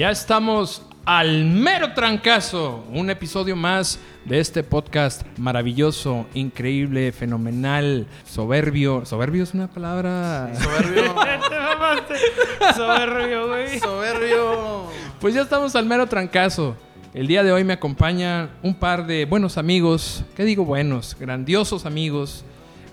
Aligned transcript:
Ya 0.00 0.10
estamos 0.10 0.80
al 1.04 1.44
mero 1.44 1.92
trancazo. 1.92 2.86
Un 2.90 3.10
episodio 3.10 3.54
más 3.54 3.98
de 4.24 4.40
este 4.40 4.62
podcast 4.62 5.26
maravilloso, 5.36 6.24
increíble, 6.32 7.12
fenomenal, 7.12 8.06
soberbio. 8.24 9.04
¿Soberbio 9.04 9.42
es 9.42 9.52
una 9.52 9.68
palabra? 9.68 10.52
Soberbio. 10.58 11.14
Soberbio, 12.74 13.48
güey. 13.48 13.78
Soberbio. 13.78 14.84
Pues 15.20 15.34
ya 15.34 15.42
estamos 15.42 15.76
al 15.76 15.84
mero 15.84 16.06
trancazo. 16.06 16.76
El 17.12 17.26
día 17.26 17.42
de 17.42 17.52
hoy 17.52 17.64
me 17.64 17.74
acompañan 17.74 18.48
un 18.62 18.72
par 18.72 19.06
de 19.06 19.26
buenos 19.26 19.58
amigos. 19.58 20.24
¿Qué 20.34 20.46
digo 20.46 20.64
buenos? 20.64 21.14
Grandiosos 21.20 21.84
amigos. 21.84 22.42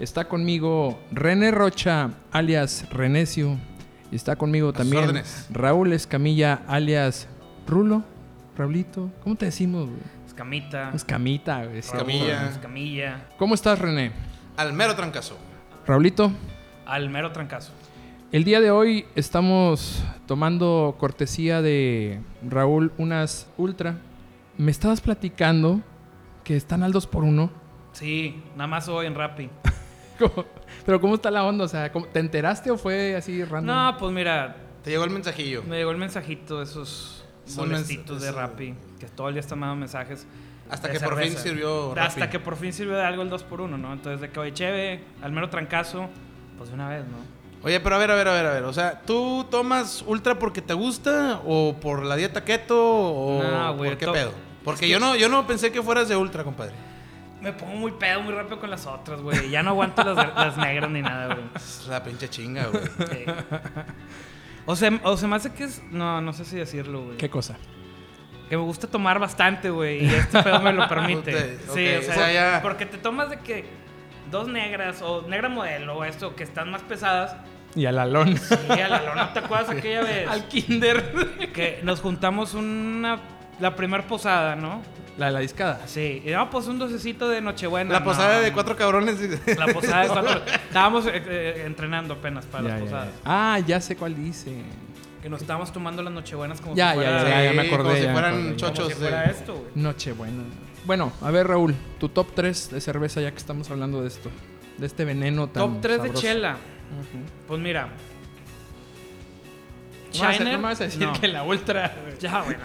Está 0.01 0.27
conmigo 0.27 0.99
René 1.11 1.51
Rocha, 1.51 2.09
alias 2.33 2.85
Renecio. 2.89 3.57
Y 4.11 4.15
está 4.15 4.35
conmigo 4.35 4.71
también 4.73 5.03
órdenes. 5.03 5.47
Raúl 5.51 5.93
Escamilla, 5.93 6.61
alias 6.67 7.27
Rulo. 7.67 8.03
Raulito, 8.57 9.11
¿cómo 9.23 9.35
te 9.35 9.45
decimos? 9.45 9.87
güey? 9.87 9.99
Escamita. 10.25 10.91
Escamita, 10.93 11.65
güey. 11.65 11.77
Escamilla. 11.79 12.49
Escamilla. 12.49 13.25
¿Cómo 13.37 13.53
estás, 13.53 13.77
René? 13.79 14.11
Al 14.55 14.73
mero 14.73 14.95
trancazo. 14.95 15.37
Raulito, 15.85 16.31
Al 16.85 17.09
mero 17.09 17.31
trancazo. 17.31 17.71
el 18.31 18.43
día 18.43 18.59
de 18.61 18.71
hoy 18.71 19.05
estamos 19.15 20.03
tomando 20.25 20.95
cortesía 20.99 21.61
de 21.61 22.19
Raúl 22.47 22.91
unas 22.97 23.47
ultra. 23.57 23.97
Me 24.57 24.71
estabas 24.71 25.01
platicando 25.01 25.81
que 26.43 26.55
están 26.55 26.81
al 26.83 26.91
2 26.91 27.07
por 27.07 27.23
1 27.23 27.67
Sí, 27.91 28.41
nada 28.55 28.67
más 28.67 28.87
hoy 28.89 29.05
en 29.07 29.15
Rappi. 29.15 29.49
Pero 30.85 31.01
¿cómo 31.01 31.15
está 31.15 31.29
la 31.31 31.43
onda? 31.43 31.65
O 31.65 31.67
sea, 31.67 31.91
¿cómo- 31.91 32.07
¿te 32.07 32.19
enteraste 32.19 32.71
o 32.71 32.77
fue 32.77 33.15
así 33.15 33.43
random? 33.43 33.75
No, 33.75 33.97
pues 33.97 34.11
mira, 34.13 34.55
Te 34.83 34.89
llegó 34.91 35.03
el 35.03 35.09
mensajillo. 35.11 35.63
me 35.63 35.77
llegó 35.77 35.91
el 35.91 35.97
mensajito 35.97 36.57
de 36.59 36.63
esos 36.63 37.25
Son 37.45 37.67
molestitos 37.69 38.21
de. 38.21 38.31
Rappi. 38.31 38.73
Que 38.99 39.07
todo 39.07 39.27
el 39.29 39.35
día 39.35 39.41
están 39.41 39.59
mandando 39.59 39.79
mensajes. 39.81 40.25
Hasta 40.69 40.91
que 40.91 40.99
por 40.99 41.13
fin 41.15 41.27
cerveza. 41.29 41.43
sirvió 41.43 41.91
Hasta 41.97 42.21
Rappi. 42.21 42.31
que 42.31 42.39
por 42.39 42.55
fin 42.57 42.73
sirvió 42.73 42.95
de 42.95 43.03
algo 43.03 43.21
el 43.23 43.29
2x1, 43.29 43.77
¿no? 43.77 43.93
Entonces, 43.93 44.19
de 44.21 44.29
que, 44.29 44.39
oye, 44.39 44.53
cheve, 44.53 45.03
al 45.21 45.31
mero 45.31 45.49
trancazo, 45.49 46.09
pues 46.57 46.69
de 46.69 46.75
una 46.75 46.89
vez, 46.89 47.05
¿no? 47.05 47.17
Oye, 47.63 47.79
pero 47.79 47.95
a 47.95 47.99
ver, 47.99 48.11
a 48.11 48.15
ver, 48.15 48.27
a 48.27 48.33
ver, 48.33 48.45
a 48.45 48.51
ver. 48.53 48.63
O 48.65 48.73
sea, 48.73 49.01
¿tú 49.05 49.45
tomas 49.49 50.03
ultra 50.05 50.37
porque 50.37 50.61
te 50.61 50.73
gusta 50.73 51.41
o 51.45 51.75
por 51.81 52.03
la 52.03 52.15
dieta 52.15 52.43
keto 52.43 52.77
o 52.77 53.41
No, 53.43 53.75
güey, 53.75 53.91
por 53.91 53.97
qué 53.97 54.07
pedo? 54.07 54.31
Porque 54.63 54.85
es 54.85 54.87
que- 54.87 54.89
yo 54.89 54.99
no, 54.99 55.15
yo 55.15 55.27
no 55.29 55.47
pensé 55.47 55.71
que 55.71 55.81
fueras 55.81 56.07
de 56.09 56.15
ultra, 56.17 56.43
compadre. 56.43 56.73
Me 57.47 57.53
pongo 57.53 57.75
muy 57.77 57.91
pedo 57.93 58.21
muy 58.21 58.33
rápido 58.33 58.59
con 58.59 58.69
las 58.69 58.85
otras, 58.85 59.21
güey. 59.21 59.49
Ya 59.49 59.63
no 59.63 59.69
aguanto 59.69 60.03
las, 60.03 60.35
las 60.35 60.57
negras 60.57 60.89
ni 60.89 61.01
nada, 61.01 61.33
güey. 61.33 61.47
Es 61.55 61.87
la 61.87 62.03
pinche 62.03 62.29
chinga, 62.29 62.65
güey. 62.65 62.83
Sí. 62.83 63.25
O 64.65 64.75
sea, 64.75 64.91
o 65.03 65.15
se 65.15 65.27
me 65.27 65.37
hace 65.37 65.53
que 65.53 65.63
es. 65.63 65.81
No, 65.91 66.19
no 66.19 66.33
sé 66.33 66.43
si 66.43 66.57
decirlo, 66.57 67.05
güey. 67.05 67.15
¿Qué 67.17 67.29
cosa? 67.29 67.55
Que 68.49 68.57
me 68.57 68.63
gusta 68.63 68.87
tomar 68.87 69.17
bastante, 69.17 69.69
güey. 69.69 70.03
Y 70.05 70.09
este 70.13 70.43
pedo 70.43 70.59
me 70.59 70.73
lo 70.73 70.87
permite. 70.89 71.57
Ok, 71.69 71.73
sí, 71.73 71.87
ok, 71.95 71.99
o 71.99 72.03
sea, 72.03 72.11
o 72.11 72.17
sea, 72.17 72.31
ya- 72.33 72.61
porque 72.61 72.85
te 72.85 72.97
tomas 72.97 73.29
de 73.29 73.39
que 73.39 73.65
dos 74.29 74.49
negras 74.49 75.01
o 75.01 75.21
negra 75.21 75.47
modelo 75.47 75.95
o 75.99 76.03
esto 76.03 76.35
que 76.35 76.43
están 76.43 76.69
más 76.69 76.81
pesadas. 76.81 77.37
Y 77.75 77.85
al 77.85 77.97
alón. 77.99 78.35
Y 78.75 78.79
a 78.81 78.89
la 78.89 79.03
lona, 79.03 79.31
¿te 79.31 79.39
acuerdas 79.39 79.69
aquella 79.77 80.01
vez? 80.01 80.27
al 80.27 80.49
kinder. 80.49 81.51
Que 81.53 81.79
nos 81.83 82.01
juntamos 82.01 82.53
una. 82.55 83.19
La 83.59 83.75
primer 83.75 84.05
posada, 84.05 84.55
¿no? 84.55 84.81
La 85.17 85.27
de 85.27 85.31
la 85.31 85.39
discada. 85.39 85.81
Sí. 85.87 86.21
Y 86.25 86.29
no, 86.29 86.49
pues 86.51 86.67
un 86.67 86.77
docecito 86.77 87.27
de 87.27 87.41
Nochebuena. 87.41 87.91
La 87.93 87.99
no, 87.99 88.05
posada 88.05 88.39
de 88.39 88.53
cuatro 88.53 88.75
cabrones. 88.75 89.17
La 89.57 89.65
posada 89.73 90.03
de 90.03 90.09
cuatro. 90.09 90.41
Estábamos 90.67 91.07
eh, 91.07 91.11
eh, 91.27 91.63
entrenando 91.65 92.13
apenas 92.13 92.45
para 92.45 92.63
Ya, 92.65 92.69
las 92.69 92.79
ya, 92.79 92.85
posadas. 92.85 93.07
ya. 93.15 93.21
Ah, 93.25 93.59
ya 93.59 93.81
sé 93.81 93.95
cuál 93.95 94.15
dice. 94.15 94.51
Que 95.21 95.29
nos 95.29 95.41
estábamos 95.41 95.73
tomando 95.73 96.03
las 96.03 96.13
Nochebuenas 96.13 96.61
como 96.61 96.75
Ya, 96.75 96.93
si 96.93 96.99
ya, 96.99 97.03
fuera, 97.19 97.29
ya, 97.29 97.43
ya 97.45 97.53
me 97.53 97.67
acordé, 97.67 97.83
Como 97.83 97.95
si 97.95 98.01
fueran 98.03 98.23
acordé. 98.33 98.43
como 98.43 98.55
chochos. 98.57 98.87
si 98.89 98.93
fuera 98.93 99.21
de- 99.23 99.31
esto, 99.31 99.53
güey. 99.55 99.65
Nochebuena. 99.73 100.43
Bueno, 100.85 101.11
a 101.21 101.31
ver, 101.31 101.47
Raúl, 101.47 101.73
tu 101.99 102.09
top 102.09 102.27
3 102.35 102.69
de 102.71 102.79
cerveza 102.79 103.19
ya 103.19 103.31
que 103.31 103.37
estamos 103.37 103.69
hablando 103.71 104.01
de 104.03 104.09
esto. 104.09 104.29
De 104.77 104.85
este 104.85 105.03
veneno 105.03 105.47
tan 105.49 105.63
Top 105.63 105.81
3 105.81 106.03
de 106.03 106.13
chela. 106.13 106.57
Pues 107.47 107.59
mira. 107.59 107.89
No 110.17 110.23
me 110.23 110.27
vas 110.27 110.35
a- 110.35 110.37
Shiner. 110.37 110.53
no 110.53 110.59
me 110.59 110.63
vas 110.63 110.81
a 110.81 110.83
decir 110.85 111.01
no. 111.07 111.13
que 111.13 111.27
la 111.27 111.43
ultra... 111.43 111.95
Ya, 112.19 112.41
bueno. 112.41 112.63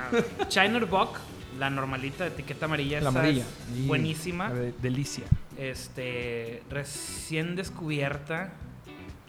Shiner 0.48 0.86
Bock, 0.86 1.18
la 1.58 1.70
normalita 1.70 2.24
de 2.24 2.30
etiqueta 2.30 2.64
amarilla. 2.66 3.00
La 3.00 3.08
amarilla. 3.10 3.44
es 3.72 3.86
buenísima. 3.86 4.48
la 4.48 4.54
de- 4.54 4.74
delicia. 4.80 5.24
Este, 5.58 6.62
recién 6.70 7.54
descubierta 7.56 8.52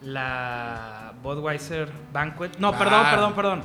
la 0.01 1.13
Budweiser 1.23 1.89
Banquet. 2.11 2.57
No, 2.59 2.69
Ah. 2.69 2.77
perdón, 2.77 3.05
perdón, 3.11 3.33
perdón. 3.33 3.63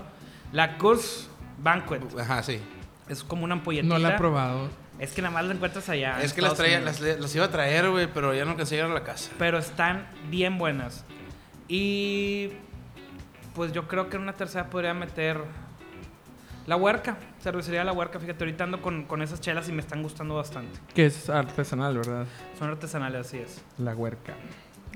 La 0.53 0.79
Kurs 0.79 1.29
Banquet. 1.59 2.03
Ajá, 2.19 2.43
sí. 2.43 2.61
Es 3.09 3.25
como 3.25 3.45
una 3.45 3.55
ampolletita. 3.55 3.93
No 3.95 3.99
la 3.99 4.15
he 4.15 4.19
probado. 4.19 4.69
Es 4.99 5.13
que 5.13 5.23
nada 5.23 5.33
más 5.35 5.45
la 5.45 5.55
encuentras 5.55 5.89
allá. 5.89 6.21
es 6.23 6.33
que 6.33 6.43
las 6.43 6.55
traía, 6.55 6.81
las 6.81 7.35
iba 7.35 7.45
a 7.45 7.51
traer, 7.51 7.89
güey, 7.91 8.09
pero 8.13 8.35
ya 8.35 8.45
no 8.45 8.51
alcancé 8.53 8.75
a 8.75 8.77
llegar 8.79 8.91
a 8.91 8.95
la 8.95 9.05
casa. 9.05 9.31
Pero 9.39 9.59
están 9.59 10.07
bien 10.29 10.59
buenas. 10.59 11.05
Y 11.69 12.51
pues 13.59 13.73
yo 13.73 13.89
creo 13.89 14.09
que 14.09 14.15
en 14.15 14.23
una 14.23 14.35
tercera 14.35 14.71
podría 14.71 14.95
meter 14.95 15.41
la 16.69 16.77
huerca. 16.77 17.17
Cervecería 17.43 17.83
La 17.83 17.93
Huerca. 17.93 18.21
Fíjate, 18.21 18.45
ahorita 18.45 18.63
ando 18.63 18.81
con, 18.81 19.03
con 19.03 19.21
esas 19.21 19.41
chelas 19.41 19.69
y 19.69 19.73
me 19.73 19.81
están 19.81 20.01
gustando 20.01 20.37
bastante. 20.37 20.79
Que 20.95 21.07
es 21.07 21.29
artesanal, 21.29 21.97
¿verdad? 21.97 22.27
Son 22.57 22.69
artesanales, 22.69 23.27
así 23.27 23.39
es. 23.39 23.61
La 23.79 23.97
huerca. 23.97 24.35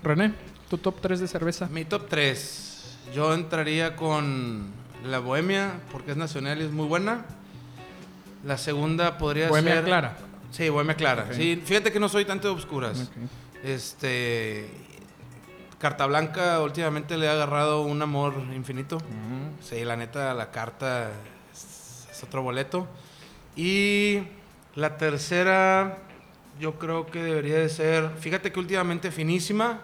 René, 0.05 0.33
tu 0.71 0.78
top 0.78 1.01
3 1.01 1.19
de 1.19 1.27
cerveza. 1.27 1.67
Mi 1.72 1.84
top 1.84 2.06
3. 2.09 2.99
Yo 3.12 3.34
entraría 3.34 3.97
con 3.97 4.71
la 5.05 5.19
Bohemia, 5.19 5.72
porque 5.91 6.12
es 6.12 6.17
nacional 6.17 6.61
y 6.61 6.67
es 6.67 6.71
muy 6.71 6.87
buena. 6.87 7.25
La 8.45 8.59
segunda 8.59 9.19
podría 9.19 9.49
Bohemia 9.49 9.75
ser. 9.75 9.84
Clara. 9.87 10.17
Sí, 10.53 10.69
Bohemia 10.69 10.95
Clara. 10.95 11.27
Sí, 11.33 11.61
fíjate 11.65 11.91
que 11.91 11.99
no 11.99 12.09
soy 12.09 12.27
tanto 12.27 12.47
de 12.47 12.55
obscuras. 12.55 13.11
Este. 13.65 14.71
Carta 15.82 16.06
Blanca 16.06 16.60
últimamente 16.60 17.19
le 17.19 17.28
ha 17.28 17.32
agarrado 17.32 17.82
un 17.82 18.00
amor 18.00 18.34
infinito. 18.54 18.98
Sí, 19.60 19.84
la 19.84 19.97
neta, 19.97 20.32
la 20.32 20.53
carta 20.53 21.10
es, 21.53 22.06
es 22.09 22.22
otro 22.22 22.41
boleto. 22.41 22.87
Y 23.56 24.21
la 24.76 24.97
tercera, 24.97 25.98
yo 26.60 26.78
creo 26.78 27.06
que 27.06 27.21
debería 27.21 27.59
de 27.59 27.69
ser. 27.69 28.10
Fíjate 28.21 28.53
que 28.53 28.60
últimamente 28.60 29.10
finísima. 29.10 29.81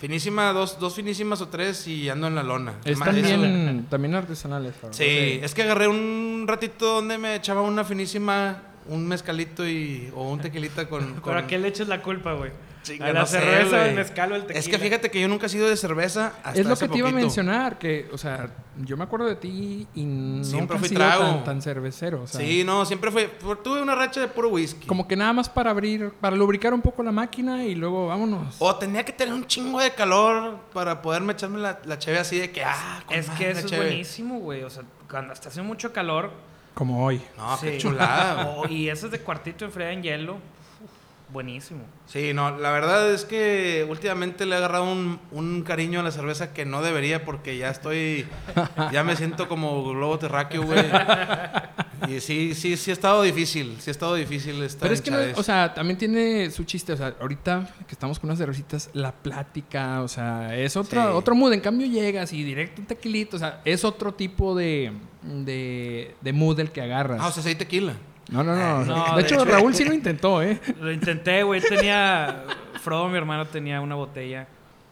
Finísima, 0.00 0.52
dos, 0.52 0.80
dos 0.80 0.96
finísimas 0.96 1.40
o 1.42 1.46
tres 1.48 1.86
y 1.86 2.08
ando 2.08 2.26
en 2.26 2.34
la 2.34 2.42
lona. 2.42 2.74
Están 2.84 3.16
Eso- 3.16 3.28
bien, 3.40 3.86
también 3.88 4.16
artesanales. 4.16 4.74
Sí, 4.90 5.38
es 5.44 5.54
que 5.54 5.62
agarré 5.62 5.86
un 5.86 6.44
ratito 6.48 6.96
donde 6.96 7.18
me 7.18 7.36
echaba 7.36 7.60
una 7.62 7.84
finísima, 7.84 8.62
un 8.88 9.06
mezcalito 9.06 9.64
y, 9.68 10.10
o 10.12 10.28
un 10.28 10.40
tequilita 10.40 10.88
con. 10.88 11.04
con- 11.14 11.22
¿Pero 11.24 11.38
a 11.38 11.46
qué 11.46 11.56
le 11.56 11.68
echas 11.68 11.86
la 11.86 12.02
culpa, 12.02 12.32
güey? 12.32 12.50
Chinga, 12.82 13.06
a 13.06 13.12
la 13.12 13.20
no 13.20 13.26
cerveza, 13.26 13.88
el 13.88 13.94
mezcal 13.94 14.32
o 14.32 14.34
el 14.36 14.42
tequila. 14.42 14.58
Es 14.58 14.68
que 14.68 14.78
fíjate 14.78 15.10
que 15.10 15.20
yo 15.20 15.28
nunca 15.28 15.46
he 15.46 15.48
sido 15.50 15.68
de 15.68 15.76
cerveza 15.76 16.34
hasta 16.42 16.58
Es 16.58 16.66
lo 16.66 16.72
hace 16.72 16.86
que 16.86 16.92
te 16.92 16.98
iba 16.98 17.10
a 17.10 17.12
mencionar, 17.12 17.78
que, 17.78 18.08
o 18.12 18.16
sea, 18.16 18.48
yo 18.84 18.96
me 18.96 19.04
acuerdo 19.04 19.26
de 19.26 19.36
ti 19.36 19.86
y 19.94 20.04
nunca 20.04 20.44
Siempre 20.48 20.78
fui 20.78 20.88
sido 20.88 21.00
trago. 21.00 21.22
tan, 21.24 21.44
tan 21.44 21.62
cervecero. 21.62 22.22
O 22.22 22.26
sea, 22.26 22.40
Sí, 22.40 22.64
no, 22.64 22.86
siempre 22.86 23.10
fue. 23.10 23.26
Tuve 23.62 23.82
una 23.82 23.94
racha 23.94 24.20
de 24.20 24.28
puro 24.28 24.48
whisky. 24.48 24.86
Como 24.86 25.06
que 25.06 25.14
nada 25.16 25.32
más 25.34 25.48
para 25.50 25.70
abrir, 25.70 26.10
para 26.20 26.36
lubricar 26.36 26.72
un 26.72 26.80
poco 26.80 27.02
la 27.02 27.12
máquina 27.12 27.64
y 27.64 27.74
luego 27.74 28.06
vámonos. 28.06 28.56
O 28.58 28.74
tenía 28.76 29.04
que 29.04 29.12
tener 29.12 29.34
un 29.34 29.46
chingo 29.46 29.78
de 29.80 29.92
calor 29.92 30.58
para 30.72 31.02
poderme 31.02 31.34
echarme 31.34 31.58
la, 31.58 31.80
la 31.84 31.98
cheve 31.98 32.18
así 32.18 32.38
de 32.38 32.50
que, 32.50 32.64
ah, 32.64 33.02
Es 33.10 33.28
que 33.30 33.50
eso 33.50 33.60
es 33.60 33.66
cheve. 33.66 33.86
buenísimo, 33.86 34.38
güey. 34.38 34.62
O 34.62 34.70
sea, 34.70 34.84
cuando 35.10 35.32
está 35.34 35.50
haciendo 35.50 35.68
mucho 35.68 35.92
calor. 35.92 36.30
Como 36.72 37.04
hoy. 37.04 37.20
No, 37.36 37.58
qué 37.60 37.76
chulada. 37.76 38.44
güey. 38.54 38.56
Oh, 38.56 38.68
y 38.72 38.88
esas 38.88 39.10
de 39.10 39.20
cuartito 39.20 39.66
enfriada 39.66 39.92
en 39.92 40.02
hielo. 40.02 40.38
Buenísimo. 41.32 41.80
Sí, 42.06 42.32
no, 42.34 42.58
la 42.58 42.70
verdad 42.70 43.12
es 43.12 43.24
que 43.24 43.86
últimamente 43.88 44.46
le 44.46 44.54
he 44.54 44.58
agarrado 44.58 44.84
un, 44.90 45.20
un 45.30 45.62
cariño 45.62 46.00
a 46.00 46.02
la 46.02 46.10
cerveza 46.10 46.52
que 46.52 46.64
no 46.64 46.82
debería 46.82 47.24
porque 47.24 47.56
ya 47.56 47.70
estoy, 47.70 48.26
ya 48.92 49.04
me 49.04 49.16
siento 49.16 49.48
como 49.48 49.82
globo 49.90 50.18
terráqueo, 50.18 50.62
güey. 50.64 50.84
Y 52.08 52.20
sí, 52.20 52.54
sí, 52.54 52.76
sí 52.76 52.90
ha 52.90 52.94
estado 52.94 53.22
difícil, 53.22 53.76
sí 53.78 53.90
ha 53.90 53.92
estado 53.92 54.14
difícil 54.14 54.60
esta 54.62 54.80
Pero 54.80 54.94
es 54.94 55.02
que, 55.02 55.10
no- 55.10 55.18
o 55.36 55.42
sea, 55.42 55.74
también 55.74 55.98
tiene 55.98 56.50
su 56.50 56.64
chiste. 56.64 56.92
O 56.94 56.96
sea, 56.96 57.14
ahorita 57.20 57.68
que 57.86 57.92
estamos 57.92 58.18
con 58.18 58.30
unas 58.30 58.38
cervecitas, 58.38 58.88
la 58.94 59.12
plática, 59.12 60.00
o 60.02 60.08
sea, 60.08 60.56
es 60.56 60.76
otra, 60.76 61.04
Sí. 61.04 61.10
otro 61.14 61.34
mood. 61.34 61.52
En 61.52 61.60
cambio, 61.60 61.86
llegas 61.86 62.32
y 62.32 62.42
directo 62.42 62.80
un 62.80 62.86
tequilito, 62.86 63.36
o 63.36 63.38
sea, 63.38 63.60
es 63.64 63.84
otro 63.84 64.14
tipo 64.14 64.54
de, 64.56 64.92
de, 65.22 66.14
de 66.20 66.32
mood 66.32 66.58
el 66.60 66.70
que 66.70 66.80
agarras. 66.80 67.18
Ah, 67.20 67.28
o 67.28 67.30
sea, 67.32 67.42
sí 67.42 67.50
hay 67.50 67.54
tequila. 67.54 67.92
No, 68.30 68.42
no, 68.44 68.54
no. 68.54 68.84
No, 68.84 69.16
de, 69.16 69.22
de 69.22 69.28
hecho, 69.28 69.34
hecho- 69.42 69.44
Raúl 69.44 69.74
sí 69.74 69.84
lo 69.88 69.92
intentó, 69.94 70.42
¿eh? 70.42 70.60
Lo 70.80 70.90
intenté, 70.92 71.42
güey. 71.42 71.60
Tenía. 71.60 72.44
Frodo, 72.82 73.08
mi 73.08 73.16
hermano, 73.18 73.46
tenía 73.46 73.80
una 73.80 73.94
botella. 73.94 74.46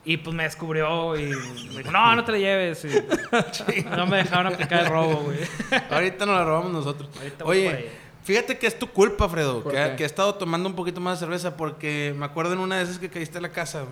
Y 0.04 0.16
pues 0.18 0.34
me 0.34 0.44
descubrió 0.44 1.16
y 1.16 1.22
me 1.26 1.78
dijo, 1.78 1.90
no, 1.90 2.14
no 2.16 2.24
te 2.24 2.32
la 2.32 2.38
lleves. 2.38 2.84
Y 2.84 3.82
no 3.96 4.06
me 4.06 4.18
dejaron 4.18 4.46
aplicar 4.52 4.84
el 4.84 4.90
robo, 4.90 5.16
güey. 5.24 5.38
Ahorita 5.90 6.24
nos 6.26 6.36
la 6.36 6.44
robamos 6.44 6.72
nosotros. 6.72 7.10
Ahorita. 7.18 7.44
Oye, 7.44 7.90
fíjate 8.24 8.56
que 8.58 8.66
es 8.66 8.78
tu 8.78 8.88
culpa, 8.88 9.28
Fredo, 9.28 9.62
¿Por 9.62 9.72
que, 9.72 9.94
que 9.96 10.02
he 10.04 10.06
estado 10.06 10.34
tomando 10.36 10.68
un 10.68 10.74
poquito 10.74 11.00
más 11.00 11.18
de 11.20 11.26
cerveza 11.26 11.56
porque 11.56 12.14
me 12.16 12.24
acuerdo 12.24 12.54
en 12.54 12.60
una 12.60 12.76
de 12.78 12.84
esas 12.84 12.98
que 12.98 13.10
caíste 13.10 13.38
a 13.38 13.40
la 13.42 13.50
casa. 13.50 13.84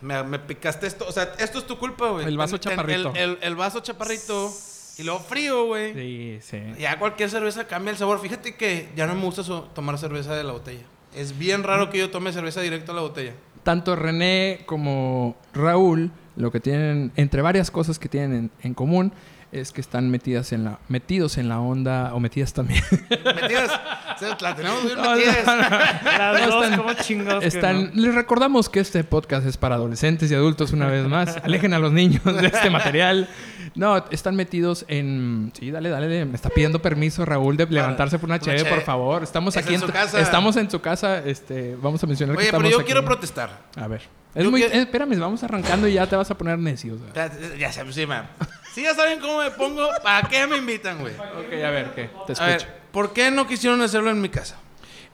Me, 0.00 0.22
me 0.22 0.38
picaste 0.38 0.86
esto. 0.86 1.04
O 1.08 1.12
sea, 1.12 1.32
esto 1.38 1.58
es 1.58 1.66
tu 1.66 1.76
culpa, 1.78 2.08
güey. 2.10 2.24
El 2.26 2.38
vaso 2.38 2.58
Ten- 2.58 2.70
ten- 2.70 2.76
chaparrito. 2.78 3.12
El, 3.14 3.30
el- 3.32 3.38
el 3.42 3.54
vaso 3.56 3.80
chaparrito 3.80 4.50
Y 4.98 5.04
luego 5.04 5.20
frío, 5.20 5.66
güey. 5.66 5.94
Sí, 5.94 6.38
sí. 6.42 6.60
Ya 6.78 6.98
cualquier 6.98 7.30
cerveza 7.30 7.66
cambia 7.66 7.92
el 7.92 7.96
sabor. 7.96 8.20
Fíjate 8.20 8.56
que 8.56 8.88
ya 8.96 9.06
no 9.06 9.14
me 9.14 9.22
gusta 9.22 9.44
so- 9.44 9.68
tomar 9.74 9.96
cerveza 9.98 10.34
de 10.34 10.42
la 10.44 10.52
botella. 10.52 10.82
Es 11.14 11.38
bien 11.38 11.62
raro 11.62 11.88
que 11.90 11.98
yo 11.98 12.10
tome 12.10 12.32
cerveza 12.32 12.60
directo 12.60 12.92
a 12.92 12.94
la 12.96 13.02
botella. 13.02 13.32
Tanto 13.62 13.94
René 13.96 14.60
como 14.66 15.36
Raúl, 15.54 16.10
lo 16.36 16.50
que 16.50 16.60
tienen, 16.60 17.12
entre 17.16 17.42
varias 17.42 17.70
cosas 17.70 17.98
que 17.98 18.08
tienen 18.08 18.32
en, 18.34 18.50
en 18.62 18.74
común, 18.74 19.12
es 19.50 19.72
que 19.72 19.80
están 19.80 20.10
metidas 20.10 20.52
en 20.52 20.64
la, 20.64 20.78
metidos 20.88 21.38
en 21.38 21.48
la 21.48 21.58
onda, 21.60 22.12
o 22.14 22.20
metidas 22.20 22.52
también. 22.52 22.82
¿Metidas? 23.10 23.70
O 24.14 24.18
sea, 24.18 24.36
la 24.40 24.54
tenemos 24.54 24.82
bien 24.84 24.96
No, 24.96 25.04
no, 25.04 25.14
metidas. 25.16 25.46
Las 26.04 26.40
No, 26.40 26.54
dos, 26.54 26.64
están- 26.64 26.78
como 26.80 26.92
chingados. 26.94 27.40
que 27.42 27.48
Están, 27.48 27.90
no? 27.94 28.02
Les 28.02 28.14
recordamos 28.14 28.68
que 28.68 28.80
este 28.80 29.04
podcast 29.04 29.46
es 29.46 29.56
para 29.56 29.76
adolescentes 29.76 30.30
y 30.30 30.34
adultos 30.34 30.72
una 30.72 30.86
vez 30.86 31.06
más. 31.06 31.36
Alejen 31.42 31.72
a 31.74 31.78
los 31.78 31.92
niños 31.92 32.22
de 32.24 32.46
este 32.46 32.68
material. 32.70 33.28
No, 33.74 34.04
están 34.10 34.34
metidos 34.34 34.84
en... 34.88 35.52
Sí, 35.58 35.70
dale, 35.70 35.88
dale. 35.90 36.24
Me 36.24 36.34
está 36.34 36.48
pidiendo 36.50 36.80
permiso 36.82 37.24
Raúl 37.24 37.56
de 37.56 37.66
levantarse 37.66 38.18
por 38.18 38.28
una 38.28 38.36
una 38.36 38.44
cheve, 38.44 38.64
por 38.68 38.80
favor. 38.82 39.22
Estamos 39.22 39.56
Es 39.56 39.64
aquí 39.64 39.74
en 39.74 39.80
su 39.80 39.86
casa. 39.88 40.20
Estamos 40.20 40.56
en 40.56 40.70
su 40.70 40.80
casa. 40.80 41.18
Este, 41.24 41.76
vamos 41.80 42.02
a 42.02 42.06
mencionar 42.06 42.34
que 42.36 42.40
Oye, 42.40 42.46
estamos 42.48 42.64
pero 42.64 42.70
yo 42.76 42.80
aquí. 42.80 42.86
quiero 42.86 43.04
protestar. 43.04 43.50
A 43.76 43.86
ver. 43.86 44.02
Es 44.34 44.44
muy... 44.46 44.60
quiero- 44.60 44.74
eh, 44.74 44.80
espérame, 44.82 45.18
vamos 45.18 45.42
arrancando 45.42 45.86
y 45.86 45.92
ya 45.94 46.06
te 46.06 46.16
vas 46.16 46.30
a 46.30 46.36
poner 46.36 46.58
necio. 46.58 46.94
o 46.94 46.98
sea. 47.14 47.30
Ya, 47.30 47.56
ya 47.58 47.72
sé, 47.72 47.92
sí, 47.92 48.06
ma. 48.06 48.26
Si 48.74 48.82
ya 48.82 48.94
saben 48.94 49.18
cómo 49.20 49.38
me 49.38 49.50
pongo, 49.50 49.88
¿para 50.02 50.28
qué 50.28 50.46
me 50.46 50.56
invitan, 50.56 50.98
güey? 50.98 51.14
Ok, 51.14 51.52
a 51.64 51.70
ver, 51.70 51.90
¿qué? 51.94 52.10
Te 52.26 52.32
A 52.42 52.46
ver, 52.46 52.56
escucho. 52.56 52.72
¿por 52.92 53.12
qué 53.12 53.30
no 53.30 53.46
quisieron 53.46 53.80
hacerlo 53.82 54.10
en 54.10 54.20
mi 54.20 54.28
casa? 54.28 54.56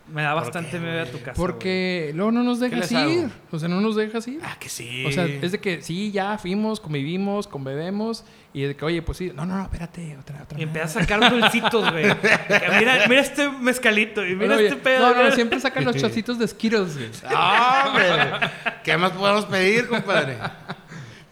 Me 0.07 0.21
da 0.21 0.35
bastante 0.35 0.79
miedo 0.79 1.01
a 1.01 1.07
tu 1.07 1.19
casa. 1.23 1.33
Porque 1.33 2.11
luego 2.15 2.31
no 2.31 2.43
nos 2.43 2.61
dejas 2.61 2.79
les 2.81 2.93
hago? 2.93 3.11
ir. 3.11 3.31
O 3.51 3.59
sea, 3.59 3.71
no 3.71 3.81
nos 3.81 3.97
dejas 3.97 4.29
ir. 4.29 4.39
Ah, 4.45 4.55
que 4.61 4.69
sí. 4.69 5.03
O 5.07 5.11
sea, 5.11 5.25
es 5.25 5.53
de 5.53 5.59
que 5.61 5.81
sí, 5.81 6.13
ya 6.13 6.37
fuimos, 6.37 6.79
convivimos, 6.79 7.49
conbebemos. 7.49 8.23
Y 8.53 8.65
de 8.65 8.77
que, 8.77 8.85
oye, 8.85 9.01
pues 9.01 9.17
sí. 9.17 9.33
No, 9.35 9.47
no, 9.47 9.57
no, 9.57 9.63
espérate. 9.63 10.15
Otra, 10.21 10.43
otra. 10.43 10.61
Y 10.61 10.67
más. 10.67 10.77
empieza 10.77 10.99
a 10.99 11.03
sacar 11.03 11.31
dulcitos, 11.31 11.91
güey. 11.91 12.05
Mira, 12.79 13.07
mira 13.09 13.21
este 13.23 13.49
mezcalito 13.49 14.27
y 14.27 14.37
mira 14.37 14.57
Oye, 14.57 14.67
este 14.67 14.77
pedo. 14.79 15.01
No, 15.09 15.15
no, 15.15 15.23
mira. 15.23 15.35
siempre 15.35 15.59
sacan 15.59 15.87
los 15.87 15.97
chocitos 16.01 16.39
de 16.39 16.49
Skittles, 16.49 16.99
güey. 16.99 17.11
¡Ah, 17.35 17.85
hombre! 17.89 18.51
¿Qué 18.85 18.99
más 18.99 19.13
podemos 19.13 19.47
pedir, 19.47 19.89
compadre? 19.89 20.37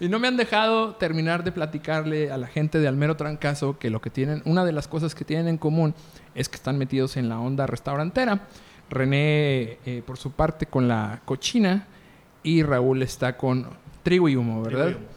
Y 0.03 0.09
no 0.09 0.19
me 0.19 0.27
han 0.27 0.37
dejado 0.37 0.97
terminar 0.97 1.45
de 1.45 1.53
platicarle 1.53 2.33
a 2.33 2.37
la 2.37 2.49
gente 2.49 2.81
de 2.81 2.89
Almero 2.89 3.17
Trancazo 3.17 3.79
que 3.79 3.89
lo 3.89 4.01
que 4.01 4.11
tienen, 4.11 4.43
una 4.45 4.65
de 4.65 4.73
las 4.73 4.89
cosas 4.89 5.15
que 5.15 5.25
tienen 5.25 5.47
en 5.47 5.59
común 5.59 5.95
es 6.35 6.49
que 6.49 6.57
están 6.57 6.77
metidos 6.77 7.17
en 7.17 7.29
la 7.29 7.39
onda 7.39 7.69
restaurantera. 7.69 8.49
René, 8.91 9.79
eh, 9.87 10.03
por 10.05 10.19
su 10.19 10.33
parte, 10.33 10.67
con 10.67 10.89
la 10.89 11.21
cochina 11.25 11.87
y 12.43 12.65
Raúl 12.65 13.01
está 13.03 13.37
con 13.37 13.69
trigo 14.03 14.29
y 14.29 14.35
humo, 14.35 14.65
¿verdad? 14.65 14.87
Trigo 14.87 14.99
y 14.99 15.03
humo. 15.05 15.13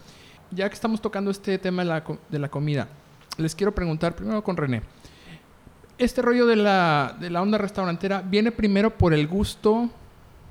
Ya 0.52 0.68
que 0.68 0.74
estamos 0.76 1.02
tocando 1.02 1.32
este 1.32 1.58
tema 1.58 1.82
de 1.82 1.88
la, 1.88 2.04
de 2.28 2.38
la 2.38 2.48
comida, 2.48 2.86
les 3.38 3.56
quiero 3.56 3.74
preguntar 3.74 4.14
primero 4.14 4.44
con 4.44 4.56
René. 4.56 4.82
Este 5.98 6.22
rollo 6.22 6.46
de 6.46 6.54
la, 6.54 7.16
de 7.18 7.28
la 7.30 7.42
onda 7.42 7.58
restaurantera 7.58 8.22
viene 8.22 8.52
primero 8.52 8.96
por 8.96 9.12
el 9.12 9.26
gusto 9.26 9.90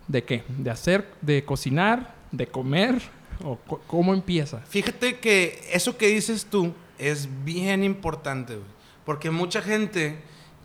de 0.09 0.25
qué? 0.25 0.43
De 0.49 0.71
hacer, 0.71 1.09
de 1.21 1.45
cocinar, 1.45 2.15
de 2.33 2.47
comer, 2.47 3.01
o 3.43 3.57
cómo 3.87 4.13
empieza. 4.13 4.59
Fíjate 4.61 5.19
que 5.19 5.67
eso 5.71 5.97
que 5.97 6.07
dices 6.07 6.45
tú 6.49 6.73
es 6.97 7.27
bien 7.43 7.83
importante, 7.83 8.55
güey. 8.55 8.67
Porque 9.05 9.29
mucha 9.29 9.61
gente, 9.61 10.17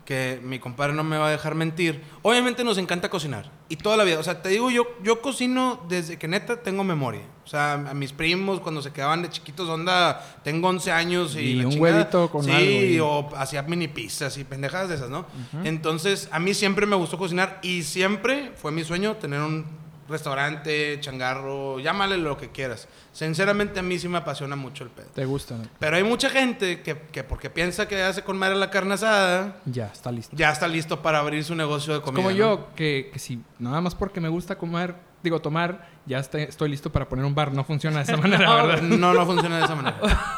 que 0.05 0.39
mi 0.43 0.57
compadre 0.59 0.93
no 0.93 1.03
me 1.03 1.17
va 1.17 1.27
a 1.27 1.31
dejar 1.31 1.53
mentir, 1.55 2.01
obviamente 2.23 2.63
nos 2.63 2.77
encanta 2.79 3.09
cocinar. 3.09 3.51
Y 3.69 3.75
toda 3.77 3.95
la 3.95 4.03
vida. 4.03 4.19
O 4.19 4.23
sea, 4.23 4.41
te 4.41 4.49
digo, 4.49 4.69
yo, 4.71 4.85
yo 5.03 5.21
cocino 5.21 5.85
desde 5.87 6.17
que 6.17 6.27
neta 6.27 6.61
tengo 6.61 6.83
memoria. 6.83 7.21
O 7.45 7.47
sea, 7.47 7.73
a 7.73 7.93
mis 7.93 8.11
primos 8.11 8.59
cuando 8.59 8.81
se 8.81 8.91
quedaban 8.91 9.21
de 9.21 9.29
chiquitos, 9.29 9.69
onda, 9.69 10.39
tengo 10.43 10.67
11 10.69 10.91
años 10.91 11.35
y... 11.35 11.39
Y 11.39 11.53
la 11.55 11.65
un 11.65 11.71
chingada. 11.73 11.95
huevito 11.97 12.29
con 12.31 12.43
sí, 12.43 12.51
algo 12.51 12.69
y- 12.71 12.99
o 12.99 13.29
hacía 13.37 13.61
mini 13.63 13.87
pizzas 13.87 14.37
y 14.37 14.43
pendejadas 14.43 14.89
de 14.89 14.95
esas, 14.95 15.09
¿no? 15.09 15.25
Entonces, 15.63 16.27
a 16.31 16.39
mí 16.39 16.53
siempre 16.53 16.85
me 16.85 16.95
gustó 16.95 17.17
cocinar 17.17 17.59
y 17.61 17.83
siempre 17.83 18.51
fue 18.55 18.71
mi 18.71 18.83
sueño 18.83 19.15
tener 19.17 19.39
un 19.41 19.65
restaurante, 20.11 20.99
changarro, 20.99 21.79
llámale 21.79 22.17
lo 22.17 22.37
que 22.37 22.49
quieras. 22.51 22.87
Sinceramente, 23.11 23.79
a 23.79 23.83
mí 23.83 23.97
sí 23.99 24.07
me 24.07 24.17
apasiona 24.19 24.55
mucho 24.55 24.83
el 24.83 24.89
pedo. 24.89 25.07
¿Te 25.13 25.25
gusta? 25.25 25.55
no? 25.55 25.63
Pero 25.79 25.95
hay 25.97 26.03
mucha 26.03 26.29
gente 26.29 26.81
que, 26.81 26.97
que 27.11 27.23
porque 27.23 27.49
piensa 27.49 27.87
que 27.87 28.01
hace 28.03 28.21
con 28.23 28.37
madre 28.37 28.55
la 28.55 28.69
carne 28.69 28.93
asada, 28.93 29.55
Ya, 29.65 29.87
está 29.87 30.11
listo. 30.11 30.35
ya 30.35 30.51
está 30.51 30.67
listo 30.67 31.01
para 31.01 31.19
abrir 31.19 31.43
su 31.43 31.55
negocio 31.55 31.93
de 31.93 31.99
Es 31.99 32.05
comida. 32.05 32.17
como 32.23 32.29
¿no? 32.31 32.35
yo, 32.35 32.67
que, 32.75 33.09
que 33.11 33.19
si 33.19 33.41
nada 33.59 33.81
más 33.81 33.95
porque 33.95 34.21
me 34.21 34.29
gusta 34.29 34.57
comer, 34.57 34.95
digo, 35.23 35.39
tomar, 35.41 35.87
ya 36.05 36.19
está- 36.19 36.39
estoy 36.39 36.69
listo 36.69 36.91
para 36.91 37.07
poner 37.09 37.25
un 37.25 37.35
bar. 37.35 37.51
No 37.51 37.63
funciona 37.63 37.97
de 37.97 38.03
esa 38.03 38.17
manera, 38.21 38.53
¿verdad? 38.63 38.81
No, 38.81 39.13
no 39.13 39.25
funciona 39.25 39.57
de 39.57 39.65
esa 39.65 39.75
manera. 39.75 39.97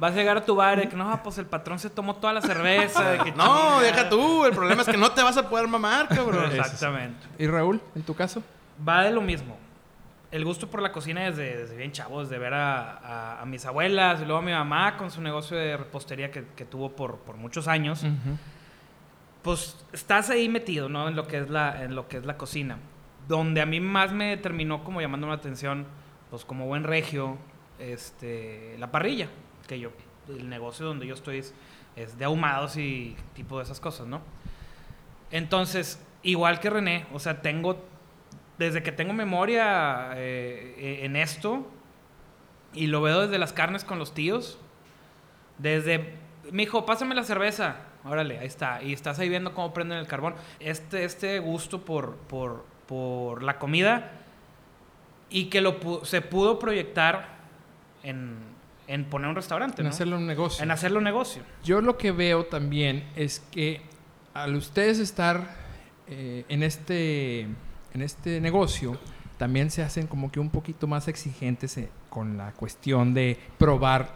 Vas 0.00 0.12
a 0.12 0.14
llegar 0.14 0.36
a 0.36 0.44
tu 0.44 0.54
bar 0.54 0.78
y 0.84 0.86
que 0.86 0.94
no, 0.94 1.20
pues 1.24 1.38
el 1.38 1.46
patrón 1.46 1.76
se 1.80 1.90
tomó 1.90 2.14
toda 2.14 2.32
la 2.32 2.40
cerveza. 2.40 3.10
de 3.10 3.18
que 3.18 3.32
No, 3.36 3.44
chingada. 3.44 3.80
deja 3.82 4.08
tú. 4.08 4.44
El 4.44 4.52
problema 4.52 4.82
es 4.82 4.88
que 4.88 4.96
no 4.96 5.10
te 5.10 5.24
vas 5.24 5.36
a 5.36 5.48
poder 5.48 5.66
mamar, 5.66 6.06
cabrón. 6.08 6.52
Exactamente. 6.54 7.26
¿Y 7.36 7.48
Raúl, 7.48 7.80
en 7.96 8.02
tu 8.02 8.14
caso? 8.14 8.40
Va 8.86 9.04
de 9.04 9.10
lo 9.10 9.20
mismo. 9.20 9.56
El 10.30 10.44
gusto 10.44 10.68
por 10.68 10.82
la 10.82 10.92
cocina 10.92 11.22
desde, 11.22 11.56
desde 11.56 11.76
bien 11.76 11.90
chavos, 11.92 12.28
de 12.28 12.38
ver 12.38 12.52
a, 12.54 12.92
a- 12.98 13.42
a 13.42 13.46
mis 13.46 13.64
abuelas 13.64 14.20
y 14.20 14.24
luego 14.24 14.40
a 14.40 14.42
mi 14.42 14.52
mamá 14.52 14.96
con 14.98 15.10
su 15.10 15.22
negocio 15.22 15.56
de 15.56 15.76
repostería 15.76 16.30
que, 16.30 16.44
que 16.54 16.64
tuvo 16.66 16.90
por, 16.94 17.18
por 17.20 17.36
muchos 17.36 17.66
años. 17.66 18.04
Pues 19.42 19.76
estás 19.92 20.28
ahí 20.30 20.48
metido, 20.48 20.88
¿no? 20.88 21.08
En 21.08 21.16
lo 21.16 21.26
que 21.26 21.38
es 21.38 21.48
la, 21.48 21.82
en 21.84 21.94
lo 21.94 22.08
que 22.08 22.18
es 22.18 22.26
la 22.26 22.36
cocina. 22.36 22.78
Donde 23.26 23.60
a 23.62 23.66
mí 23.66 23.80
más 23.80 24.12
me 24.12 24.36
terminó 24.36 24.84
como 24.84 25.00
llamando 25.00 25.26
la 25.28 25.34
atención, 25.34 25.86
pues 26.30 26.44
como 26.44 26.66
buen 26.66 26.84
regio, 26.84 27.38
este, 27.78 28.76
la 28.78 28.90
parrilla. 28.90 29.28
Que 29.66 29.78
yo, 29.80 29.90
el 30.28 30.48
negocio 30.48 30.84
donde 30.86 31.06
yo 31.06 31.14
estoy 31.14 31.38
es, 31.38 31.54
es 31.96 32.18
de 32.18 32.24
ahumados 32.26 32.76
y 32.76 33.16
tipo 33.34 33.56
de 33.58 33.64
esas 33.64 33.80
cosas, 33.80 34.06
¿no? 34.06 34.20
Entonces, 35.30 36.02
igual 36.22 36.60
que 36.60 36.70
René, 36.70 37.06
o 37.12 37.18
sea, 37.18 37.40
tengo, 37.42 37.82
desde 38.58 38.82
que 38.82 38.92
tengo 38.92 39.12
memoria 39.12 40.10
eh, 40.16 40.74
eh, 40.78 40.98
en 41.04 41.16
esto, 41.16 41.66
y 42.74 42.88
lo 42.88 43.00
veo 43.00 43.22
desde 43.22 43.38
las 43.38 43.52
carnes 43.52 43.84
con 43.84 43.98
los 43.98 44.14
tíos, 44.14 44.58
desde, 45.58 46.14
mi 46.50 46.64
hijo, 46.64 46.84
pásame 46.84 47.14
la 47.14 47.24
cerveza, 47.24 47.76
órale, 48.04 48.38
ahí 48.38 48.46
está, 48.46 48.82
y 48.82 48.92
estás 48.92 49.18
ahí 49.18 49.28
viendo 49.28 49.54
cómo 49.54 49.72
prenden 49.72 49.98
el 49.98 50.06
carbón. 50.06 50.34
Este, 50.60 51.04
este 51.04 51.38
gusto 51.38 51.84
por, 51.84 52.16
por, 52.16 52.64
por 52.86 53.42
la 53.42 53.58
comida 53.58 54.12
y 55.30 55.46
que 55.46 55.60
lo 55.60 56.04
se 56.04 56.22
pudo 56.22 56.58
proyectar 56.58 57.38
en, 58.02 58.38
en 58.86 59.04
poner 59.04 59.28
un 59.28 59.36
restaurante, 59.36 59.82
En 59.82 59.86
¿no? 59.86 59.90
hacerlo 59.90 60.16
un 60.16 60.26
negocio. 60.26 60.64
En 60.64 60.70
hacerlo 60.70 61.00
negocio. 61.00 61.42
Yo 61.62 61.80
lo 61.80 61.96
que 61.98 62.10
veo 62.10 62.46
también 62.46 63.08
es 63.14 63.40
que 63.52 63.82
al 64.34 64.54
ustedes 64.56 64.98
estar 64.98 65.56
eh, 66.06 66.44
en, 66.48 66.62
este, 66.62 67.48
en 67.94 68.02
este 68.02 68.40
negocio, 68.40 68.98
también 69.38 69.70
se 69.70 69.82
hacen 69.82 70.06
como 70.06 70.30
que 70.30 70.40
un 70.40 70.50
poquito 70.50 70.86
más 70.86 71.08
exigentes 71.08 71.76
eh, 71.78 71.88
con 72.10 72.36
la 72.36 72.52
cuestión 72.52 73.14
de 73.14 73.38
probar 73.56 74.14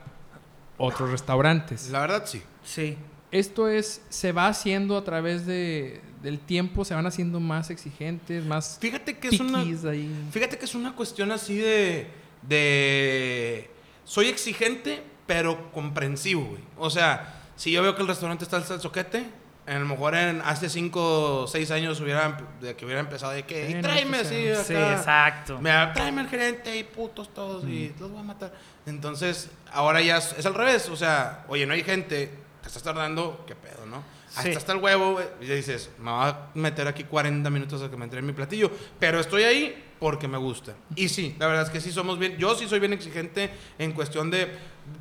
otros 0.79 1.11
restaurantes. 1.11 1.91
La 1.91 2.01
verdad, 2.01 2.25
sí. 2.27 2.43
Sí. 2.65 2.97
Esto 3.31 3.69
es, 3.69 4.03
se 4.11 4.33
va 4.33 4.49
haciendo 4.49 4.97
a 4.97 5.05
través 5.05 5.47
de, 5.47 6.03
del 6.23 6.39
tiempo, 6.39 6.85
se 6.85 6.95
van 6.95 7.07
haciendo 7.07 7.41
más 7.41 7.71
exigentes, 7.71 8.45
más 8.45 8.79
Fíjate 8.81 9.17
que 9.17 9.29
es 9.29 9.41
una... 9.41 9.61
ahí. 9.61 10.29
Fíjate 10.31 10.59
que 10.59 10.67
es 10.67 10.75
una 10.75 10.95
cuestión 10.95 11.33
así 11.33 11.57
de. 11.57 12.09
de. 12.43 13.71
Soy 14.05 14.27
exigente, 14.27 15.03
pero 15.27 15.73
comprensivo, 15.73 16.45
güey. 16.45 16.63
O 16.77 16.91
sea, 16.91 17.41
si 17.57 17.73
yo 17.73 17.83
veo 17.83 17.95
que 17.95 18.03
el 18.03 18.09
restaurante 18.09 18.45
está 18.45 18.59
al 18.59 18.81
soquete, 18.81 19.25
a 19.67 19.79
lo 19.79 19.87
mejor 19.87 20.15
en 20.17 20.41
hace 20.45 20.69
5 20.69 21.43
o 21.43 21.47
6 21.47 21.71
años 21.71 22.01
hubiera, 22.01 22.37
de 22.61 22.75
que 22.75 22.85
hubiera 22.85 23.01
empezado 23.01 23.33
de 23.33 23.45
que. 23.45 23.67
Sí, 23.67 23.73
"Y 23.73 23.75
no, 23.77 23.83
tráeme 23.83 24.19
así, 24.19 24.35
sí. 24.35 24.49
acá. 24.51 24.65
Sí, 24.65 24.75
exacto. 24.75 25.59
Mira, 25.61 25.93
tráeme 25.93 26.21
al 26.23 26.29
gerente 26.29 26.77
y 26.77 26.85
putos 26.85 27.33
todos 27.33 27.65
y 27.65 27.95
los 28.01 28.11
voy 28.11 28.21
a 28.21 28.25
matar. 28.25 28.53
Entonces, 28.87 29.51
ahora 29.73 30.01
ya 30.01 30.17
es, 30.19 30.35
es 30.39 30.47
al 30.47 30.55
revés. 30.55 30.89
O 30.89 30.97
sea, 30.97 31.45
oye, 31.49 31.65
no 31.67 31.75
hay 31.75 31.85
gente, 31.85 32.31
te 32.61 32.67
estás 32.69 32.83
tardando, 32.83 33.45
qué 33.47 33.55
pedo, 33.55 33.87
¿no? 33.87 34.03
Hasta 34.31 34.43
Sí. 34.45 34.49
está 34.51 34.73
el 34.73 34.79
huevo, 34.79 35.21
y 35.43 35.45
dices, 35.45 35.91
me 35.99 36.11
va 36.11 36.29
a 36.29 36.49
meter 36.55 36.89
aquí 36.89 37.05
40 37.05 37.51
minutos 37.51 37.83
a 37.83 37.91
que 37.91 37.97
me 37.99 38.05
entre 38.05 38.23
mi 38.23 38.33
platillo. 38.33 38.71
Pero 38.99 39.21
estoy 39.21 39.43
ahí 39.45 39.85
porque 40.01 40.27
me 40.27 40.39
gusta. 40.39 40.73
Y 40.97 41.09
sí, 41.11 41.37
la 41.39 41.47
verdad 41.47 41.65
es 41.65 41.71
que 41.71 41.81
sí 41.83 41.93
somos 41.93 42.19
bien. 42.19 42.37
Yo 42.39 42.55
sí 42.55 42.67
soy 42.67 42.81
bien 42.81 42.93
exigente 42.95 43.51
en 43.79 43.93
cuestión 43.93 44.31
de. 44.31 44.49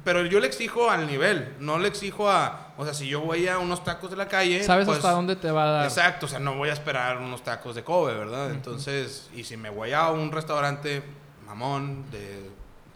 Pero 0.04 0.26
yo 0.26 0.40
le 0.40 0.48
exijo 0.48 0.90
al 0.90 1.08
nivel, 1.08 1.56
no 1.60 1.78
le 1.80 1.88
exijo 1.88 2.30
a. 2.30 2.74
O 2.78 2.86
sea, 2.86 2.94
si 2.94 3.08
yo 3.08 3.22
voy 3.22 3.48
a 3.48 3.60
unos 3.60 3.84
tacos 3.84 4.10
de 4.10 4.16
la 4.18 4.28
calle. 4.28 4.64
¿Sabes 4.64 4.86
pues, 4.86 4.98
hasta 4.98 5.12
dónde 5.12 5.36
te 5.36 5.52
va 5.52 5.64
a 5.64 5.72
dar? 5.72 5.86
Exacto, 5.86 6.26
o 6.26 6.30
sea, 6.30 6.40
no 6.40 6.56
voy 6.56 6.70
a 6.70 6.74
esperar 6.74 7.18
unos 7.18 7.44
tacos 7.44 7.76
de 7.76 7.84
Kobe, 7.84 8.14
¿verdad? 8.16 8.52
Entonces, 8.52 9.30
y 9.36 9.44
si 9.44 9.58
me 9.58 9.70
voy 9.70 9.92
a 9.94 10.10
un 10.10 10.32
restaurante 10.32 11.04
mamón, 11.46 12.06
de, 12.12 12.50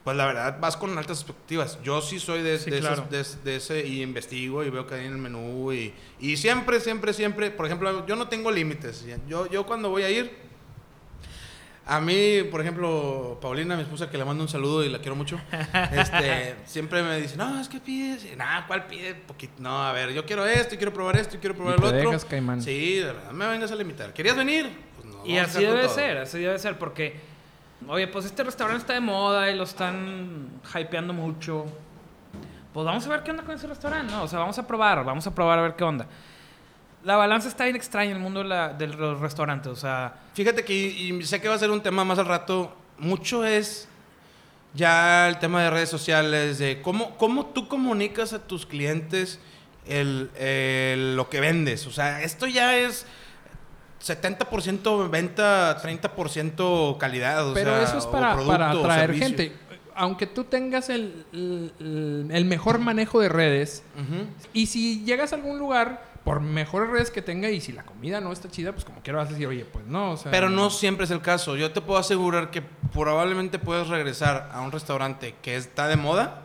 pues 0.04 0.16
la 0.18 0.26
verdad 0.28 0.58
vas 0.60 0.78
con 0.78 0.98
altas 0.98 1.20
expectativas. 1.22 1.80
Yo 1.84 2.02
sí 2.02 2.20
soy 2.20 2.42
de, 2.42 2.58
Sí, 2.60 2.70
de 2.72 2.78
esos- 2.80 2.90
claro. 2.96 3.08
de- 3.10 3.26
de 3.44 3.56
ese 3.58 3.86
y 3.86 4.02
investigo 4.02 4.64
y 4.64 4.70
veo 4.70 4.86
que 4.88 4.96
hay 4.96 5.06
en 5.06 5.12
el 5.14 5.18
menú 5.18 5.74
y, 5.74 5.94
y 6.20 6.38
siempre, 6.38 6.80
siempre, 6.80 7.14
siempre, 7.14 7.52
por 7.52 7.66
ejemplo, 7.66 8.06
yo 8.08 8.16
no 8.16 8.28
tengo 8.28 8.52
límites. 8.52 9.06
Yo, 9.28 9.48
yo 9.50 9.66
cuando 9.66 9.90
voy 9.90 10.04
a 10.04 10.10
ir, 10.10 10.36
A 11.88 12.00
mí, 12.02 12.42
por 12.50 12.62
ejemplo, 12.62 13.38
Paulina, 13.40 13.76
mi 13.76 13.84
esposa, 13.84 14.10
que 14.10 14.18
le 14.18 14.26
mando 14.26 14.44
un 14.44 14.50
saludo 14.50 14.84
y 14.84 14.90
la 14.90 14.98
quiero 15.00 15.16
mucho, 15.16 15.40
este, 15.92 16.56
siempre 16.66 17.04
me 17.04 17.20
dice, 17.22 17.38
no, 17.38 17.60
es 17.62 17.70
que 17.70 17.80
pides. 17.80 18.26
Nah, 18.36 18.66
¿cuál 18.66 18.88
pide? 18.88 19.14
Poquito. 19.14 19.54
No, 19.60 19.84
a 19.86 19.92
ver, 19.94 20.12
yo 20.12 20.26
quiero 20.26 20.46
esto, 20.48 20.74
y 20.74 20.78
quiero 20.78 20.92
probar 20.92 21.16
esto, 21.18 21.36
y 21.36 21.40
quiero 21.40 21.56
probar 21.56 21.74
Y 21.74 21.76
el 21.76 21.82
te 21.82 21.98
otro. 21.98 22.10
dejas, 22.10 22.26
Caimán. 22.26 22.60
Sí, 22.62 22.96
de 22.96 23.06
verdad, 23.06 23.32
me 23.32 23.48
vengas 23.48 23.72
a 23.72 23.76
limitar. 23.76 24.14
¿Querías 24.14 24.36
venir? 24.36 24.68
Pues 24.96 25.14
no, 25.14 25.26
Y 25.28 25.38
así 25.38 25.62
debe 25.64 25.84
todo. 25.84 25.94
ser, 25.94 26.18
así 26.18 26.40
debe 26.40 26.58
ser, 26.58 26.80
porque, 26.80 27.20
oye, 27.88 28.08
pues 28.08 28.26
este 28.26 28.44
restaurante 28.44 28.82
está 28.82 28.94
de 28.94 29.02
moda 29.02 29.52
y 29.52 29.56
lo 29.56 29.64
están 29.66 30.50
hypeando 30.74 31.14
mucho. 31.14 31.66
Pues 32.74 32.84
vamos 32.84 33.06
a 33.06 33.10
ver 33.10 33.22
qué 33.24 33.30
onda 33.30 33.44
con 33.44 33.54
ese 33.56 33.68
restaurante, 33.68 34.12
¿no? 34.12 34.24
O 34.24 34.28
sea, 34.28 34.40
vamos 34.40 34.58
a 34.58 34.66
probar, 34.66 35.06
vamos 35.06 35.28
a 35.28 35.36
probar 35.36 35.60
a 35.60 35.62
ver 35.62 35.76
qué 35.76 35.84
onda. 35.84 36.08
La 37.06 37.16
balanza 37.18 37.48
está 37.48 37.64
bien 37.66 37.76
extraña 37.76 38.10
en 38.12 38.18
el 38.18 38.24
mundo 38.24 38.42
de, 38.42 38.50
la- 38.50 38.74
de 38.74 38.88
los 38.88 39.20
restaurantes, 39.20 39.72
o 39.72 39.76
sea, 39.76 40.14
Fíjate 40.34 40.66
que, 40.66 40.74
y 40.74 41.24
sé 41.24 41.40
que 41.40 41.48
va 41.48 41.56
a 41.56 41.60
ser 41.60 41.70
un 41.72 41.82
tema 41.82 42.04
más 42.04 42.18
al 42.20 42.26
rato, 42.26 42.76
mucho 42.98 43.46
es 43.46 43.88
ya 44.74 45.30
el 45.30 45.38
tema 45.40 45.62
de 45.64 45.70
redes 45.70 45.88
sociales, 45.90 46.58
de 46.58 46.82
cómo, 46.82 47.16
cómo 47.18 47.46
tú 47.46 47.68
comunicas 47.68 48.34
a 48.34 48.40
tus 48.40 48.66
clientes 48.66 49.40
el, 49.88 50.30
el- 50.38 51.16
lo 51.16 51.30
que 51.30 51.40
vendes. 51.40 51.86
O 51.88 51.92
sea, 51.92 52.24
esto 52.24 52.48
ya 52.48 52.76
es 52.78 53.06
70% 54.04 55.10
venta, 55.10 55.78
30% 55.82 56.98
calidad. 56.98 57.48
o 57.50 57.54
Pero 57.54 57.76
sea, 57.76 57.84
eso 57.84 57.98
es 58.00 58.06
para, 58.08 58.34
producto, 58.34 58.54
para 58.54 58.72
atraer 58.72 59.14
gente. 59.14 59.54
Aunque 59.96 60.28
tú 60.28 60.44
tengas 60.44 60.90
el, 60.90 61.26
el- 61.32 62.28
el 62.32 62.46
mejor 62.46 62.80
manejo 62.80 63.20
de 63.22 63.30
redes, 63.30 63.84
y 64.54 64.66
si 64.68 65.06
llegas 65.06 65.32
a 65.32 65.38
algún 65.38 65.58
lugar, 65.58 66.15
por 66.26 66.42
mejores 66.42 66.90
redes 66.90 67.12
que 67.12 67.22
tenga, 67.22 67.50
y 67.50 67.62
si 67.62 67.72
la 67.72 67.84
comida 67.84 68.20
no 68.20 68.34
está 68.34 68.50
chida, 68.50 68.74
pues 68.74 68.84
como 68.84 69.02
quiera 69.02 69.20
vas 69.20 69.30
a 69.30 69.32
decir, 69.32 69.48
oye, 69.48 69.64
pues 69.64 69.86
no, 69.86 70.12
o 70.12 70.18
sea... 70.18 70.32
Pero 70.32 70.50
no 70.50 70.70
siempre 70.70 71.06
es 71.06 71.12
el 71.12 71.22
caso. 71.22 71.56
Yo 71.56 71.72
te 71.72 71.80
puedo 71.80 72.00
asegurar 72.00 72.52
que 72.52 72.62
probablemente 72.92 73.60
puedes 73.60 73.88
regresar 73.88 74.50
a 74.52 74.60
un 74.62 74.74
restaurante 74.74 75.36
que 75.42 75.56
está 75.56 75.88
de 75.88 75.96
moda 75.96 76.42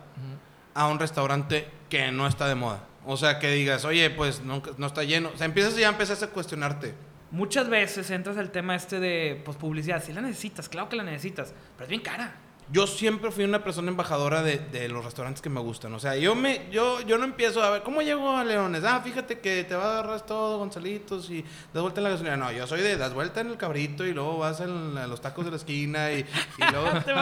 a 0.73 0.87
un 0.87 0.99
restaurante 0.99 1.67
que 1.89 2.11
no 2.11 2.27
está 2.27 2.47
de 2.47 2.55
moda. 2.55 2.83
O 3.05 3.17
sea, 3.17 3.39
que 3.39 3.51
digas, 3.51 3.85
oye, 3.85 4.09
pues 4.09 4.41
no, 4.41 4.61
no 4.77 4.87
está 4.87 5.03
lleno. 5.03 5.31
O 5.33 5.37
sea, 5.37 5.45
empiezas 5.45 5.75
ya 5.75 5.89
empiezas 5.89 6.21
a 6.23 6.27
cuestionarte. 6.27 6.93
muchas 7.31 7.69
veces 7.69 8.09
entras 8.11 8.37
al 8.37 8.51
tema 8.51 8.75
este 8.75 8.99
de 8.99 9.41
pues, 9.43 9.57
publicidad. 9.57 10.03
Si 10.03 10.13
la 10.13 10.21
necesitas, 10.21 10.69
claro 10.69 10.89
que 10.89 10.95
la 10.95 11.03
necesitas, 11.03 11.53
pero 11.75 11.85
es 11.85 11.89
bien 11.89 12.01
cara. 12.01 12.35
Yo 12.71 12.87
siempre 12.87 13.31
fui 13.31 13.43
una 13.43 13.63
persona 13.65 13.89
embajadora 13.91 14.41
de, 14.43 14.57
de 14.57 14.87
los 14.87 15.03
restaurantes 15.03 15.41
que 15.41 15.49
me 15.49 15.59
gustan. 15.59 15.93
O 15.93 15.99
sea, 15.99 16.15
yo 16.15 16.35
me 16.35 16.69
yo, 16.71 17.01
yo 17.01 17.17
no 17.17 17.25
empiezo 17.25 17.61
a 17.61 17.69
ver, 17.69 17.83
¿cómo 17.83 18.01
llego 18.01 18.31
a 18.37 18.45
Leones? 18.45 18.83
Ah, 18.85 19.01
fíjate 19.03 19.39
que 19.39 19.65
te 19.65 19.75
va 19.75 19.83
a 19.87 19.91
agarrar 19.99 20.21
todo, 20.25 20.57
Gonzalitos, 20.57 21.29
y 21.29 21.43
das 21.73 21.81
vuelta 21.81 21.99
en 21.99 22.03
la 22.05 22.09
gasolina. 22.11 22.37
No, 22.37 22.49
yo 22.51 22.65
soy 22.67 22.79
de 22.81 22.95
das 22.95 23.13
vuelta 23.13 23.41
en 23.41 23.49
el 23.49 23.57
cabrito 23.57 24.05
y 24.05 24.13
luego 24.13 24.37
vas 24.37 24.61
en 24.61 24.95
la- 24.95 25.05
los 25.07 25.19
tacos 25.19 25.43
de 25.43 25.51
la 25.51 25.57
esquina 25.57 26.13
y, 26.13 26.19
y 26.19 26.71
luego... 26.71 26.87
Te 27.05 27.13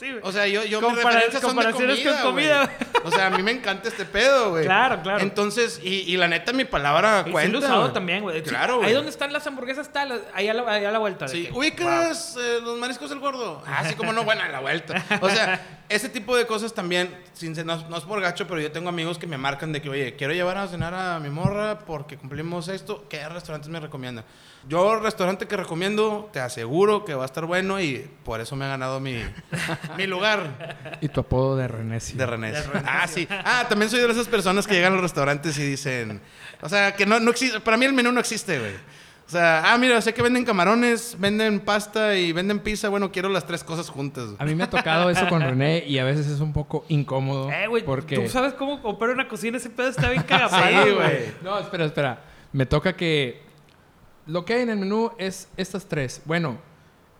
sí. 0.00 0.14
O 0.22 0.32
sea, 0.32 0.46
yo, 0.46 0.64
yo 0.64 0.80
mis 0.80 0.88
Compara- 0.90 1.10
referencias 1.10 1.42
son 1.42 1.50
de 1.50 1.62
comparaciones 1.64 1.98
comida, 2.00 2.22
con 2.22 2.30
comida. 2.30 2.76
O 3.04 3.10
sea, 3.10 3.26
a 3.26 3.30
mí 3.30 3.42
me 3.42 3.50
encanta 3.50 3.88
este 3.88 4.04
pedo, 4.04 4.50
güey. 4.50 4.64
Claro, 4.64 5.02
claro. 5.02 5.20
Entonces, 5.20 5.80
y, 5.82 6.00
y 6.12 6.16
la 6.16 6.28
neta, 6.28 6.52
mi 6.52 6.64
palabra 6.64 7.22
sí 7.24 7.30
cuenta. 7.30 7.58
usado 7.58 7.92
también, 7.92 8.22
güey. 8.22 8.42
Claro, 8.42 8.76
güey. 8.76 8.88
Ahí 8.88 8.94
donde 8.94 9.10
están 9.10 9.32
las 9.32 9.46
hamburguesas 9.46 9.86
está, 9.86 10.04
la- 10.04 10.20
ahí 10.34 10.48
a 10.48 10.54
la, 10.54 10.70
ahí 10.70 10.84
a 10.84 10.90
la 10.90 10.98
vuelta. 10.98 11.28
Sí, 11.28 11.46
que, 11.46 11.52
ubicas 11.52 12.36
eh, 12.40 12.58
los 12.62 12.78
mariscos 12.78 13.10
del 13.10 13.18
gordo. 13.18 13.62
Ah, 13.66 13.84
sí, 13.88 13.94
como 13.94 14.12
no, 14.12 14.24
bueno, 14.24 14.42
a 14.42 14.48
la 14.48 14.60
vuelta. 14.60 15.04
O 15.20 15.28
sea, 15.30 15.80
ese 15.88 16.08
tipo 16.08 16.36
de 16.36 16.46
cosas 16.46 16.72
también, 16.72 17.14
sin, 17.32 17.52
no, 17.66 17.76
no 17.88 17.96
es 17.96 18.04
por 18.04 18.20
gacho, 18.20 18.46
pero 18.46 18.60
yo 18.60 18.70
tengo 18.72 18.88
amigos 18.88 19.18
que 19.18 19.26
me 19.26 19.38
marcan 19.38 19.72
de 19.72 19.82
que, 19.82 19.88
oye, 19.90 20.16
quiero 20.16 20.32
llevar 20.32 20.58
a 20.58 20.68
cenar 20.68 20.94
a 20.94 21.18
mi 21.20 21.30
morra 21.30 21.80
porque 21.80 22.16
cumplimos 22.16 22.68
esto. 22.68 23.06
¿Qué 23.08 23.28
restaurantes 23.28 23.68
me 23.70 23.80
recomiendan? 23.80 24.24
Yo, 24.68 24.94
el 24.94 25.02
restaurante 25.02 25.46
que 25.46 25.56
recomiendo, 25.56 26.30
te 26.32 26.38
aseguro 26.40 27.04
que 27.04 27.14
va 27.14 27.24
a 27.24 27.26
estar 27.26 27.46
bueno 27.46 27.80
y 27.80 28.08
por 28.24 28.40
eso 28.40 28.54
me 28.54 28.64
ha 28.64 28.68
ganado 28.68 29.00
mi, 29.00 29.16
mi 29.98 30.06
lugar 30.06 30.98
Y 31.00 31.08
tu 31.08 31.20
apodo 31.20 31.56
de 31.56 31.66
Renecio. 31.66 32.16
de 32.16 32.26
René. 32.26 32.52
De 32.52 32.62
René. 32.62 32.84
Ah, 32.88 33.08
sí. 33.08 33.26
Ah, 33.30 33.66
también 33.68 33.90
soy 33.90 34.00
de 34.00 34.10
esas 34.10 34.28
personas 34.28 34.66
que 34.66 34.74
llegan 34.74 34.92
a 34.92 34.96
los 34.96 35.02
restaurantes 35.02 35.58
y 35.58 35.62
dicen, 35.66 36.20
o 36.60 36.68
sea, 36.68 36.94
que 36.94 37.06
no, 37.06 37.18
no 37.18 37.30
existe, 37.32 37.58
para 37.60 37.76
mí 37.76 37.86
el 37.86 37.92
menú 37.92 38.12
no 38.12 38.20
existe, 38.20 38.58
güey. 38.58 38.72
O 39.26 39.30
sea, 39.32 39.72
ah, 39.72 39.78
mira, 39.78 40.00
sé 40.02 40.12
que 40.12 40.20
venden 40.20 40.44
camarones, 40.44 41.16
venden 41.18 41.60
pasta 41.60 42.16
y 42.16 42.32
venden 42.32 42.58
pizza. 42.58 42.88
Bueno, 42.90 43.10
quiero 43.10 43.30
las 43.30 43.46
tres 43.46 43.64
cosas 43.64 43.88
juntas. 43.88 44.24
güey. 44.26 44.36
A 44.38 44.44
mí 44.44 44.54
me 44.54 44.64
ha 44.64 44.70
tocado 44.70 45.08
eso 45.08 45.26
con 45.28 45.40
René 45.40 45.84
y 45.86 45.98
a 45.98 46.04
veces 46.04 46.26
es 46.26 46.40
un 46.40 46.52
poco 46.52 46.84
incómodo. 46.88 47.50
Eh, 47.50 47.66
güey, 47.66 47.82
porque... 47.84 48.16
¿tú 48.16 48.28
sabes 48.28 48.52
cómo 48.52 48.74
opera 48.82 49.12
una 49.12 49.28
cocina? 49.28 49.56
Ese 49.56 49.70
pedo 49.70 49.88
está 49.88 50.10
bien 50.10 50.22
cagapalo, 50.24 50.84
Sí, 50.84 50.90
güey. 50.90 51.32
No, 51.42 51.58
espera, 51.58 51.86
espera. 51.86 52.20
Me 52.52 52.66
toca 52.66 52.94
que 52.94 53.40
lo 54.26 54.44
que 54.44 54.54
hay 54.54 54.62
en 54.62 54.70
el 54.70 54.78
menú 54.78 55.10
es 55.18 55.48
estas 55.56 55.86
tres. 55.86 56.22
Bueno, 56.24 56.58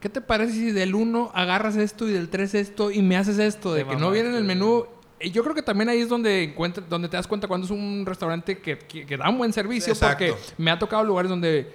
¿qué 0.01 0.09
te 0.09 0.21
parece 0.21 0.53
si 0.53 0.71
del 0.73 0.95
1 0.95 1.31
agarras 1.35 1.77
esto 1.77 2.09
y 2.09 2.13
del 2.13 2.29
3 2.29 2.55
esto 2.55 2.91
y 2.91 3.03
me 3.03 3.17
haces 3.17 3.39
esto? 3.39 3.75
De 3.75 3.85
que 3.87 3.97
no 3.97 4.11
viene 4.11 4.29
en 4.31 4.35
el 4.37 4.45
menú. 4.45 4.87
Y 5.21 5.31
Yo 5.31 5.43
creo 5.45 5.55
que 5.55 5.63
también 5.63 5.89
ahí 5.89 6.01
es 6.01 6.09
donde 6.09 6.43
encuentra, 6.43 6.83
donde 6.89 7.09
te 7.09 7.17
das 7.17 7.27
cuenta 7.29 7.47
cuando 7.47 7.65
es 7.65 7.71
un 7.71 8.05
restaurante 8.05 8.59
que, 8.59 8.79
que- 8.79 9.07
que 9.07 9.17
da 9.17 9.29
un 9.29 9.39
buen 9.39 9.53
servicio. 9.53 9.93
Exacto. 9.93 10.25
Porque 10.29 10.43
me 10.59 10.71
ha 10.71 10.79
tocado 10.79 11.05
lugares 11.05 11.29
donde 11.31 11.73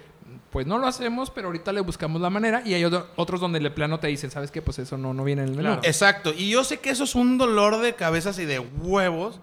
pues 0.52 0.66
no 0.66 0.78
lo 0.78 0.88
hacemos, 0.88 1.30
pero 1.30 1.48
ahorita 1.48 1.72
le 1.72 1.82
buscamos 1.82 2.22
la 2.22 2.30
manera. 2.30 2.62
Y 2.66 2.74
hay 2.74 2.84
otro- 2.84 3.08
otros 3.16 3.40
donde 3.40 3.60
le 3.62 3.70
plano 3.72 4.00
te 4.00 4.08
dicen, 4.08 4.32
¿sabes 4.32 4.52
qué? 4.52 4.62
Pues 4.62 4.80
eso 4.80 4.98
no, 4.98 5.14
no 5.14 5.24
viene 5.24 5.44
en 5.44 5.50
el 5.50 5.56
menú. 5.56 5.68
Claro. 5.70 5.82
Exacto. 5.86 6.34
Y 6.36 6.50
yo 6.50 6.64
sé 6.64 6.78
que 6.80 6.90
eso 6.90 7.04
es 7.06 7.16
un 7.16 7.38
dolor 7.38 7.78
de 7.80 7.96
cabezas 7.96 8.38
y 8.40 8.46
de 8.46 8.60
huevos 8.60 9.40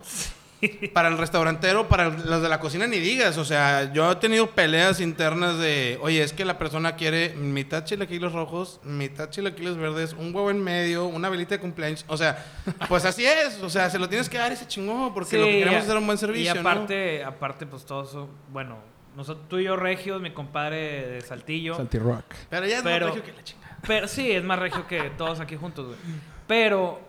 para 0.92 1.08
el 1.08 1.18
restaurantero, 1.18 1.88
para 1.88 2.08
los 2.10 2.42
de 2.42 2.48
la 2.48 2.60
cocina 2.60 2.86
ni 2.86 2.98
digas. 2.98 3.38
O 3.38 3.44
sea, 3.44 3.92
yo 3.92 4.10
he 4.12 4.16
tenido 4.16 4.50
peleas 4.50 5.00
internas 5.00 5.58
de, 5.58 5.98
oye, 6.02 6.22
es 6.22 6.32
que 6.32 6.44
la 6.44 6.58
persona 6.58 6.96
quiere 6.96 7.30
mitad 7.34 7.84
chilaquiles 7.84 8.32
rojos, 8.32 8.80
mitad 8.84 9.30
chilaquiles 9.30 9.76
verdes, 9.76 10.12
un 10.12 10.34
huevo 10.34 10.50
en 10.50 10.62
medio, 10.62 11.06
una 11.06 11.28
velita 11.28 11.54
de 11.54 11.60
cumpleaños. 11.60 12.04
O 12.08 12.16
sea, 12.16 12.44
pues 12.88 13.04
así 13.04 13.24
es. 13.24 13.62
O 13.62 13.70
sea, 13.70 13.90
se 13.90 13.98
lo 13.98 14.08
tienes 14.08 14.28
que 14.28 14.38
dar 14.38 14.52
ese 14.52 14.66
chingón 14.66 15.12
porque 15.14 15.38
lo 15.38 15.46
que 15.46 15.58
queremos 15.58 15.82
es 15.82 15.88
dar 15.88 15.98
un 15.98 16.06
buen 16.06 16.18
servicio. 16.18 16.52
Y 16.52 16.54
¿no? 16.54 16.60
aparte, 16.60 17.24
aparte, 17.24 17.66
pues 17.66 17.84
todo 17.84 18.04
eso, 18.04 18.28
bueno, 18.52 18.78
nosotros, 19.16 19.48
tú 19.48 19.58
y 19.58 19.64
yo 19.64 19.76
regios, 19.76 20.20
mi 20.20 20.32
compadre 20.32 21.06
de 21.08 21.20
Saltillo. 21.20 21.76
Saltirock. 21.76 22.24
Pero 22.50 22.66
ya 22.66 22.78
es 22.78 22.82
pero- 22.82 23.06
más 23.06 23.14
regio 23.16 23.30
que 23.32 23.36
la 23.36 23.44
chingada. 23.44 23.78
Pero 23.86 24.08
sí, 24.08 24.30
es 24.32 24.42
más 24.42 24.58
regio 24.58 24.86
que 24.86 25.10
todos 25.16 25.40
aquí 25.40 25.56
juntos, 25.56 25.86
güey. 25.86 25.98
Pero 26.46 27.00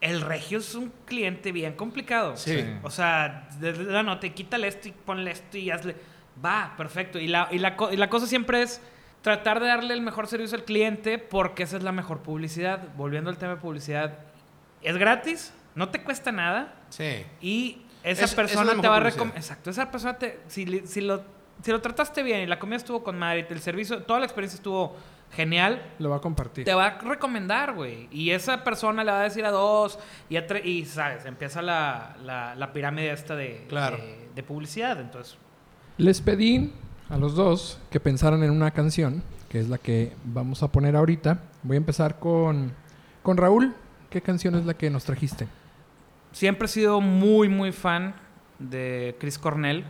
el 0.00 0.20
regio 0.20 0.58
es 0.58 0.74
un 0.74 0.92
cliente 1.04 1.52
bien 1.52 1.74
complicado. 1.74 2.36
Sí. 2.36 2.64
O 2.82 2.90
sea, 2.90 3.48
desde 3.58 3.84
la 3.84 4.02
nota, 4.02 4.28
quítale 4.28 4.68
esto 4.68 4.88
y 4.88 4.92
ponle 4.92 5.30
esto 5.30 5.56
y 5.58 5.70
hazle. 5.70 5.96
Va, 6.44 6.74
perfecto. 6.76 7.18
Y 7.18 7.28
la, 7.28 7.48
y, 7.50 7.58
la, 7.58 7.76
y 7.90 7.96
la 7.96 8.10
cosa 8.10 8.26
siempre 8.26 8.62
es 8.62 8.80
tratar 9.22 9.58
de 9.60 9.66
darle 9.68 9.94
el 9.94 10.02
mejor 10.02 10.26
servicio 10.26 10.56
al 10.58 10.64
cliente 10.64 11.18
porque 11.18 11.62
esa 11.62 11.78
es 11.78 11.82
la 11.82 11.92
mejor 11.92 12.20
publicidad. 12.22 12.94
Volviendo 12.96 13.30
al 13.30 13.38
tema 13.38 13.54
de 13.54 13.60
publicidad, 13.60 14.18
es 14.82 14.96
gratis, 14.98 15.52
no 15.74 15.88
te 15.88 16.02
cuesta 16.02 16.30
nada 16.30 16.74
Sí. 16.90 17.24
y 17.40 17.78
esa 18.02 18.10
Es- 18.10 18.18
esa 18.18 18.24
es 18.26 18.34
persona 18.34 18.80
te 18.80 18.88
va 18.88 18.96
a 18.98 19.00
recomendar. 19.00 19.38
Exacto, 19.38 19.70
esa 19.70 19.90
persona 19.90 20.18
te. 20.18 20.40
Si, 20.46 20.82
si 20.86 21.00
lo, 21.00 21.24
si 21.62 21.72
lo 21.72 21.80
trataste 21.80 22.22
bien 22.22 22.40
y 22.42 22.46
la 22.46 22.58
comida 22.58 22.76
estuvo 22.76 23.02
con 23.02 23.18
madre, 23.18 23.46
el 23.48 23.60
servicio, 23.60 24.02
toda 24.02 24.20
la 24.20 24.26
experiencia 24.26 24.56
estuvo 24.56 24.94
genial, 25.32 25.82
Lo 25.98 26.10
va 26.10 26.16
a 26.16 26.20
compartir. 26.20 26.64
te 26.64 26.74
va 26.74 26.86
a 26.86 26.98
recomendar, 26.98 27.74
güey. 27.74 28.08
Y 28.10 28.30
esa 28.30 28.64
persona 28.64 29.04
le 29.04 29.12
va 29.12 29.20
a 29.20 29.24
decir 29.24 29.44
a 29.44 29.50
dos 29.50 29.98
y, 30.28 30.36
a 30.36 30.46
tre- 30.46 30.64
y 30.64 30.84
sabes, 30.84 31.24
empieza 31.26 31.60
la, 31.62 32.16
la, 32.24 32.54
la 32.54 32.72
pirámide 32.72 33.10
esta 33.12 33.36
de, 33.36 33.64
Claro. 33.68 33.96
de, 33.98 34.28
de 34.34 34.42
publicidad. 34.42 35.00
Entonces, 35.00 35.36
Les 35.98 36.20
pedí 36.20 36.72
a 37.10 37.16
los 37.18 37.34
dos 37.34 37.78
que 37.90 38.00
pensaran 38.00 38.42
en 38.42 38.50
una 38.50 38.70
canción, 38.70 39.22
que 39.48 39.60
es 39.60 39.68
la 39.68 39.78
que 39.78 40.12
vamos 40.24 40.62
a 40.62 40.72
poner 40.72 40.96
ahorita. 40.96 41.38
Voy 41.62 41.76
a 41.76 41.78
empezar 41.78 42.18
con, 42.18 42.72
con 43.22 43.36
Raúl. 43.36 43.74
¿Qué 44.10 44.22
canción 44.22 44.54
es 44.54 44.64
la 44.64 44.74
que 44.74 44.88
nos 44.90 45.04
trajiste? 45.04 45.48
siempre 46.32 46.66
he 46.66 46.68
sido 46.68 47.00
muy, 47.00 47.48
muy 47.48 47.72
fan 47.72 48.14
de 48.58 49.16
Chris 49.18 49.38
Cornell. 49.38 49.84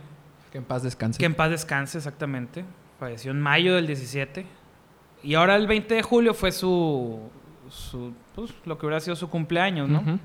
Que 0.51 0.57
en 0.59 0.63
paz 0.63 0.81
descanse. 0.83 1.19
Que 1.19 1.25
en 1.25 1.35
paz 1.35 1.49
descanse, 1.51 1.97
exactamente. 1.97 2.63
Falleció 2.99 3.31
en 3.31 3.41
mayo 3.41 3.75
del 3.75 3.85
17. 3.85 4.45
Y 5.23 5.33
ahora 5.33 5.55
el 5.55 5.67
20 5.67 5.95
de 5.95 6.03
julio 6.03 6.33
fue 6.33 6.51
su, 6.51 7.19
su 7.69 8.13
pues, 8.35 8.53
lo 8.65 8.77
que 8.77 8.85
hubiera 8.85 8.99
sido 8.99 9.15
su 9.15 9.29
cumpleaños, 9.29 9.89
¿no? 9.89 10.19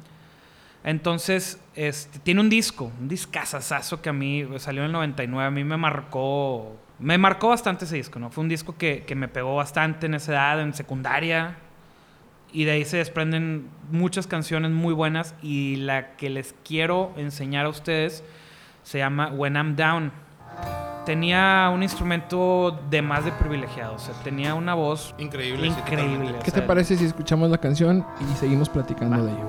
Entonces, 0.84 1.60
este, 1.74 2.18
tiene 2.18 2.40
un 2.40 2.50
disco, 2.50 2.90
un 3.00 3.08
discazazazo 3.08 4.02
que 4.02 4.08
a 4.08 4.12
mí 4.12 4.46
salió 4.58 4.82
en 4.82 4.86
el 4.86 4.92
99, 4.92 5.46
a 5.46 5.50
mí 5.50 5.62
me 5.62 5.76
marcó, 5.76 6.76
me 6.98 7.18
marcó 7.18 7.48
bastante 7.48 7.84
ese 7.84 7.96
disco, 7.96 8.18
¿no? 8.18 8.30
Fue 8.30 8.42
un 8.42 8.48
disco 8.48 8.76
que, 8.76 9.04
que 9.06 9.14
me 9.14 9.28
pegó 9.28 9.54
bastante 9.54 10.06
en 10.06 10.14
esa 10.14 10.32
edad, 10.32 10.60
en 10.60 10.74
secundaria, 10.74 11.56
y 12.52 12.64
de 12.64 12.72
ahí 12.72 12.84
se 12.84 12.96
desprenden 12.96 13.68
muchas 13.90 14.26
canciones 14.26 14.72
muy 14.72 14.92
buenas, 14.92 15.36
y 15.40 15.76
la 15.76 16.16
que 16.16 16.30
les 16.30 16.54
quiero 16.64 17.12
enseñar 17.16 17.66
a 17.66 17.68
ustedes 17.68 18.24
se 18.82 18.98
llama 18.98 19.28
When 19.28 19.54
I'm 19.54 19.76
Down. 19.76 20.12
Tenía 21.04 21.70
un 21.74 21.82
instrumento 21.82 22.78
de 22.88 23.02
más 23.02 23.24
de 23.24 23.32
privilegiado, 23.32 23.94
o 23.94 23.98
sea, 23.98 24.14
tenía 24.22 24.54
una 24.54 24.74
voz 24.74 25.14
Increíble. 25.18 25.68
sí, 25.70 25.74
increíble. 25.80 26.38
o 26.38 26.42
¿Qué 26.42 26.52
te 26.52 26.62
parece 26.62 26.96
si 26.96 27.04
escuchamos 27.06 27.50
la 27.50 27.58
canción 27.58 28.06
y 28.20 28.36
seguimos 28.36 28.68
platicando 28.68 29.24
de 29.24 29.32
ella? 29.32 29.44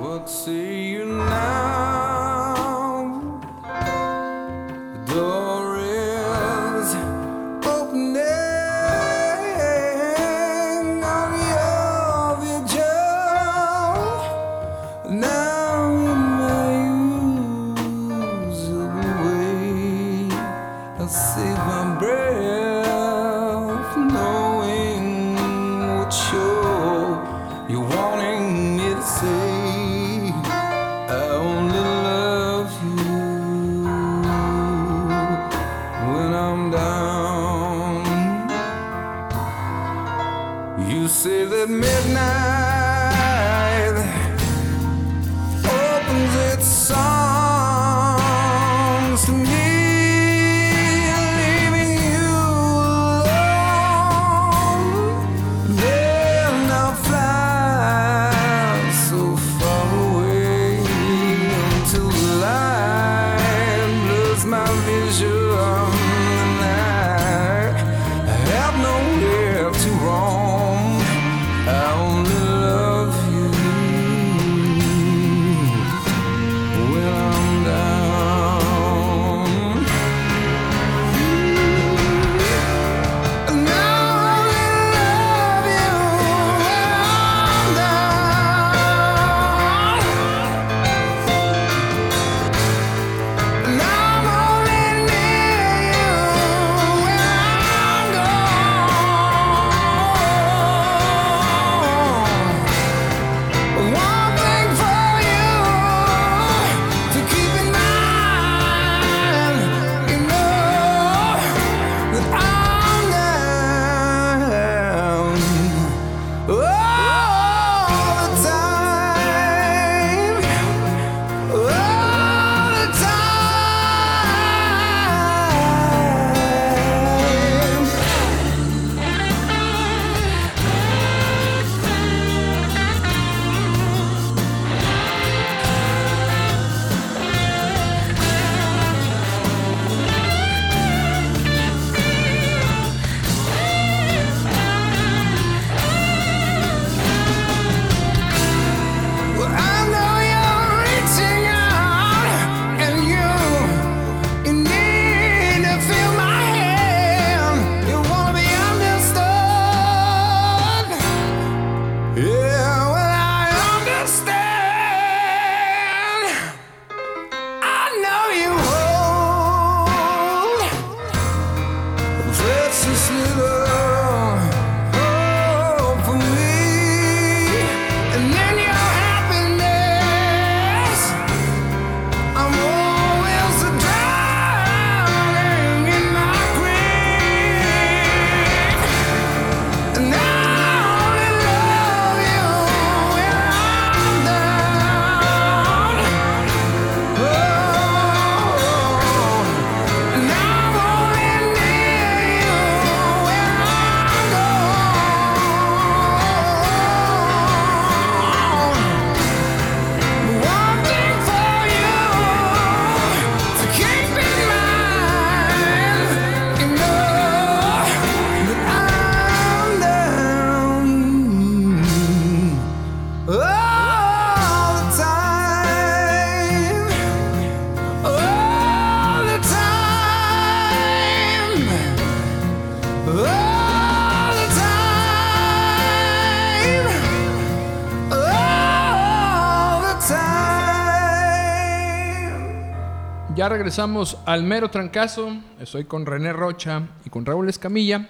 Ya 243.43 243.49
regresamos 243.49 244.17
al 244.25 244.41
mero 244.43 244.69
trancazo. 244.69 245.35
Estoy 245.59 245.83
con 245.83 246.05
René 246.05 246.31
Rocha 246.31 246.83
y 247.03 247.09
con 247.09 247.25
Raúl 247.25 247.49
Escamilla. 247.49 248.07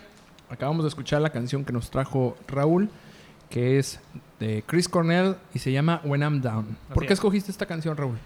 Acabamos 0.48 0.84
de 0.84 0.90
escuchar 0.90 1.22
la 1.24 1.32
canción 1.32 1.66
que 1.66 1.74
nos 1.74 1.90
trajo 1.90 2.38
Raúl, 2.48 2.88
que 3.50 3.80
es 3.80 4.00
de 4.40 4.64
Chris 4.68 4.88
Cornell 4.88 5.36
y 5.52 5.58
se 5.58 5.72
llama 5.72 6.02
When 6.04 6.22
I'm 6.22 6.40
Down. 6.40 6.78
¿Por 6.90 6.98
Así 7.00 7.08
qué 7.08 7.14
es. 7.14 7.18
escogiste 7.18 7.50
esta 7.50 7.66
canción, 7.66 7.98
Raúl? 7.98 8.20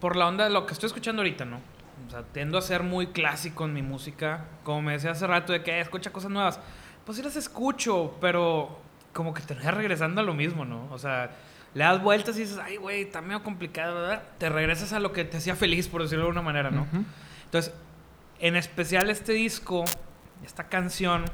Por 0.00 0.16
la 0.16 0.26
onda 0.28 0.44
de 0.44 0.50
lo 0.50 0.64
que 0.64 0.72
estoy 0.72 0.86
escuchando 0.86 1.20
ahorita, 1.20 1.44
¿no? 1.44 1.58
O 2.06 2.10
sea, 2.10 2.22
tiendo 2.22 2.56
a 2.56 2.62
ser 2.62 2.82
muy 2.82 3.08
clásico 3.08 3.66
en 3.66 3.74
mi 3.74 3.82
música. 3.82 4.46
Como 4.64 4.80
me 4.80 4.92
decía 4.92 5.10
hace 5.10 5.26
rato 5.26 5.52
de 5.52 5.62
que 5.62 5.72
"Eh, 5.72 5.80
escucha 5.82 6.10
cosas 6.10 6.30
nuevas. 6.30 6.58
Pues 7.04 7.18
sí 7.18 7.22
las 7.22 7.36
escucho, 7.36 8.14
pero 8.18 8.78
como 9.12 9.34
que 9.34 9.42
terminas 9.42 9.74
regresando 9.74 10.22
a 10.22 10.24
lo 10.24 10.32
mismo, 10.32 10.64
¿no? 10.64 10.88
O 10.90 10.96
sea, 10.96 11.32
le 11.76 11.84
das 11.84 12.02
vueltas 12.02 12.36
y 12.36 12.40
dices, 12.40 12.58
ay, 12.58 12.76
güey, 12.76 13.02
está 13.02 13.20
medio 13.20 13.42
complicado, 13.42 13.94
¿verdad? 13.94 14.22
Te 14.38 14.48
regresas 14.48 14.92
a 14.94 14.98
lo 15.00 15.12
que 15.12 15.24
te 15.24 15.36
hacía 15.36 15.54
feliz, 15.56 15.88
por 15.88 16.02
decirlo 16.02 16.24
de 16.24 16.28
alguna 16.30 16.42
manera, 16.42 16.70
¿no? 16.70 16.86
Entonces, 17.44 17.72
en 18.38 18.56
especial 18.56 19.10
este 19.10 19.32
disco, 19.34 19.84
esta 20.44 20.68
canción 20.68 21.24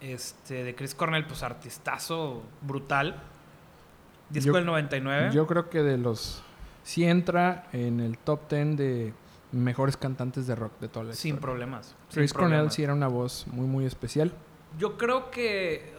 este, 0.00 0.64
de 0.64 0.74
Chris 0.74 0.94
Cornell, 0.94 1.26
pues 1.26 1.42
artistazo 1.42 2.42
brutal. 2.62 3.20
Disco 4.30 4.48
Yo- 4.52 4.56
del 4.56 4.66
99. 4.66 5.30
Yo 5.32 5.46
creo 5.46 5.68
que 5.70 5.82
de 5.82 5.98
los... 5.98 6.42
Sí 6.82 7.04
entra 7.04 7.66
en 7.72 8.00
el 8.00 8.16
top 8.16 8.48
10 8.48 8.76
de 8.76 9.12
mejores 9.52 9.96
cantantes 9.96 10.46
de 10.46 10.54
rock 10.54 10.78
de 10.80 10.88
toda 10.88 11.06
la 11.06 11.12
sin 11.12 11.30
historia. 11.34 11.40
problemas. 11.42 11.94
Chris 12.12 12.32
Cornell 12.32 12.70
sí 12.70 12.82
era 12.84 12.94
una 12.94 13.08
voz 13.08 13.46
muy, 13.48 13.66
muy 13.66 13.84
especial. 13.84 14.32
Yo 14.78 14.96
creo 14.96 15.30
que, 15.30 15.92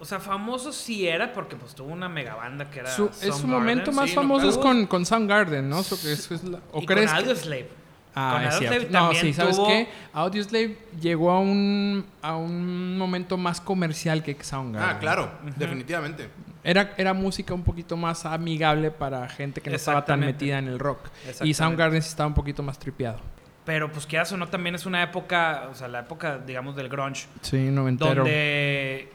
o 0.00 0.04
sea, 0.04 0.20
famoso 0.20 0.72
sí 0.72 1.06
era 1.08 1.32
porque 1.32 1.56
pues 1.56 1.74
tuvo 1.74 1.92
una 1.92 2.08
mega 2.08 2.34
banda 2.34 2.70
que 2.70 2.80
era 2.80 2.90
Su- 2.90 3.10
es 3.22 3.34
su 3.36 3.46
momento 3.46 3.92
más 3.92 4.10
sí, 4.10 4.16
no, 4.16 4.22
famoso 4.22 4.48
es 4.48 4.58
con, 4.58 4.86
con 4.86 5.06
Soundgarden, 5.06 5.68
¿no? 5.68 5.82
So 5.82 6.00
que 6.00 6.12
eso 6.12 6.34
es 6.34 6.44
la- 6.44 6.60
¿O 6.72 6.80
y 6.82 6.86
crees 6.86 7.10
con 7.10 7.18
que- 7.22 7.30
Audioslave. 7.30 7.68
Ah, 8.16 8.30
Con 8.34 8.42
es 8.42 8.54
Audioslave 8.54 8.78
cierto. 8.80 8.92
No, 8.98 9.04
también 9.06 9.22
sí, 9.24 9.32
¿sabes 9.32 9.56
tuvo- 9.56 9.66
qué? 9.66 9.88
Audioslave 10.12 10.78
llegó 11.00 11.30
a 11.32 11.40
un, 11.40 12.06
a 12.22 12.36
un 12.36 12.96
momento 12.96 13.36
más 13.36 13.60
comercial 13.60 14.22
que 14.22 14.36
Soundgarden. 14.40 14.88
Ah, 14.88 14.98
claro, 15.00 15.30
definitivamente. 15.56 16.28
Era, 16.62 16.94
era 16.96 17.12
música 17.12 17.52
un 17.54 17.62
poquito 17.64 17.96
más 17.96 18.24
amigable 18.24 18.90
para 18.90 19.28
gente 19.28 19.60
que 19.60 19.68
no 19.70 19.76
estaba 19.76 20.04
tan 20.04 20.20
metida 20.20 20.58
en 20.58 20.68
el 20.68 20.78
rock. 20.78 21.00
Y. 21.42 21.54
Soundgarden 21.54 22.00
sí 22.02 22.08
estaba 22.08 22.26
un 22.28 22.34
poquito 22.34 22.62
más 22.62 22.78
tripeado. 22.78 23.18
Pero 23.64 23.90
pues 23.90 24.06
quieras 24.06 24.30
o 24.30 24.36
no, 24.36 24.46
también 24.48 24.74
es 24.74 24.86
una 24.86 25.02
época, 25.02 25.68
o 25.70 25.74
sea, 25.74 25.88
la 25.88 26.00
época, 26.00 26.38
digamos, 26.38 26.76
del 26.76 26.88
grunge. 26.88 27.26
Sí, 27.40 27.56
noventero. 27.70 28.22
Donde 28.22 29.10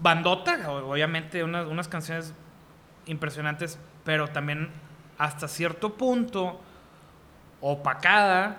bandota, 0.00 0.70
obviamente 0.70 1.42
unas, 1.44 1.66
unas 1.66 1.88
canciones 1.88 2.32
impresionantes, 3.06 3.78
pero 4.04 4.28
también 4.28 4.70
hasta 5.18 5.48
cierto 5.48 5.94
punto 5.94 6.60
opacada, 7.60 8.56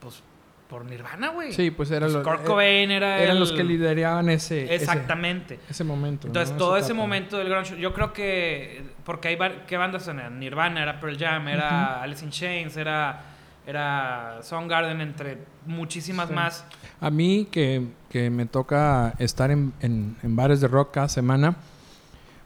pues 0.00 0.22
por 0.68 0.84
Nirvana, 0.86 1.28
güey. 1.28 1.52
Sí, 1.52 1.70
pues 1.70 1.90
era 1.90 2.06
Pues 2.06 2.14
lo- 2.14 2.22
Kurt 2.22 2.40
eh, 2.40 2.44
Cobain 2.44 2.90
era 2.90 3.18
eran 3.18 3.34
el- 3.36 3.40
los 3.40 3.52
que 3.52 3.62
lideraban 3.62 4.30
ese, 4.30 4.74
Exactamente. 4.74 5.60
ese, 5.68 5.84
momento. 5.84 6.26
Entonces, 6.26 6.56
todo 6.56 6.76
ese 6.78 6.94
momento 6.94 7.36
del 7.36 7.50
grunge, 7.50 7.78
yo 7.78 7.92
creo 7.92 8.12
que 8.12 8.82
porque 9.04 9.28
hay 9.28 9.38
qué 9.66 9.76
bandas 9.76 10.08
eran, 10.08 10.38
Nirvana, 10.40 10.82
era 10.82 10.98
Pearl 10.98 11.18
Jam, 11.18 11.46
era 11.48 12.02
Alice 12.02 12.24
in 12.24 12.30
Chains, 12.30 12.76
era 12.76 13.26
era 13.64 14.38
Soundgarden 14.42 15.00
entre 15.00 15.38
muchísimas 15.66 16.28
Sí. 16.28 16.34
más. 16.34 16.64
A 17.00 17.10
mí 17.10 17.46
que, 17.52 17.86
que 18.12 18.28
me 18.28 18.44
toca 18.44 19.14
estar 19.18 19.50
en, 19.50 19.72
en- 19.80 20.16
en 20.22 20.36
bares 20.36 20.60
de 20.60 20.68
rock 20.68 20.90
cada 20.92 21.08
semana, 21.08 21.56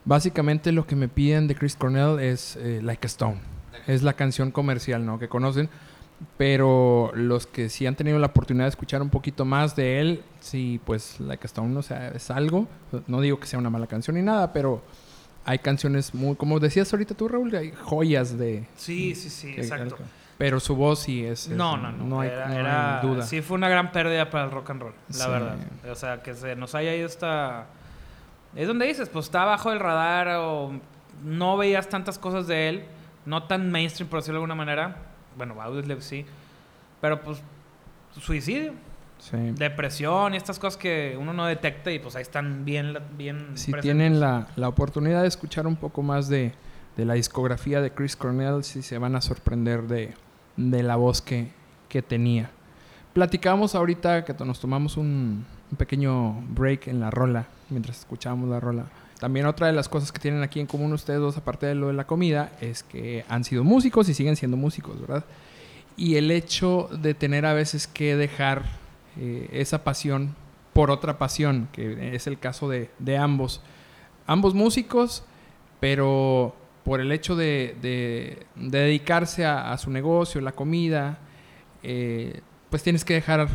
básicamente 0.05 0.71
lo 0.71 0.87
que 0.87 0.95
me 0.95 1.07
piden 1.09 1.47
de 1.47 1.55
Chris 1.55 1.75
Cornell 1.75 2.19
es 2.19 2.55
eh, 2.55 2.79
Like 2.81 3.05
a 3.05 3.09
Stone. 3.09 3.37
Es 3.85 4.01
la 4.03 4.13
canción 4.13 4.51
comercial, 4.51 5.05
¿no? 5.05 5.19
Que 5.19 5.27
conocen. 5.27 5.69
Pero 6.37 7.11
los 7.13 7.45
que 7.45 7.69
sí 7.69 7.85
han 7.85 7.95
tenido 7.95 8.17
la 8.17 8.27
oportunidad 8.27 8.65
de 8.65 8.69
escuchar 8.69 9.01
un 9.03 9.09
poquito 9.09 9.45
más 9.45 9.75
de 9.75 9.99
él, 10.01 10.23
sí, 10.39 10.79
pues 10.83 11.19
Like 11.19 11.43
a 11.45 11.47
Stone, 11.47 11.77
o 11.77 11.83
sea, 11.83 12.07
es 12.09 12.31
algo. 12.31 12.67
No 13.05 13.21
digo 13.21 13.39
que 13.39 13.45
sea 13.45 13.59
una 13.59 13.69
mala 13.69 13.85
canción 13.87 14.15
ni 14.15 14.23
nada, 14.23 14.51
pero 14.51 14.81
hay 15.45 15.59
canciones 15.59 16.15
muy, 16.15 16.35
como 16.35 16.59
decías 16.59 16.91
ahorita 16.91 17.13
tú, 17.13 17.27
Raúl, 17.27 17.53
hay 17.55 17.71
joyas 17.83 18.37
de... 18.37 18.65
Sí, 18.75 19.13
sí, 19.13 19.29
sí, 19.29 19.49
exacto. 19.51 19.97
Pero 20.37 20.59
su 20.59 20.75
voz 20.75 20.99
sí 20.99 21.25
es... 21.25 21.47
es- 21.47 21.55
No, 21.57 21.77
no, 21.77 21.91
no. 21.91 22.03
No 22.05 22.19
hay, 22.21 22.29
era, 22.29 22.45
no 22.47 22.53
hay 22.53 22.59
era- 22.59 22.99
duda. 23.01 23.23
Sí, 23.23 23.41
fue 23.41 23.55
una 23.55 23.69
gran 23.69 23.91
pérdida 23.91 24.29
para 24.29 24.45
el 24.45 24.51
rock 24.51 24.69
and 24.69 24.81
roll, 24.81 24.93
la 25.09 25.13
Sí. 25.13 25.29
verdad. 25.31 25.55
O 25.91 25.95
sea, 25.95 26.21
que 26.21 26.33
se 26.35 26.55
nos 26.55 26.75
haya 26.75 26.95
ido 26.95 27.07
esta. 27.07 27.65
Es 28.55 28.67
donde 28.67 28.85
dices, 28.85 29.09
pues 29.09 29.25
está 29.25 29.45
bajo 29.45 29.71
el 29.71 29.79
radar 29.79 30.27
o 30.39 30.71
no 31.23 31.57
veías 31.57 31.89
tantas 31.89 32.19
cosas 32.19 32.45
de 32.47 32.69
él, 32.69 32.85
no 33.25 33.43
tan 33.43 33.71
mainstream, 33.71 34.09
por 34.09 34.19
decirlo 34.19 34.39
de 34.39 34.43
alguna 34.43 34.55
manera. 34.55 34.95
Bueno, 35.35 35.59
Audioslave 35.61 36.01
sí. 36.01 36.25
Pero 37.01 37.19
pues, 37.21 37.41
suicidio, 38.19 38.73
Sí. 39.19 39.35
depresión 39.55 40.35
y 40.35 40.37
estas 40.37 40.59
cosas 40.59 40.77
que 40.77 41.17
uno 41.19 41.33
no 41.33 41.45
detecta 41.47 41.91
y 41.91 41.97
pues 41.99 42.15
ahí 42.15 42.21
están 42.21 42.63
bien. 42.65 42.95
bien 43.17 43.39
Si 43.55 43.71
presentes. 43.71 43.81
tienen 43.81 44.19
la, 44.19 44.47
la 44.55 44.67
oportunidad 44.67 45.23
de 45.23 45.27
escuchar 45.27 45.65
un 45.65 45.75
poco 45.75 46.03
más 46.03 46.27
de, 46.29 46.53
de 46.95 47.05
la 47.05 47.15
discografía 47.15 47.81
de 47.81 47.91
Chris 47.91 48.15
Cornell, 48.15 48.63
sí 48.63 48.81
se 48.83 48.97
van 48.99 49.15
a 49.15 49.21
sorprender 49.21 49.83
de, 49.83 50.13
de 50.57 50.83
la 50.83 50.95
voz 50.95 51.21
que, 51.21 51.51
que 51.87 52.01
tenía. 52.01 52.49
Platicábamos 53.13 53.73
ahorita 53.75 54.25
que 54.25 54.33
nos 54.43 54.59
tomamos 54.59 54.97
un, 54.97 55.45
un 55.71 55.77
pequeño 55.77 56.41
break 56.49 56.87
en 56.87 56.99
la 56.99 57.09
rola, 57.09 57.47
mientras 57.69 57.99
escuchábamos 57.99 58.49
la 58.49 58.59
rola. 58.59 58.85
También 59.19 59.47
otra 59.47 59.67
de 59.67 59.73
las 59.73 59.89
cosas 59.89 60.11
que 60.11 60.19
tienen 60.19 60.43
aquí 60.43 60.59
en 60.59 60.67
común 60.67 60.93
ustedes 60.93 61.19
dos, 61.19 61.37
aparte 61.37 61.65
de 61.65 61.75
lo 61.75 61.87
de 61.87 61.93
la 61.93 62.05
comida, 62.05 62.51
es 62.61 62.83
que 62.83 63.25
han 63.27 63.43
sido 63.43 63.63
músicos 63.63 64.09
y 64.09 64.13
siguen 64.13 64.35
siendo 64.35 64.57
músicos, 64.57 65.01
¿verdad? 65.01 65.25
Y 65.95 66.17
el 66.17 66.29
hecho 66.29 66.89
de 66.91 67.15
tener 67.15 67.45
a 67.47 67.53
veces 67.53 67.87
que 67.87 68.15
dejar 68.15 68.65
eh, 69.19 69.49
esa 69.51 69.83
pasión 69.83 70.35
por 70.73 70.91
otra 70.91 71.17
pasión, 71.17 71.67
que 71.71 72.15
es 72.15 72.27
el 72.27 72.37
caso 72.37 72.69
de, 72.69 72.91
de 72.99 73.17
ambos. 73.17 73.61
Ambos 74.27 74.53
músicos, 74.53 75.23
pero 75.79 76.55
por 76.87 77.01
el 77.01 77.11
hecho 77.11 77.35
de, 77.35 77.75
de- 77.81 78.45
de 78.55 78.79
dedicarse 78.79 79.45
a, 79.45 79.77
su 79.77 79.91
negocio, 79.91 80.39
la 80.39 80.53
comida, 80.53 81.17
eh, 81.83 82.39
pues 82.69 82.81
tienes 82.81 83.03
que 83.03 83.13
dejar, 83.15 83.49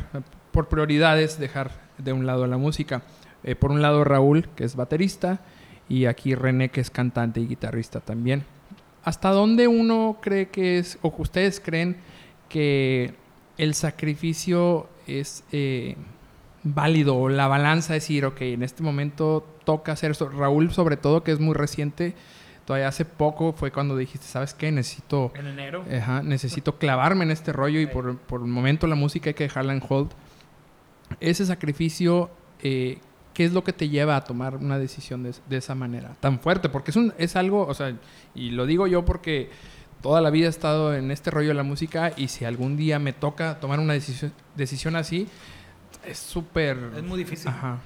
por 0.50 0.68
prioridades, 0.68 1.38
dejar 1.38 1.70
de 1.96 2.12
un 2.12 2.26
lado 2.26 2.46
la 2.46 2.58
música. 2.58 3.00
Eh, 3.42 3.54
por 3.54 3.70
un 3.70 3.80
lado 3.80 4.04
Raúl, 4.04 4.50
que 4.54 4.64
es 4.64 4.76
baterista, 4.76 5.40
y 5.88 6.04
aquí 6.04 6.34
René, 6.34 6.68
que 6.68 6.82
es 6.82 6.90
cantante 6.90 7.40
y 7.40 7.46
guitarrista 7.46 8.00
también. 8.00 8.44
¿Hasta 9.02 9.30
dónde 9.30 9.66
uno 9.66 10.18
cree 10.20 10.48
que 10.50 10.78
es, 10.78 10.98
o 11.00 11.14
ustedes 11.16 11.58
creen 11.58 11.96
que 12.50 13.14
el 13.56 13.72
sacrificio 13.72 14.88
es 15.06 15.42
eh, 15.52 15.96
válido 16.64 17.16
o 17.16 17.30
la 17.30 17.48
balanza 17.48 17.94
decir, 17.94 18.26
ok, 18.26 18.42
en 18.42 18.62
este 18.62 18.82
momento 18.82 19.42
toca 19.64 19.92
hacer 19.92 20.10
eso? 20.10 20.28
Raúl, 20.28 20.70
sobre 20.70 20.98
todo, 20.98 21.24
que 21.24 21.32
es 21.32 21.40
muy 21.40 21.54
reciente, 21.54 22.14
todavía 22.72 22.88
hace 22.88 23.04
poco 23.04 23.52
fue 23.52 23.70
cuando 23.70 23.96
dijiste, 23.98 24.26
¿sabes 24.26 24.54
qué? 24.54 24.72
Necesito, 24.72 25.30
En 25.34 25.46
enero. 25.46 25.84
ajá, 25.94 26.22
necesito 26.22 26.78
clavarme 26.78 27.24
en 27.24 27.30
este 27.30 27.52
rollo 27.52 27.80
y 27.80 27.86
por, 27.86 28.16
por 28.16 28.40
el 28.40 28.46
momento 28.46 28.86
la 28.86 28.94
música 28.94 29.28
hay 29.30 29.34
que 29.34 29.44
dejarla 29.44 29.74
en 29.74 29.82
hold. 29.86 30.10
Ese 31.20 31.44
sacrificio, 31.44 32.30
eh, 32.62 32.98
¿qué 33.34 33.44
es 33.44 33.52
lo 33.52 33.62
que 33.62 33.74
te 33.74 33.90
lleva 33.90 34.16
a 34.16 34.24
tomar 34.24 34.56
una 34.56 34.78
decisión 34.78 35.22
de, 35.22 35.34
de 35.50 35.56
esa 35.58 35.74
manera 35.74 36.16
tan 36.20 36.40
fuerte? 36.40 36.70
Porque 36.70 36.92
es, 36.92 36.96
un, 36.96 37.12
es 37.18 37.36
algo, 37.36 37.66
o 37.66 37.74
sea, 37.74 37.94
y 38.34 38.50
lo 38.52 38.64
digo 38.64 38.86
yo 38.86 39.04
porque 39.04 39.50
toda 40.00 40.22
la 40.22 40.30
vida 40.30 40.46
he 40.46 40.50
estado 40.50 40.94
en 40.94 41.10
este 41.10 41.30
rollo 41.30 41.48
de 41.48 41.54
la 41.54 41.62
música 41.62 42.12
y 42.16 42.28
si 42.28 42.46
algún 42.46 42.78
día 42.78 42.98
me 42.98 43.12
toca 43.12 43.60
tomar 43.60 43.80
una 43.80 43.92
decisión, 43.92 44.32
decisión 44.56 44.96
así, 44.96 45.28
es 46.06 46.18
súper... 46.18 46.78
Es 46.96 47.02
muy 47.02 47.18
difícil. 47.18 47.48
Ajá. 47.48 47.80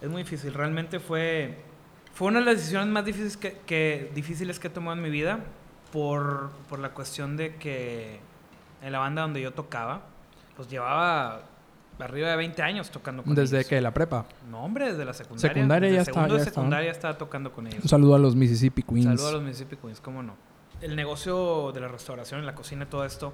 Es 0.00 0.08
muy 0.08 0.22
difícil. 0.22 0.54
Realmente 0.54 1.00
fue, 1.00 1.58
fue 2.18 2.26
una 2.28 2.40
de 2.40 2.46
las 2.46 2.56
decisiones 2.56 2.88
más 2.88 3.04
difíciles 3.04 3.36
que, 3.36 3.58
que- 3.64 4.10
difíciles 4.12 4.58
que 4.58 4.66
he 4.66 4.70
tomado 4.70 4.96
en 4.96 5.02
mi 5.04 5.08
vida 5.10 5.38
por, 5.92 6.50
por 6.68 6.80
la 6.80 6.90
cuestión 6.90 7.36
de 7.36 7.54
que 7.54 8.18
en 8.82 8.90
la 8.92 8.98
banda 8.98 9.22
donde 9.22 9.40
yo 9.40 9.52
tocaba, 9.52 10.02
pues 10.56 10.68
llevaba 10.68 11.42
arriba 12.00 12.28
de 12.30 12.36
20 12.36 12.60
años 12.62 12.90
tocando 12.90 13.22
con 13.22 13.34
Desde 13.36 13.58
ellos. 13.58 13.68
que 13.68 13.80
la 13.80 13.92
prepa. 13.94 14.24
No, 14.50 14.64
hombre, 14.64 14.90
desde 14.90 15.04
la 15.04 15.12
secundaria. 15.14 15.52
Secundaria 15.54 15.86
desde 15.88 15.96
ya 15.96 16.02
estaba- 16.02 16.14
segundo 16.26 16.34
de 16.34 16.40
ya 16.40 16.44
secundaria 16.44 16.90
estaba 16.90 17.18
tocando 17.18 17.52
con 17.52 17.66
ellos. 17.68 17.82
Un 17.84 17.88
saludo 17.88 18.14
a 18.16 18.18
los 18.18 18.34
Mississippi 18.34 18.82
Queens. 18.82 19.04
Saludos 19.04 19.28
a 19.28 19.32
los 19.34 19.42
Mississippi 19.42 19.76
Queens, 19.76 20.00
cómo 20.00 20.22
no. 20.22 20.34
El 20.80 20.96
negocio 20.96 21.70
de 21.72 21.80
la 21.80 21.86
restauración, 21.88 22.44
la 22.44 22.54
cocina, 22.56 22.86
todo 22.90 23.04
esto 23.04 23.32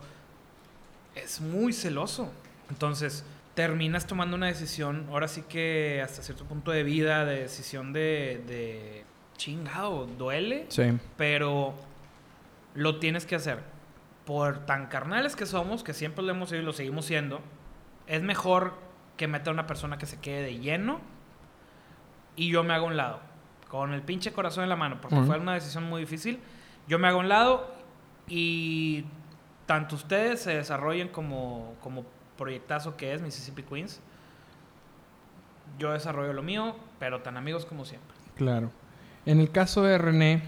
es 1.14 1.40
muy 1.40 1.72
celoso. 1.72 2.30
Entonces, 2.70 3.24
terminas 3.54 4.06
tomando 4.06 4.36
una 4.36 4.46
decisión, 4.46 5.06
ahora 5.10 5.28
sí 5.28 5.42
que 5.48 6.00
hasta 6.02 6.22
cierto 6.22 6.44
punto 6.44 6.70
de 6.72 6.82
vida, 6.82 7.24
de 7.24 7.40
decisión 7.42 7.92
de, 7.92 8.42
de 8.46 9.04
chingado, 9.36 10.06
duele, 10.06 10.66
Sí. 10.68 10.98
pero 11.16 11.74
lo 12.74 12.98
tienes 12.98 13.26
que 13.26 13.36
hacer. 13.36 13.60
Por 14.26 14.64
tan 14.66 14.86
carnales 14.86 15.36
que 15.36 15.46
somos, 15.46 15.84
que 15.84 15.92
siempre 15.92 16.24
lo 16.24 16.30
hemos 16.32 16.48
sido 16.48 16.62
y 16.62 16.64
lo 16.64 16.72
seguimos 16.72 17.04
siendo, 17.04 17.40
es 18.06 18.22
mejor 18.22 18.74
que 19.16 19.28
meta 19.28 19.50
a 19.50 19.52
una 19.52 19.66
persona 19.66 19.98
que 19.98 20.06
se 20.06 20.18
quede 20.18 20.42
de 20.42 20.58
lleno 20.58 21.00
y 22.36 22.50
yo 22.50 22.64
me 22.64 22.74
hago 22.74 22.86
a 22.86 22.88
un 22.88 22.96
lado, 22.96 23.20
con 23.68 23.92
el 23.92 24.02
pinche 24.02 24.32
corazón 24.32 24.64
en 24.64 24.70
la 24.70 24.76
mano, 24.76 24.98
porque 25.00 25.16
Ujú. 25.16 25.26
fue 25.26 25.38
una 25.38 25.54
decisión 25.54 25.84
muy 25.84 26.00
difícil. 26.00 26.40
Yo 26.88 26.98
me 26.98 27.06
hago 27.08 27.18
a 27.18 27.20
un 27.20 27.28
lado 27.28 27.72
y 28.26 29.04
tanto 29.66 29.94
ustedes 29.94 30.40
se 30.40 30.56
desarrollen 30.56 31.08
como, 31.08 31.74
como 31.80 32.04
proyectazo 32.36 32.96
que 32.96 33.12
es 33.12 33.22
Mississippi 33.22 33.62
Queens. 33.62 34.00
Yo 35.78 35.92
desarrollo 35.92 36.32
lo 36.32 36.42
mío, 36.42 36.76
pero 36.98 37.22
tan 37.22 37.36
amigos 37.36 37.66
como 37.66 37.84
siempre. 37.84 38.14
Claro. 38.36 38.70
En 39.26 39.40
el 39.40 39.50
caso 39.50 39.82
de 39.82 39.98
René, 39.98 40.42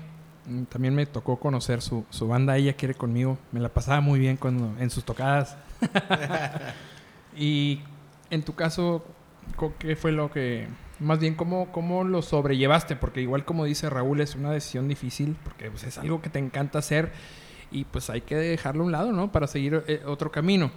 mm, 0.47 0.65
también 0.65 0.95
me 0.95 1.07
tocó 1.07 1.39
conocer 1.39 1.83
su, 1.83 2.05
su 2.11 2.29
banda 2.29 2.57
Ella 2.57 2.75
Quiere 2.75 2.95
Conmigo. 2.95 3.39
Me 3.53 3.61
la 3.61 3.69
pasaba 3.69 4.01
muy 4.01 4.19
bien 4.19 4.37
cuando, 4.37 4.75
en 4.81 4.91
sus 4.91 5.05
tocadas. 5.05 5.57
y 7.37 7.81
en 8.31 8.43
tu 8.43 8.55
caso, 8.55 9.05
¿qué 9.79 9.97
fue 9.97 10.13
lo 10.13 10.31
que... 10.31 10.69
Más 10.99 11.19
bien, 11.19 11.35
¿cómo, 11.35 11.71
¿cómo 11.73 12.05
lo 12.05 12.23
sobrellevaste? 12.23 12.97
Porque 12.97 13.21
igual 13.21 13.45
como 13.45 13.65
dice 13.67 13.91
Raúl, 13.91 14.21
es 14.21 14.35
una 14.35 14.51
decisión 14.51 14.89
difícil, 14.89 15.37
porque 15.45 15.71
pues, 15.71 15.85
es 15.85 15.99
algo 15.99 16.23
que 16.23 16.31
te 16.31 16.39
encanta 16.39 16.79
hacer 16.79 17.13
y 17.71 17.85
pues 17.85 18.09
hay 18.09 18.23
que 18.23 18.37
dejarlo 18.37 18.83
a 18.83 18.87
un 18.87 18.93
lado, 18.93 19.13
¿no? 19.13 19.31
Para 19.31 19.47
seguir 19.47 19.85
eh, 19.89 20.03
otro 20.07 20.31
camino. 20.31 20.71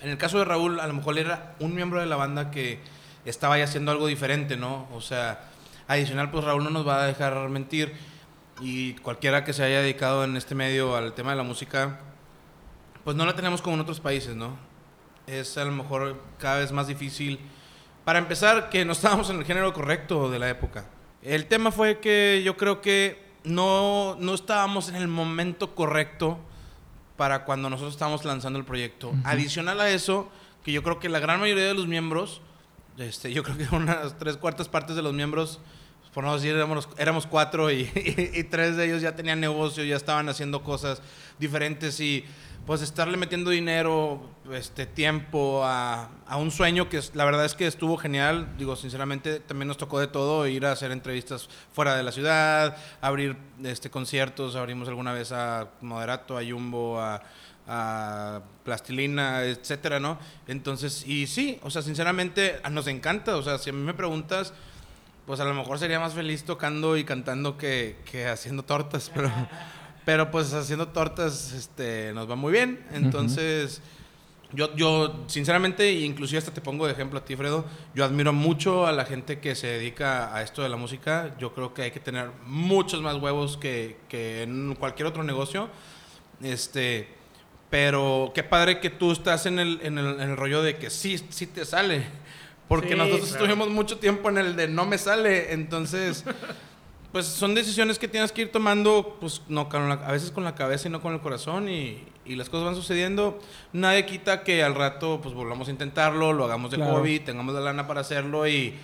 En 0.00 0.10
el 0.10 0.18
caso 0.18 0.38
de 0.38 0.44
Raúl, 0.44 0.80
a 0.80 0.86
lo 0.86 0.94
mejor 0.94 1.18
era 1.18 1.54
un 1.58 1.74
miembro 1.74 2.00
de 2.00 2.06
la 2.06 2.16
banda 2.16 2.50
que 2.50 2.80
estaba 3.24 3.58
ya 3.58 3.64
haciendo 3.64 3.90
algo 3.90 4.06
diferente, 4.06 4.56
¿no? 4.56 4.86
O 4.92 5.00
sea, 5.00 5.48
adicional, 5.88 6.30
pues 6.30 6.44
Raúl 6.44 6.64
no 6.64 6.70
nos 6.70 6.86
va 6.86 7.02
a 7.02 7.06
dejar 7.06 7.48
mentir. 7.48 7.94
Y 8.60 8.94
cualquiera 8.94 9.44
que 9.44 9.52
se 9.52 9.64
haya 9.64 9.80
dedicado 9.80 10.24
en 10.24 10.36
este 10.36 10.54
medio 10.54 10.96
al 10.96 11.14
tema 11.14 11.30
de 11.30 11.36
la 11.36 11.42
música, 11.42 11.98
pues 13.04 13.16
no 13.16 13.26
la 13.26 13.34
tenemos 13.34 13.62
como 13.62 13.74
en 13.74 13.80
otros 13.80 14.00
países, 14.00 14.34
¿no? 14.34 14.56
Es 15.26 15.58
a 15.58 15.64
lo 15.64 15.72
mejor 15.72 16.22
cada 16.38 16.58
vez 16.58 16.72
más 16.72 16.86
difícil. 16.86 17.38
Para 18.04 18.18
empezar, 18.18 18.70
que 18.70 18.84
no 18.84 18.92
estábamos 18.92 19.30
en 19.30 19.36
el 19.36 19.44
género 19.44 19.72
correcto 19.72 20.30
de 20.30 20.38
la 20.38 20.48
época. 20.48 20.86
El 21.22 21.46
tema 21.46 21.72
fue 21.72 21.98
que 21.98 22.42
yo 22.44 22.56
creo 22.56 22.80
que 22.80 23.20
no, 23.44 24.16
no 24.20 24.34
estábamos 24.34 24.88
en 24.88 24.96
el 24.96 25.08
momento 25.08 25.74
correcto 25.74 26.38
para 27.16 27.44
cuando 27.44 27.70
nosotros 27.70 27.94
estábamos 27.94 28.24
lanzando 28.24 28.58
el 28.58 28.64
proyecto. 28.64 29.12
Adicional 29.24 29.80
a 29.80 29.90
eso, 29.90 30.30
que 30.64 30.72
yo 30.72 30.82
creo 30.82 30.98
que 30.98 31.08
la 31.08 31.18
gran 31.18 31.40
mayoría 31.40 31.66
de 31.66 31.74
los 31.74 31.86
miembros, 31.86 32.40
este, 32.98 33.32
yo 33.32 33.42
creo 33.42 33.56
que 33.56 33.74
unas 33.74 34.18
tres 34.18 34.36
cuartas 34.36 34.68
partes 34.68 34.96
de 34.96 35.02
los 35.02 35.14
miembros, 35.14 35.60
por 36.16 36.24
no 36.24 36.34
decir, 36.34 36.56
éramos, 36.96 37.26
cuatro 37.26 37.70
y, 37.70 37.84
tres 38.50 38.74
de 38.74 38.86
ellos 38.86 39.02
ya 39.02 39.14
tenían 39.14 39.38
negocio, 39.38 39.84
ya 39.84 39.96
estaban 39.96 40.30
haciendo 40.30 40.64
cosas 40.64 41.02
diferentes 41.38 42.00
y 42.00 42.24
pues 42.64 42.80
estarle 42.80 43.18
metiendo 43.18 43.50
dinero, 43.50 44.26
este 44.50 44.86
tiempo 44.86 45.60
a, 45.62 46.08
a 46.26 46.38
un 46.38 46.50
sueño 46.50 46.88
que 46.88 47.02
la 47.12 47.26
verdad 47.26 47.44
es 47.44 47.54
que 47.54 47.66
estuvo 47.66 47.98
genial. 47.98 48.48
Digo, 48.56 48.76
sinceramente, 48.76 49.40
también 49.40 49.68
nos 49.68 49.76
tocó 49.76 50.00
de 50.00 50.06
todo, 50.06 50.46
ir 50.46 50.64
a 50.64 50.72
hacer 50.72 50.90
entrevistas 50.90 51.50
fuera 51.74 51.94
de 51.94 52.02
la 52.02 52.12
ciudad, 52.12 52.78
abrir 53.02 53.36
este 53.62 53.90
conciertos, 53.90 54.56
abrimos 54.56 54.88
alguna 54.88 55.12
vez 55.12 55.32
a 55.32 55.68
Moderato, 55.82 56.38
a 56.38 56.42
Jumbo, 56.42 56.98
a, 56.98 57.20
a 57.66 58.40
plastilina, 58.64 59.42
etcétera, 59.42 60.00
¿no? 60.00 60.18
Entonces, 60.46 61.06
y 61.06 61.26
sí, 61.26 61.60
o 61.62 61.68
sea, 61.68 61.82
sinceramente 61.82 62.58
nos 62.70 62.86
encanta, 62.86 63.36
o 63.36 63.42
sea, 63.42 63.58
si 63.58 63.68
a 63.68 63.74
mí 63.74 63.82
me 63.82 63.92
preguntas, 63.92 64.54
pues 65.26 65.40
a 65.40 65.44
lo 65.44 65.54
mejor 65.54 65.78
sería 65.78 66.00
más 66.00 66.14
feliz 66.14 66.44
tocando 66.44 66.96
y 66.96 67.04
cantando 67.04 67.58
que, 67.58 67.96
que 68.10 68.26
haciendo 68.26 68.62
tortas, 68.62 69.10
pero, 69.14 69.30
pero 70.04 70.30
pues 70.30 70.52
haciendo 70.52 70.88
tortas 70.88 71.52
este, 71.52 72.12
nos 72.14 72.30
va 72.30 72.36
muy 72.36 72.52
bien, 72.52 72.86
entonces... 72.92 73.82
Yo, 74.52 74.74
yo, 74.76 75.24
sinceramente, 75.26 75.92
inclusive 75.92 76.38
hasta 76.38 76.54
te 76.54 76.60
pongo 76.60 76.86
de 76.86 76.92
ejemplo 76.92 77.18
a 77.18 77.24
ti, 77.24 77.34
Fredo, 77.34 77.64
yo 77.96 78.04
admiro 78.04 78.32
mucho 78.32 78.86
a 78.86 78.92
la 78.92 79.04
gente 79.04 79.40
que 79.40 79.56
se 79.56 79.66
dedica 79.66 80.34
a 80.34 80.40
esto 80.40 80.62
de 80.62 80.68
la 80.68 80.76
música. 80.76 81.34
Yo 81.38 81.52
creo 81.52 81.74
que 81.74 81.82
hay 81.82 81.90
que 81.90 81.98
tener 81.98 82.30
muchos 82.46 83.02
más 83.02 83.16
huevos 83.16 83.56
que, 83.56 83.96
que 84.08 84.44
en 84.44 84.76
cualquier 84.76 85.08
otro 85.08 85.24
negocio. 85.24 85.68
Este, 86.40 87.08
pero 87.70 88.30
qué 88.34 88.44
padre 88.44 88.78
que 88.78 88.88
tú 88.88 89.10
estás 89.10 89.46
en 89.46 89.58
el, 89.58 89.80
en 89.82 89.98
el, 89.98 90.20
en 90.20 90.30
el 90.30 90.36
rollo 90.36 90.62
de 90.62 90.76
que 90.76 90.90
sí, 90.90 91.18
sí 91.28 91.48
te 91.48 91.64
sale. 91.64 92.04
Porque 92.68 92.90
Sí, 92.90 92.94
nosotros 92.96 93.28
claro. 93.30 93.44
estuvimos 93.44 93.68
mucho 93.70 93.98
tiempo 93.98 94.28
en 94.28 94.38
el 94.38 94.56
de 94.56 94.68
no 94.68 94.86
me 94.86 94.98
sale. 94.98 95.52
Entonces, 95.52 96.24
pues 97.12 97.26
son 97.26 97.54
decisiones 97.54 97.98
que 97.98 98.08
tienes 98.08 98.32
que 98.32 98.42
ir 98.42 98.52
tomando, 98.52 99.16
pues 99.20 99.42
no, 99.48 99.68
a 99.72 100.12
veces 100.12 100.30
con 100.32 100.44
la 100.44 100.54
cabeza 100.54 100.88
y 100.88 100.90
no 100.90 101.00
con 101.00 101.14
el 101.14 101.20
corazón. 101.20 101.68
Y, 101.68 102.02
y 102.24 102.34
las 102.34 102.48
cosas 102.48 102.66
van 102.66 102.74
sucediendo. 102.74 103.38
Nadie 103.72 104.04
quita 104.04 104.42
que 104.42 104.64
al 104.64 104.74
rato, 104.74 105.20
pues 105.22 105.34
volvamos 105.34 105.68
a 105.68 105.70
intentarlo, 105.70 106.32
lo 106.32 106.44
hagamos 106.44 106.70
de 106.72 106.76
Claro. 106.78 106.96
hobby, 106.96 107.20
tengamos 107.20 107.54
la 107.54 107.60
lana 107.60 107.86
para 107.86 108.00
hacerlo 108.00 108.46
y. 108.48 108.74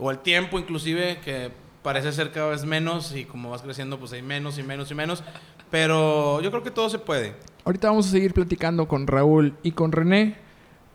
O 0.00 0.10
el 0.12 0.18
tiempo, 0.18 0.58
inclusive, 0.60 1.18
que 1.24 1.50
parece 1.82 2.12
ser 2.12 2.30
cada 2.32 2.50
vez 2.50 2.64
menos. 2.64 3.14
Y 3.16 3.24
como 3.24 3.50
vas 3.50 3.62
creciendo, 3.62 3.98
pues 3.98 4.12
hay 4.12 4.22
menos 4.22 4.58
y 4.58 4.62
menos 4.62 4.90
y 4.90 4.94
menos. 4.94 5.22
Pero 5.70 6.40
yo 6.40 6.50
creo 6.50 6.62
que 6.62 6.70
todo 6.70 6.88
se 6.88 6.98
puede. 6.98 7.34
Ahorita 7.64 7.88
vamos 7.90 8.06
a 8.08 8.10
seguir 8.10 8.32
platicando 8.32 8.88
con 8.88 9.06
Raúl 9.06 9.54
y 9.62 9.72
con 9.72 9.92
René, 9.92 10.36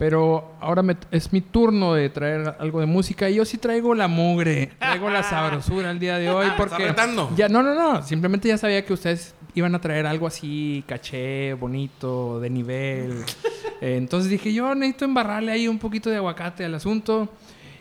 pero 0.03 0.55
ahora 0.59 0.83
me- 0.83 0.97
es 1.11 1.31
mi 1.31 1.39
turno 1.39 1.93
de 1.93 2.09
traer 2.09 2.57
algo 2.59 2.81
de 2.81 2.85
música 2.85 3.29
y 3.29 3.35
yo 3.35 3.45
sí 3.45 3.57
traigo 3.57 3.95
la 3.95 4.09
mugre, 4.09 4.73
traigo 4.77 5.09
la 5.09 5.23
sabrosura 5.23 5.91
el 5.91 5.97
día 5.97 6.17
de 6.17 6.29
hoy 6.29 6.47
¿Estás 6.47 6.57
porque 6.59 6.93
ya 7.37 7.47
no 7.47 7.63
no 7.63 7.73
no, 7.73 8.03
simplemente 8.03 8.49
ya 8.49 8.57
sabía 8.57 8.83
que 8.85 8.91
ustedes 8.91 9.33
iban 9.55 9.73
a 9.75 9.79
traer 9.79 10.05
algo 10.05 10.27
así 10.27 10.83
caché, 10.85 11.53
bonito, 11.53 12.41
de 12.41 12.49
nivel. 12.49 13.23
Eh, 13.81 13.97
entonces 13.97 14.29
dije, 14.31 14.53
yo 14.53 14.73
necesito 14.75 15.03
embarrarle 15.03 15.51
ahí 15.51 15.67
un 15.67 15.77
poquito 15.77 16.09
de 16.09 16.15
aguacate 16.15 16.63
al 16.63 16.73
asunto. 16.73 17.27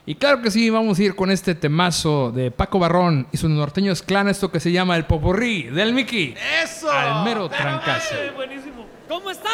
Y 0.04 0.16
claro 0.16 0.42
que 0.42 0.50
sí, 0.50 0.68
vamos 0.68 0.98
a 0.98 1.02
ir 1.04 1.14
con 1.14 1.30
este 1.30 1.54
temazo 1.54 2.32
de 2.32 2.50
Paco 2.50 2.80
Barrón 2.80 3.28
y 3.30 3.36
sus 3.36 3.48
norteños 3.50 4.02
clan, 4.02 4.26
esto 4.28 4.50
que 4.50 4.58
se 4.58 4.72
llama 4.72 4.96
el 4.96 5.04
popurrí 5.04 5.62
del 5.64 5.92
Mickey. 5.92 6.34
¡Eso! 6.64 6.90
Al 6.90 7.24
mero 7.24 7.48
trancazo. 7.48 8.16
Buenísimo. 8.34 8.84
¿Cómo 9.08 9.30
están? 9.30 9.52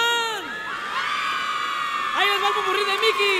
Ahí 2.18 2.26
les 2.26 2.40
va 2.42 2.48
el 2.48 2.54
popurrí 2.54 2.82
de 2.84 2.94
Mickey. 3.02 3.38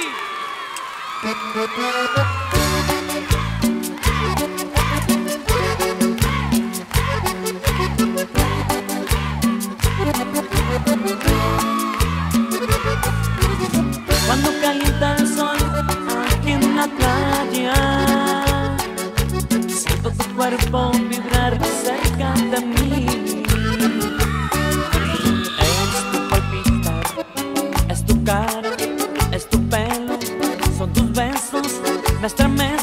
Cuando 14.26 14.48
calienta 14.60 15.16
el 15.16 15.24
sol 15.34 15.58
aquí 16.30 16.52
en 16.52 16.76
la 16.76 16.86
playa, 16.86 17.78
siento 19.66 20.08
tu 20.12 20.24
cuerpo 20.36 20.92
vibrar 21.10 21.58
cerca 21.82 22.32
de 22.34 22.60
mí. 22.64 22.77
Besos, 32.28 32.50
me 32.50 32.77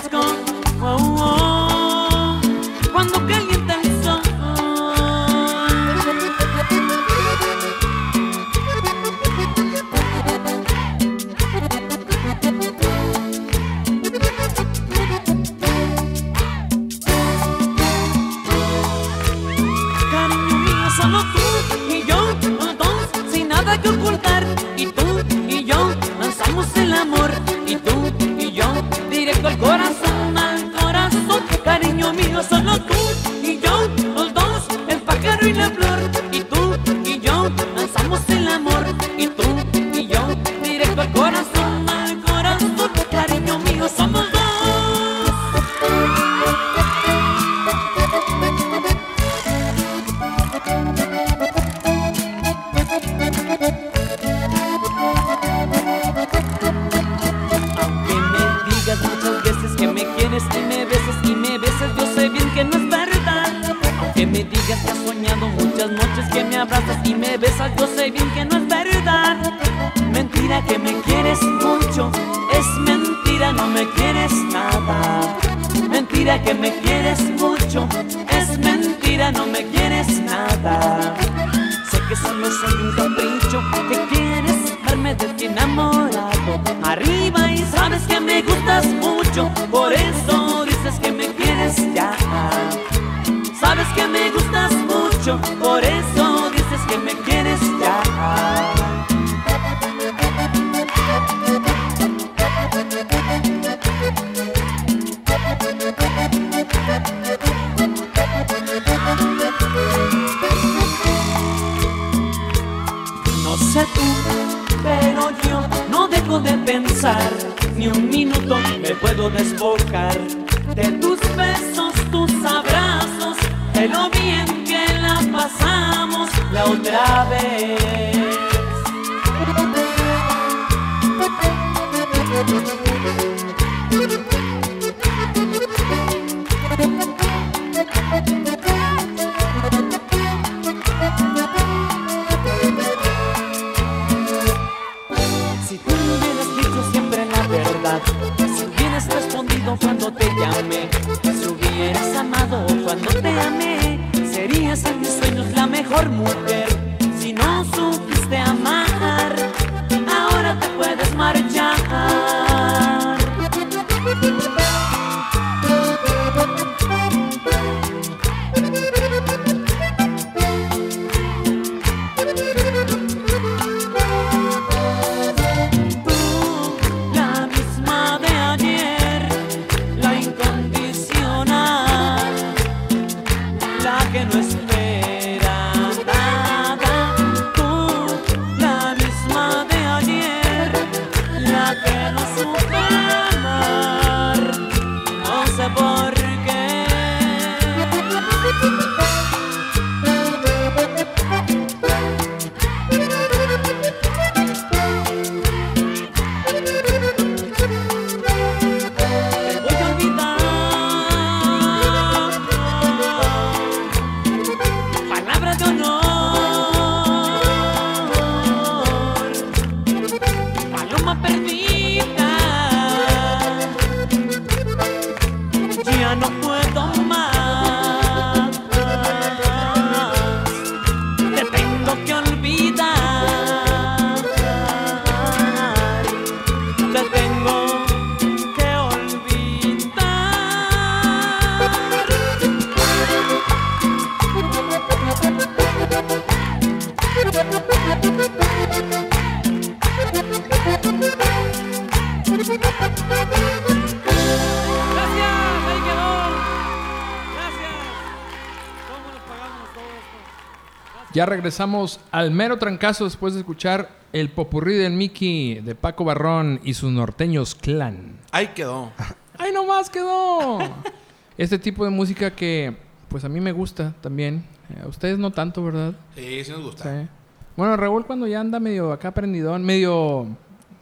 Ya 261.16 261.26
regresamos 261.26 262.02
al 262.12 262.30
mero 262.30 262.60
trancazo 262.60 263.06
después 263.06 263.34
de 263.34 263.40
escuchar 263.40 263.88
el 264.12 264.28
popurrí 264.28 264.74
del 264.76 264.92
Mickey 264.92 265.62
de 265.62 265.74
Paco 265.74 266.04
Barrón 266.04 266.60
y 266.62 266.74
sus 266.74 266.92
norteños 266.92 267.56
clan. 267.56 268.18
Ahí 268.34 268.48
quedó. 268.48 268.92
¡Ay, 269.38 269.54
no 269.54 269.66
más 269.66 269.90
quedó! 269.90 270.60
este 271.38 271.58
tipo 271.58 271.86
de 271.86 271.90
música 271.92 272.32
que, 272.32 272.76
pues 273.08 273.24
a 273.24 273.30
mí 273.30 273.40
me 273.40 273.54
gusta 273.54 273.96
también. 274.02 274.44
Eh, 274.70 274.82
A 274.84 274.88
ustedes 274.90 275.18
no 275.18 275.32
tanto, 275.32 275.64
¿verdad? 275.64 275.94
Sí, 276.16 276.44
sí 276.44 276.52
nos 276.52 276.64
gusta. 276.64 276.84
Sí. 276.84 277.08
Bueno, 277.56 277.78
Raúl 277.78 278.06
cuando 278.06 278.28
ya 278.28 278.42
anda 278.42 278.60
medio 278.60 278.92
acá 278.92 279.14
prendidón, 279.14 279.64
medio... 279.64 280.28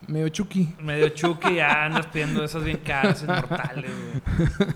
Medio 0.08 0.30
chucky. 0.30 0.74
Medio 0.82 1.10
chuki, 1.10 1.58
ya 1.58 1.86
andas 1.86 2.08
pidiendo 2.08 2.44
esas 2.44 2.64
bien 2.64 2.78
caras, 2.84 3.22
inmortales, 3.22 3.92
güey. 3.92 4.74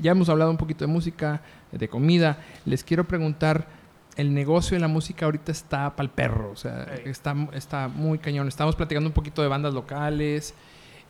Ya 0.00 0.12
hemos 0.12 0.30
hablado 0.30 0.50
un 0.50 0.56
poquito 0.56 0.86
de 0.86 0.90
música, 0.90 1.42
de 1.72 1.88
comida. 1.88 2.38
Les 2.64 2.82
quiero 2.82 3.04
preguntar, 3.04 3.75
el 4.16 4.32
negocio 4.34 4.74
de 4.76 4.80
la 4.80 4.88
música 4.88 5.26
ahorita 5.26 5.52
está 5.52 5.94
para 5.94 6.04
el 6.04 6.10
perro, 6.10 6.50
o 6.50 6.56
sea, 6.56 6.84
está, 7.04 7.34
está 7.52 7.88
muy 7.88 8.18
cañón. 8.18 8.48
Estamos 8.48 8.74
platicando 8.76 9.08
un 9.08 9.12
poquito 9.14 9.42
de 9.42 9.48
bandas 9.48 9.74
locales 9.74 10.54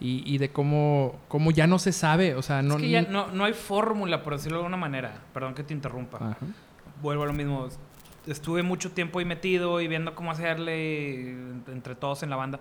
y, 0.01 0.23
y 0.27 0.39
de 0.39 0.51
cómo, 0.51 1.15
cómo 1.29 1.51
ya 1.53 1.67
no 1.67 1.79
se 1.79 1.93
sabe, 1.93 2.35
o 2.35 2.43
sea, 2.43 2.63
no... 2.63 2.75
es 2.75 2.83
que 2.83 2.91
ya 2.91 3.03
ni- 3.03 3.09
no, 3.09 3.29
no 3.29 3.45
hay 3.45 3.53
fórmula, 3.55 4.23
por 4.23 4.35
decirlo 4.35 4.59
de 4.59 4.65
alguna 4.65 4.77
manera. 4.77 5.21
Perdón 5.33 5.55
que 5.55 5.63
te 5.63 5.73
interrumpa. 5.73 6.17
Ajá. 6.19 6.37
Vuelvo 7.01 7.23
a 7.23 7.27
lo 7.27 7.33
mismo. 7.33 7.69
Estuve 8.27 8.63
mucho 8.65 8.91
tiempo 8.91 9.21
ahí 9.21 9.25
metido 9.25 9.81
y 9.81 9.87
viendo 9.87 10.15
cómo 10.17 10.33
hacerle 10.33 11.31
entre 11.69 11.95
todos 11.95 12.25
en 12.25 12.31
la 12.31 12.37
banda. 12.37 12.59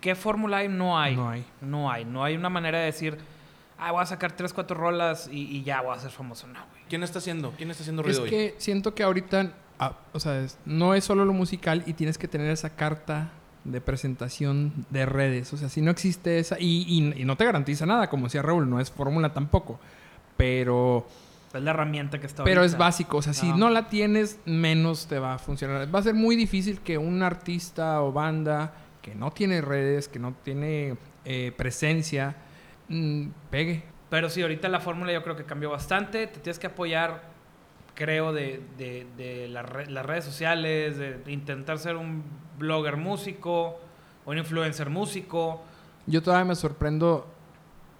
¿Qué 0.00 0.14
fórmula 0.14 0.58
hay? 0.58 0.68
No 0.68 0.98
hay. 0.98 1.14
No 1.16 1.28
hay. 1.28 1.44
No 1.60 1.90
hay. 1.90 2.04
No 2.06 2.24
hay 2.24 2.36
una 2.36 2.48
manera 2.48 2.78
de 2.78 2.84
decir, 2.86 3.18
ah, 3.78 3.92
voy 3.92 4.02
a 4.02 4.06
sacar 4.06 4.32
tres, 4.32 4.52
cuatro 4.52 4.76
rolas 4.76 5.28
y, 5.32 5.42
y 5.56 5.62
ya 5.62 5.80
voy 5.82 5.96
a 5.96 6.00
ser 6.00 6.10
famoso. 6.10 6.46
No, 6.46 6.60
güey. 6.70 6.82
¿Quién 6.88 7.02
está 7.02 7.18
haciendo? 7.18 7.52
¿Quién 7.56 7.70
está 7.70 7.82
haciendo 7.82 8.02
Es 8.02 8.06
ruido 8.08 8.22
hoy? 8.24 8.30
que 8.30 8.54
siento 8.58 8.94
que 8.94 9.02
ahorita, 9.02 9.52
ah, 9.78 9.92
o 10.12 10.20
sea, 10.20 10.40
es- 10.40 10.58
no 10.64 10.94
es 10.94 11.04
solo 11.04 11.24
lo 11.24 11.32
musical 11.32 11.82
y 11.86 11.92
tienes 11.94 12.18
que 12.18 12.28
tener 12.28 12.50
esa 12.50 12.70
carta 12.76 13.30
de 13.64 13.80
presentación 13.80 14.72
de 14.90 15.04
redes. 15.06 15.52
O 15.52 15.56
sea, 15.56 15.68
si 15.68 15.82
no 15.82 15.90
existe 15.90 16.38
esa, 16.38 16.56
y, 16.58 16.84
y- 16.88 17.20
y 17.20 17.24
no 17.24 17.36
te 17.36 17.44
garantiza 17.44 17.84
nada, 17.86 18.08
como 18.08 18.24
decía 18.26 18.40
Raúl, 18.42 18.68
no 18.70 18.80
es 18.80 18.90
fórmula 18.90 19.32
tampoco. 19.34 19.78
Pero, 20.36 21.06
Es 21.52 21.62
la 21.62 21.70
herramienta 21.70 22.18
que 22.20 22.26
está 22.26 22.44
pero 22.44 22.62
es 22.62 22.72
ahorita. 22.72 22.78
básico. 22.84 23.16
O 23.18 23.22
sea, 23.22 23.32
si 23.34 23.48
No. 23.48 23.56
no 23.56 23.70
la 23.70 23.88
tienes, 23.88 24.38
menos 24.46 25.06
te 25.06 25.18
va 25.18 25.34
a 25.34 25.38
funcionar. 25.38 25.92
Va 25.94 25.98
a 25.98 26.02
ser 26.02 26.14
muy 26.14 26.36
difícil 26.36 26.80
que 26.80 26.96
un 26.98 27.22
artista 27.22 28.02
o 28.02 28.12
banda 28.12 28.72
que 29.02 29.14
no 29.14 29.30
tiene 29.32 29.60
redes, 29.60 30.08
que 30.08 30.18
no 30.18 30.34
tiene 30.44 30.96
eh, 31.24 31.52
presencia, 31.56 32.36
mm, 32.88 33.28
pegue. 33.50 33.82
Pero 34.10 34.30
sí, 34.30 34.40
ahorita 34.42 34.68
la 34.68 34.80
fórmula 34.80 35.12
yo 35.12 35.22
creo 35.22 35.36
que 35.36 35.44
cambió 35.44 35.70
bastante. 35.70 36.26
Te 36.26 36.40
tienes 36.40 36.58
que 36.58 36.68
apoyar, 36.68 37.22
creo, 37.94 38.32
de, 38.32 38.62
de- 38.78 39.06
de 39.16 39.48
la 39.48 39.62
re- 39.62 39.90
las 39.90 40.04
redes 40.06 40.24
sociales, 40.24 40.96
de, 40.96 41.18
de 41.18 41.32
intentar 41.32 41.78
ser 41.78 41.96
un 41.96 42.22
blogger 42.58 42.96
músico, 42.96 43.78
o 44.24 44.30
un 44.30 44.38
influencer 44.38 44.88
músico. 44.90 45.62
Yo 46.06 46.22
todavía 46.22 46.44
me 46.46 46.54
sorprendo. 46.54 47.26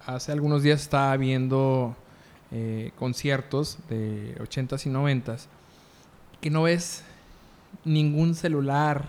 Hace 0.05 0.31
algunos 0.31 0.63
días 0.63 0.81
estaba 0.81 1.15
viendo 1.17 1.95
eh, 2.51 2.91
conciertos 2.97 3.77
de 3.89 4.35
80s 4.39 4.85
y 4.87 4.89
90s 4.89 5.45
que 6.41 6.49
no 6.49 6.63
ves 6.63 7.03
ningún 7.85 8.33
celular 8.33 9.03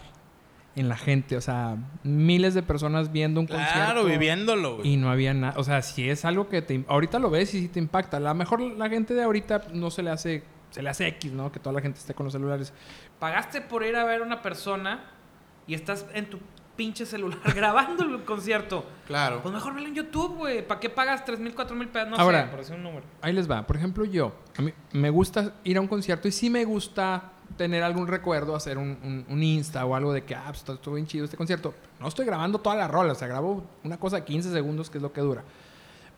en 0.76 0.88
la 0.88 0.96
gente. 0.96 1.36
O 1.36 1.40
sea, 1.40 1.76
miles 2.04 2.54
de 2.54 2.62
personas 2.62 3.12
viendo 3.12 3.40
un 3.40 3.46
Claro, 3.46 3.64
concierto. 3.64 4.04
viviéndolo, 4.06 4.76
güey. 4.76 4.88
Y 4.92 4.96
no 4.96 5.10
había 5.10 5.34
nada. 5.34 5.54
O 5.58 5.64
sea, 5.64 5.82
si 5.82 6.08
es 6.08 6.24
algo 6.24 6.48
que 6.48 6.62
te. 6.62 6.84
Ahorita 6.88 7.18
lo 7.18 7.30
ves 7.30 7.54
y 7.54 7.60
sí 7.62 7.68
te 7.68 7.78
impacta. 7.78 8.18
A 8.18 8.20
lo 8.20 8.34
mejor 8.34 8.60
la 8.60 8.88
gente 8.88 9.14
de 9.14 9.22
ahorita 9.22 9.62
no 9.72 9.90
se 9.90 10.02
le 10.02 10.10
hace. 10.10 10.42
Se 10.70 10.82
le 10.82 10.88
hace 10.90 11.06
X, 11.08 11.32
¿no? 11.32 11.50
Que 11.50 11.58
toda 11.58 11.72
la 11.72 11.80
gente 11.80 11.98
esté 11.98 12.14
con 12.14 12.24
los 12.24 12.32
celulares. 12.32 12.72
Pagaste 13.18 13.60
por 13.60 13.84
ir 13.84 13.96
a 13.96 14.04
ver 14.04 14.20
a 14.22 14.24
una 14.24 14.40
persona 14.40 15.00
y 15.66 15.74
estás 15.74 16.06
en 16.14 16.26
tu 16.30 16.38
pinche 16.76 17.04
celular 17.04 17.40
grabando 17.56 18.04
el 18.04 18.22
concierto. 18.24 18.86
Claro. 19.08 19.42
Pues 19.42 19.52
mejor 19.52 19.74
velo 19.74 19.88
en 19.88 19.94
YouTube, 19.96 20.36
güey. 20.36 20.66
¿Para 20.66 20.78
qué 20.78 20.88
pagas 20.88 21.24
3 21.24 21.40
mil, 21.40 21.54
4 21.54 21.74
mil 21.76 21.88
pesos? 21.88 22.08
No 22.10 22.16
Ahora- 22.16 22.44
sé, 22.44 22.48
por 22.50 22.58
decir 22.60 22.76
un 22.76 22.84
número. 22.84 23.04
Ahí 23.20 23.32
les 23.32 23.50
va. 23.50 23.66
Por 23.66 23.76
ejemplo, 23.76 24.04
yo, 24.04 24.32
a 24.56 24.62
mí 24.62 24.72
me 24.92 25.10
gusta 25.10 25.54
ir 25.64 25.76
a 25.76 25.80
un 25.80 25.88
concierto 25.88 26.28
y 26.28 26.32
sí 26.32 26.48
me 26.48 26.64
gusta 26.64 27.32
tener 27.56 27.82
algún 27.82 28.06
recuerdo, 28.06 28.54
hacer 28.56 28.78
un, 28.78 28.98
un- 29.02 29.24
un 29.28 29.42
Insta 29.42 29.84
o 29.84 29.94
algo 29.94 30.12
de 30.12 30.22
que, 30.24 30.34
ah, 30.34 30.44
pues, 30.48 30.64
estuvo- 30.68 30.94
bien 30.94 31.06
chido 31.06 31.24
este 31.24 31.36
concierto. 31.36 31.74
No 32.00 32.08
estoy 32.08 32.24
grabando 32.26 32.58
toda 32.60 32.76
la 32.76 32.88
rola, 32.88 33.12
o 33.12 33.16
sea, 33.16 33.28
grabo 33.28 33.64
una 33.84 33.98
cosa 33.98 34.16
de 34.16 34.24
15 34.24 34.50
segundos, 34.50 34.88
que 34.90 34.98
es 34.98 35.02
lo 35.02 35.12
que 35.12 35.20
dura. 35.20 35.42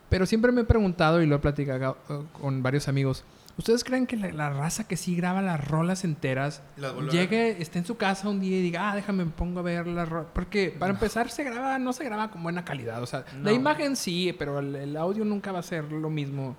Pero 0.09 0.27
siempre 0.27 0.53
me 0.53 0.61
he 0.61 0.65
preguntado 0.65 1.23
y 1.23 1.27
lo 1.27 1.37
he 1.37 1.39
platicado 1.39 1.97
con 2.41 2.63
varios 2.63 2.87
amigos. 2.89 3.25
¿Ustedes 3.59 3.85
creen 3.85 4.07
que 4.07 4.17
la, 4.17 4.31
la 4.33 4.51
raza 4.51 4.85
que 4.89 4.97
sí 4.97 5.15
graba 5.15 5.43
las 5.43 5.67
rolas 5.69 6.05
enteras 6.05 6.63
llegue, 7.11 7.61
esté 7.61 7.79
en 7.81 7.85
su 7.85 7.97
casa 7.99 8.29
un 8.29 8.41
día 8.41 8.59
y 8.59 8.63
diga, 8.63 8.91
ah, 8.91 8.95
déjame, 8.97 9.25
me 9.27 9.31
pongo 9.31 9.61
a 9.61 9.63
ver 9.63 9.87
la 9.87 10.05
rola? 10.07 10.27
Porque 10.33 10.75
para 10.79 10.93
empezar 10.95 11.29
se 11.31 11.45
graba, 11.45 11.79
no 11.79 11.93
se 11.93 12.05
graba 12.05 12.31
con 12.31 12.43
buena 12.43 12.65
calidad. 12.65 13.03
O 13.03 13.07
sea, 13.07 13.25
No. 13.37 13.45
la 13.45 13.53
imagen 13.53 13.95
sí, 13.97 14.35
pero 14.39 14.59
el, 14.59 14.75
el 14.77 14.97
audio 14.97 15.25
nunca 15.25 15.53
va 15.53 15.59
a 15.59 15.63
ser 15.63 15.85
lo 15.93 16.09
mismo. 16.09 16.57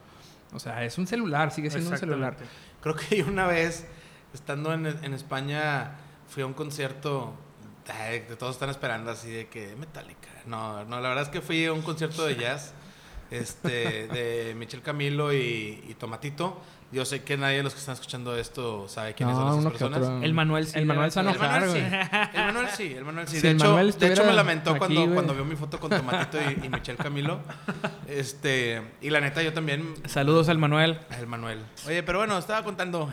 O 0.53 0.59
sea, 0.59 0.83
es 0.83 0.97
un 0.99 1.07
celular, 1.07 1.51
sigue 1.51 1.71
siendo 1.71 1.89
un 1.89 1.97
celular. 1.97 2.37
Creo 2.81 2.95
que 2.95 3.17
yo 3.17 3.27
una 3.27 3.47
vez, 3.47 3.87
estando 4.33 4.73
en, 4.73 4.85
en 4.85 5.13
España, 5.13 5.95
fui 6.27 6.43
a 6.43 6.45
un 6.45 6.53
concierto. 6.53 7.33
que 7.85 8.35
todos 8.37 8.55
están 8.55 8.69
esperando 8.69 9.11
así 9.11 9.29
de 9.29 9.47
que 9.47 9.75
Metallica. 9.75 10.29
No, 10.45 10.83
no, 10.85 10.99
la 11.01 11.09
verdad 11.09 11.23
es 11.23 11.29
que 11.29 11.41
fui 11.41 11.65
a 11.65 11.73
un 11.73 11.81
concierto 11.81 12.25
de 12.25 12.35
jazz 12.35 12.73
este, 13.31 14.07
de 14.07 14.55
Michel 14.55 14.81
Camilo 14.81 15.33
y, 15.33 15.83
y 15.87 15.95
Tomatito. 15.95 16.61
Yo 16.93 17.05
sé 17.05 17.23
que 17.23 17.37
nadie 17.37 17.57
de 17.57 17.63
los 17.63 17.73
que 17.73 17.79
están 17.79 17.93
escuchando 17.95 18.37
esto 18.37 18.87
sabe 18.87 19.15
quiénes 19.15 19.35
No, 19.35 19.49
son 19.49 19.59
esas 19.61 19.71
personas. 19.71 19.99
otro. 19.99 20.21
El 20.21 20.33
Manuel 20.33 20.67
sí 20.67 20.77
El 20.77 20.85
Manuel 20.85 21.11
se 21.11 21.19
El 21.21 21.25
Manuel 21.25 21.71
sí. 21.71 21.77
El 21.79 22.45
Manuel 22.45 22.67
sí, 22.77 22.93
el 22.95 23.05
Manuel 23.05 23.27
sí. 23.27 23.35
Si 23.37 23.41
de, 23.41 23.49
el 23.49 23.55
hecho, 23.55 23.65
Manuel 23.65 23.97
de 23.97 24.13
hecho, 24.13 24.25
me 24.25 24.33
lamentó 24.33 24.69
aquí, 24.71 24.77
cuando, 24.79 25.01
güey. 25.01 25.13
cuando 25.13 25.33
vio 25.33 25.45
mi 25.45 25.55
foto 25.55 25.79
con 25.79 25.89
Tomatito 25.89 26.37
y, 26.39 26.65
y 26.65 26.69
Michel 26.69 26.97
Camilo. 26.97 27.39
Este, 28.07 28.81
y 29.01 29.09
la 29.09 29.21
neta, 29.21 29.41
yo 29.41 29.53
también 29.53 29.95
Saludos 30.07 30.47
al 30.49 30.59
Manuel. 30.59 30.99
el 31.19 31.25
Manuel. 31.25 31.59
Oye, 31.87 32.03
pero 32.03 32.19
bueno, 32.19 32.37
estaba 32.37 32.63
contando. 32.63 33.11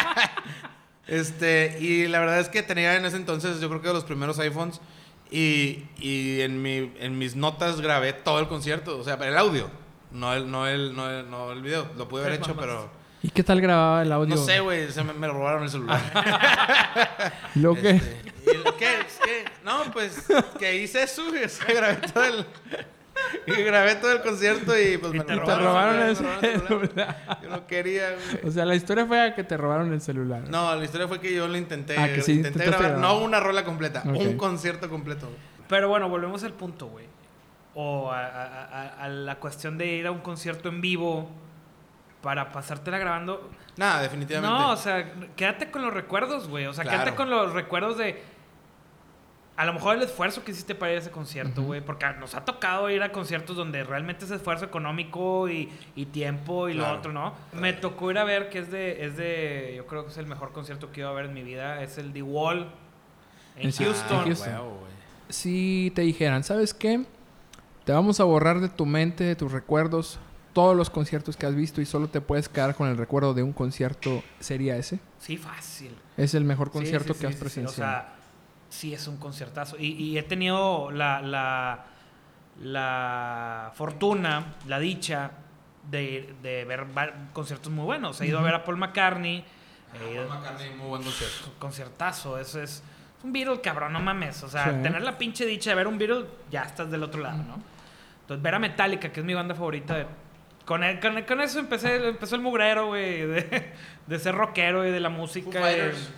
este, 1.06 1.78
y 1.80 2.06
la 2.08 2.20
verdad 2.20 2.40
es 2.40 2.48
que 2.48 2.62
tenía 2.62 2.96
en 2.96 3.04
ese 3.04 3.16
entonces, 3.16 3.60
yo 3.60 3.68
creo 3.68 3.80
que 3.80 3.88
los 3.92 4.04
primeros 4.04 4.38
iPhones. 4.38 4.80
Y, 5.30 5.84
y 5.98 6.40
en, 6.40 6.60
mi, 6.60 6.92
en 6.98 7.16
mis 7.16 7.36
notas 7.36 7.80
grabé 7.80 8.12
todo 8.12 8.40
el 8.40 8.48
concierto, 8.48 8.98
o 8.98 9.04
sea, 9.04 9.14
el 9.14 9.38
audio. 9.38 9.70
No 10.12 10.32
el, 10.34 10.50
no 10.50 10.66
el, 10.66 10.94
no 10.96 11.08
el, 11.10 11.30
no 11.30 11.52
el 11.52 11.62
video. 11.62 11.86
Lo 11.96 12.08
pude 12.08 12.22
haber 12.22 12.34
hecho, 12.40 12.56
pero. 12.56 12.90
¿Y 13.22 13.28
qué 13.30 13.42
tal 13.44 13.60
grababa 13.60 14.02
el 14.02 14.10
audio? 14.12 14.34
No 14.34 14.42
sé, 14.42 14.60
güey. 14.60 14.90
Se 14.90 15.04
me, 15.04 15.12
me 15.12 15.28
robaron 15.28 15.62
el 15.64 15.68
celular. 15.70 16.00
Lo 17.54 17.74
que... 17.74 17.90
Este, 17.90 18.22
¿y 18.46 18.50
el- 18.50 18.62
¿Qué? 18.78 18.98
¿Qué? 19.24 19.44
No, 19.64 19.82
pues 19.92 20.26
que 20.58 20.76
hice 20.82 21.02
eso. 21.02 21.22
O 21.28 21.48
sea, 21.48 21.74
grabé 21.74 21.96
todo 22.08 22.24
el. 22.24 22.46
y 23.46 23.62
grabé 23.62 23.96
todo 23.96 24.12
el 24.12 24.22
concierto 24.22 24.72
y 24.78 24.96
pues 24.96 25.12
Y 25.14 25.18
me 25.18 25.24
te 25.24 25.34
lo 25.34 25.42
robaron 25.42 25.64
robaron 25.66 26.02
el 26.08 26.16
celular. 26.16 26.40
celular. 26.40 27.38
Yo 27.42 27.48
no 27.50 27.66
quería, 27.66 28.10
güey. 28.12 28.48
O 28.48 28.50
sea, 28.50 28.64
la 28.64 28.74
historia 28.74 29.04
fue 29.04 29.34
que 29.36 29.44
te 29.44 29.56
robaron 29.58 29.92
el 29.92 30.00
celular. 30.00 30.44
No, 30.48 30.74
la 30.74 30.82
historia 30.84 31.06
fue 31.06 31.20
que 31.20 31.34
yo 31.34 31.46
lo 31.46 31.58
intenté. 31.58 31.98
Ah, 31.98 32.06
que 32.08 32.22
sí, 32.22 32.32
intenté 32.32 32.60
intentaste 32.60 32.82
grabar, 32.82 32.98
grabar. 33.00 33.18
no 33.18 33.22
una 33.24 33.38
rola 33.40 33.64
completa, 33.64 34.02
un 34.06 34.38
concierto 34.38 34.88
completo. 34.88 35.28
Pero 35.68 35.88
bueno, 35.90 36.08
volvemos 36.08 36.42
al 36.42 36.54
punto, 36.54 36.86
güey. 36.86 37.06
O 37.82 38.10
a, 38.10 38.26
a- 38.26 38.64
a- 38.64 39.04
a 39.04 39.08
la 39.08 39.36
cuestión 39.36 39.78
de 39.78 39.86
ir 39.86 40.06
a 40.06 40.10
un 40.10 40.20
concierto 40.20 40.68
en 40.68 40.80
vivo 40.80 41.28
para 42.20 42.50
pasártela 42.52 42.98
grabando. 42.98 43.50
Nada, 43.76 44.02
definitivamente. 44.02 44.54
No, 44.54 44.72
o 44.72 44.76
sea, 44.76 45.12
quédate 45.36 45.70
con 45.70 45.80
los 45.82 45.94
recuerdos, 45.94 46.48
güey. 46.48 46.66
O 46.66 46.72
sea, 46.74 46.84
Claro. 46.84 46.98
quédate 46.98 47.16
con 47.16 47.30
los 47.30 47.52
recuerdos 47.54 47.96
de. 47.96 48.22
A 49.56 49.66
lo 49.66 49.74
mejor 49.74 49.96
el 49.96 50.02
esfuerzo 50.02 50.42
que 50.42 50.52
hiciste 50.52 50.74
para 50.74 50.92
ir 50.92 50.98
a 50.98 51.00
ese 51.02 51.10
concierto, 51.10 51.62
güey. 51.62 51.82
Porque 51.82 52.06
nos 52.18 52.34
ha 52.34 52.44
tocado 52.46 52.88
ir 52.88 53.02
a 53.02 53.12
conciertos 53.12 53.56
donde 53.56 53.84
realmente 53.84 54.24
es 54.24 54.30
esfuerzo 54.30 54.64
económico 54.64 55.48
y, 55.50 55.70
y 55.94 56.06
tiempo 56.06 56.68
y 56.70 56.74
Claro. 56.74 56.92
lo 56.94 56.98
otro, 56.98 57.12
¿no? 57.12 57.34
Me 57.52 57.72
tocó 57.74 58.10
ir 58.10 58.16
a 58.18 58.24
ver 58.24 58.48
que 58.48 58.58
es 58.60 58.70
de, 58.70 59.04
es 59.04 59.16
de. 59.18 59.74
Yo 59.76 59.86
creo 59.86 60.04
que 60.04 60.10
es 60.12 60.18
el 60.18 60.26
mejor 60.26 60.52
concierto 60.52 60.90
que 60.92 61.00
iba 61.00 61.10
a 61.10 61.12
ver 61.12 61.26
en 61.26 61.34
mi 61.34 61.42
vida. 61.42 61.82
Es 61.82 61.98
el 61.98 62.12
The 62.12 62.22
Wall 62.22 62.70
en 63.56 63.66
En 63.68 63.72
Houston. 63.72 64.24
Houston. 64.24 64.52
Güey. 64.58 64.90
Si 65.28 65.92
te 65.94 66.02
dijeran, 66.02 66.42
¿sabes 66.42 66.72
qué? 66.74 67.04
Te 67.90 67.94
vamos 67.94 68.20
a 68.20 68.22
borrar 68.24 68.60
de 68.60 68.68
tu 68.68 68.86
mente, 68.86 69.24
de 69.24 69.34
tus 69.34 69.50
recuerdos, 69.50 70.20
todos 70.52 70.76
los 70.76 70.90
conciertos 70.90 71.36
que 71.36 71.44
has 71.46 71.56
visto 71.56 71.80
y 71.80 71.86
solo 71.86 72.06
te 72.06 72.20
puedes 72.20 72.48
quedar 72.48 72.76
con 72.76 72.88
el 72.88 72.96
recuerdo 72.96 73.34
de 73.34 73.42
un 73.42 73.52
concierto, 73.52 74.22
¿sería 74.38 74.76
ese? 74.76 75.00
Sí, 75.18 75.36
fácil. 75.36 75.92
Es 76.16 76.34
el 76.34 76.44
mejor 76.44 76.68
Sí, 76.68 76.72
concierto 76.74 77.14
sí, 77.14 77.18
que 77.18 77.20
sí, 77.22 77.26
has 77.26 77.32
sí, 77.32 77.36
sí. 77.38 77.40
presenciado. 77.42 77.90
O 77.90 77.92
sea, 78.04 78.12
sí 78.68 78.94
es 78.94 79.08
un 79.08 79.16
conciertazo. 79.16 79.76
Y, 79.76 79.86
y 79.88 80.18
he 80.18 80.22
tenido 80.22 80.92
la, 80.92 81.20
la, 81.20 81.86
la 82.62 83.72
fortuna, 83.74 84.54
la 84.68 84.78
dicha 84.78 85.32
de, 85.90 86.32
de 86.44 86.64
ver 86.64 86.86
conciertos 87.32 87.72
muy 87.72 87.86
buenos. 87.86 88.20
He 88.20 88.26
ido 88.28 88.38
a 88.38 88.42
ver 88.42 88.54
a 88.54 88.62
Paul 88.64 88.76
McCartney. 88.76 89.44
he 90.00 90.12
ido- 90.14 90.28
Paul 90.28 90.38
McCartney, 90.38 90.70
muy 90.76 90.86
buen 90.90 91.02
concierto. 91.02 91.52
conciertazo. 91.58 92.38
Eso 92.38 92.62
es, 92.62 92.70
es 92.70 92.82
un 93.24 93.32
Beatle, 93.32 93.60
cabrón, 93.60 93.92
no 93.92 93.98
mames. 93.98 94.44
O 94.44 94.48
sea, 94.48 94.66
Sí. 94.76 94.80
tener 94.80 95.02
la 95.02 95.18
pinche 95.18 95.44
dicha 95.44 95.70
de 95.70 95.74
ver 95.74 95.88
un 95.88 95.98
Beatle, 95.98 96.26
ya 96.52 96.62
estás 96.62 96.88
del 96.88 97.02
otro 97.02 97.20
lado, 97.20 97.38
¿no? 97.42 97.79
Entonces, 98.30 98.42
ver 98.44 98.54
a 98.54 98.58
Metallica, 98.60 99.10
que 99.10 99.18
es 99.20 99.26
mi 99.26 99.34
banda 99.34 99.54
favorita. 99.56 99.96
de- 99.96 100.06
con, 100.64 100.84
el- 100.84 101.00
con, 101.00 101.20
con 101.24 101.40
eso 101.40 101.58
empecé, 101.58 101.96
empezó 102.08 102.36
el 102.36 102.42
mugrero, 102.42 102.86
güey, 102.88 103.26
de, 103.26 103.72
de 104.06 104.18
ser 104.20 104.36
rockero 104.36 104.86
y 104.86 104.92
de 104.92 105.00
la 105.00 105.08
música. 105.08 105.50
Foo 105.50 105.58
y- 105.58 105.62
Fighters. 105.64 106.10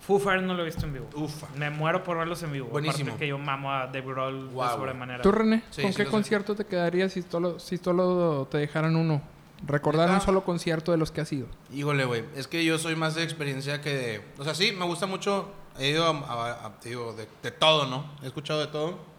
Foo 0.00 0.18
Fighters 0.18 0.42
no 0.44 0.54
lo 0.54 0.62
he 0.62 0.64
visto 0.64 0.84
en 0.86 0.92
vivo. 0.94 1.08
Ufa. 1.14 1.46
Me 1.56 1.70
muero 1.70 2.02
por 2.02 2.18
verlos 2.18 2.42
en 2.42 2.50
vivo. 2.50 2.66
Buenísimo. 2.66 3.10
Aparte 3.10 3.20
que 3.24 3.28
yo 3.28 3.38
mamo 3.38 3.70
a 3.72 3.86
Dave 3.86 4.00
Grohl 4.02 4.48
Guau, 4.48 4.70
de 4.70 4.74
sobremanera. 4.76 5.22
¿Tú, 5.22 5.30
René? 5.30 5.62
Sí, 5.70 5.82
¿Con 5.82 5.92
sí 5.92 5.96
qué 5.98 6.04
sé. 6.04 6.10
concierto 6.10 6.56
te 6.56 6.64
quedarías 6.66 7.12
si 7.12 7.22
solo, 7.22 7.60
si 7.60 7.78
solo 7.78 8.48
te 8.50 8.58
dejaran 8.58 8.96
uno? 8.96 9.22
Recordar 9.64 10.10
un 10.10 10.20
solo 10.20 10.42
concierto 10.42 10.90
de 10.90 10.98
los 10.98 11.12
que 11.12 11.20
has 11.20 11.32
ido. 11.32 11.46
Híjole, 11.72 12.04
güey. 12.04 12.24
Es 12.34 12.48
que 12.48 12.64
yo 12.64 12.78
soy 12.78 12.96
más 12.96 13.14
de 13.14 13.22
experiencia 13.22 13.80
que 13.80 13.94
de. 13.94 14.24
O 14.38 14.42
sea, 14.42 14.56
sí, 14.56 14.72
me 14.76 14.84
gusta 14.84 15.06
mucho. 15.06 15.52
He 15.78 15.90
ido 15.90 16.04
a. 16.04 16.10
a- 16.10 16.66
a- 16.66 16.80
te 16.80 16.88
digo, 16.88 17.12
de, 17.12 17.28
de 17.40 17.52
todo, 17.52 17.86
¿no? 17.86 18.04
He 18.24 18.26
escuchado 18.26 18.58
de 18.58 18.66
todo. 18.66 19.11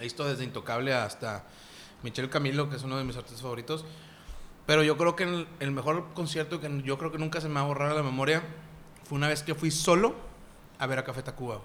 He 0.00 0.04
visto 0.04 0.24
desde 0.24 0.44
Intocable 0.44 0.92
hasta 0.94 1.44
Michel 2.02 2.28
Camilo, 2.30 2.68
que 2.70 2.76
es 2.76 2.82
uno 2.82 2.98
de 2.98 3.04
mis 3.04 3.16
artistas 3.16 3.42
favoritos. 3.42 3.84
Pero 4.66 4.82
yo 4.82 4.96
creo 4.96 5.16
que 5.16 5.24
el, 5.24 5.46
el 5.60 5.70
mejor 5.72 6.12
concierto 6.14 6.60
que 6.60 6.82
yo 6.84 6.98
creo 6.98 7.10
que 7.12 7.18
nunca 7.18 7.40
se 7.40 7.48
me 7.48 7.54
va 7.54 7.60
a 7.62 7.64
borrar 7.64 7.90
de 7.90 7.96
la 7.96 8.02
memoria 8.02 8.42
fue 9.04 9.16
una 9.18 9.28
vez 9.28 9.42
que 9.42 9.54
fui 9.54 9.70
solo 9.70 10.14
a 10.78 10.86
ver 10.86 10.98
a 10.98 11.04
Café 11.04 11.22
Tacuba. 11.22 11.60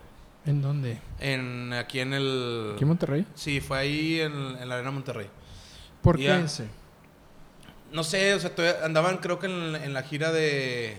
¿En 0.46 0.62
dónde? 0.62 1.00
En, 1.20 1.74
aquí 1.74 2.00
en 2.00 2.14
el. 2.14 2.72
¿Aquí 2.76 2.84
en 2.84 2.88
Monterrey? 2.88 3.26
Sí, 3.36 3.60
fue 3.62 3.78
ahí 3.80 4.20
en, 4.22 4.34
en 4.34 4.70
la 4.70 4.76
Arena 4.76 4.92
Monterrey. 4.92 5.30
¿Por 6.02 6.18
qué 6.18 6.40
ese? 6.40 6.68
No 7.92 8.04
sé, 8.04 8.34
o 8.34 8.40
sea, 8.40 8.54
todavía 8.54 8.84
andaban 8.86 9.18
creo 9.18 9.40
que 9.40 9.48
en, 9.48 9.76
en 9.76 9.94
la 9.94 10.04
gira 10.04 10.32
de. 10.32 10.94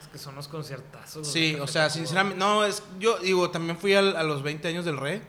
Es 0.00 0.06
que 0.12 0.18
son 0.18 0.34
los 0.36 0.46
conciertazos. 0.48 1.16
los 1.22 1.32
Sí, 1.32 1.56
o 1.60 1.66
sea, 1.66 1.88
Tacuba. 1.88 1.90
sinceramente, 1.90 2.38
no, 2.38 2.64
es, 2.64 2.82
yo 3.00 3.18
digo, 3.18 3.50
también 3.50 3.76
fui 3.76 3.94
al- 3.94 4.16
a 4.16 4.22
los 4.22 4.42
20 4.42 4.68
años 4.68 4.84
del 4.84 4.96
Rey, 4.96 5.20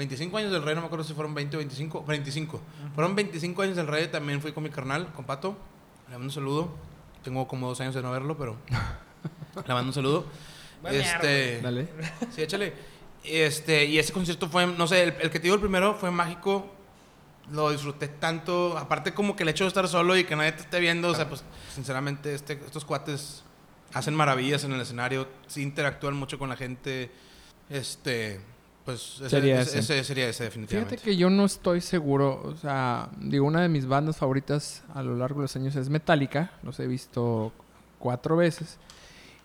25 0.00 0.38
años 0.38 0.50
del 0.50 0.62
Rey, 0.62 0.74
no 0.74 0.80
me 0.80 0.86
acuerdo 0.86 1.04
si 1.04 1.12
fueron 1.12 1.34
20 1.34 1.56
o 1.56 1.58
25, 1.58 2.04
25. 2.04 2.60
Fueron 2.94 3.14
25 3.14 3.60
años 3.60 3.76
del 3.76 3.86
Rey, 3.86 4.08
también 4.08 4.40
fui 4.40 4.50
con 4.52 4.62
mi 4.62 4.70
carnal, 4.70 5.12
con 5.12 5.26
Pato, 5.26 5.58
le 6.06 6.12
mando 6.12 6.24
un 6.24 6.30
saludo, 6.30 6.70
tengo 7.22 7.46
como 7.46 7.68
dos 7.68 7.82
años 7.82 7.94
de 7.94 8.00
no 8.00 8.10
verlo, 8.10 8.34
pero 8.38 8.56
le 9.66 9.74
mando 9.74 9.90
un 9.90 9.92
saludo. 9.92 10.24
Este, 10.90 11.60
Dale. 11.60 11.86
sí, 12.34 12.40
échale. 12.40 12.72
Este, 13.22 13.84
y 13.84 13.98
ese 13.98 14.14
concierto 14.14 14.48
fue, 14.48 14.66
no 14.66 14.86
sé, 14.86 15.02
el, 15.02 15.08
el 15.20 15.30
que 15.30 15.38
te 15.38 15.40
digo 15.40 15.56
el 15.56 15.60
primero 15.60 15.94
fue 15.94 16.10
mágico, 16.10 16.70
lo 17.52 17.70
disfruté 17.70 18.08
tanto, 18.08 18.78
aparte 18.78 19.12
como 19.12 19.36
que 19.36 19.42
el 19.42 19.50
hecho 19.50 19.64
de 19.64 19.68
estar 19.68 19.86
solo 19.86 20.16
y 20.16 20.24
que 20.24 20.34
nadie 20.34 20.52
te 20.52 20.62
esté 20.62 20.80
viendo, 20.80 21.08
o 21.08 21.14
sea, 21.14 21.28
pues 21.28 21.44
sinceramente 21.74 22.34
este, 22.34 22.54
estos 22.54 22.86
cuates 22.86 23.42
hacen 23.92 24.14
maravillas 24.14 24.64
en 24.64 24.72
el 24.72 24.80
escenario, 24.80 25.28
sí 25.46 25.60
interactúan 25.60 26.14
mucho 26.14 26.38
con 26.38 26.48
la 26.48 26.56
gente, 26.56 27.10
este, 27.68 28.40
pues 28.84 29.16
ese 29.16 29.28
Sería 29.30 29.60
ese- 29.60 29.78
ese. 29.80 30.04
sería 30.04 30.28
ese 30.28 30.44
definitivamente. 30.44 30.96
Fíjate 30.96 31.10
que 31.10 31.16
yo 31.16 31.30
no 31.30 31.44
estoy 31.44 31.80
seguro, 31.80 32.42
o 32.44 32.56
sea, 32.56 33.08
digo, 33.20 33.46
una 33.46 33.60
de 33.62 33.68
mis 33.68 33.86
bandas 33.86 34.16
favoritas 34.16 34.82
a 34.94 35.02
lo 35.02 35.16
largo 35.16 35.40
de 35.40 35.44
los 35.44 35.56
años 35.56 35.76
es 35.76 35.88
Metallica, 35.90 36.52
los 36.62 36.80
he 36.80 36.86
visto 36.86 37.52
cuatro 37.98 38.36
veces, 38.36 38.78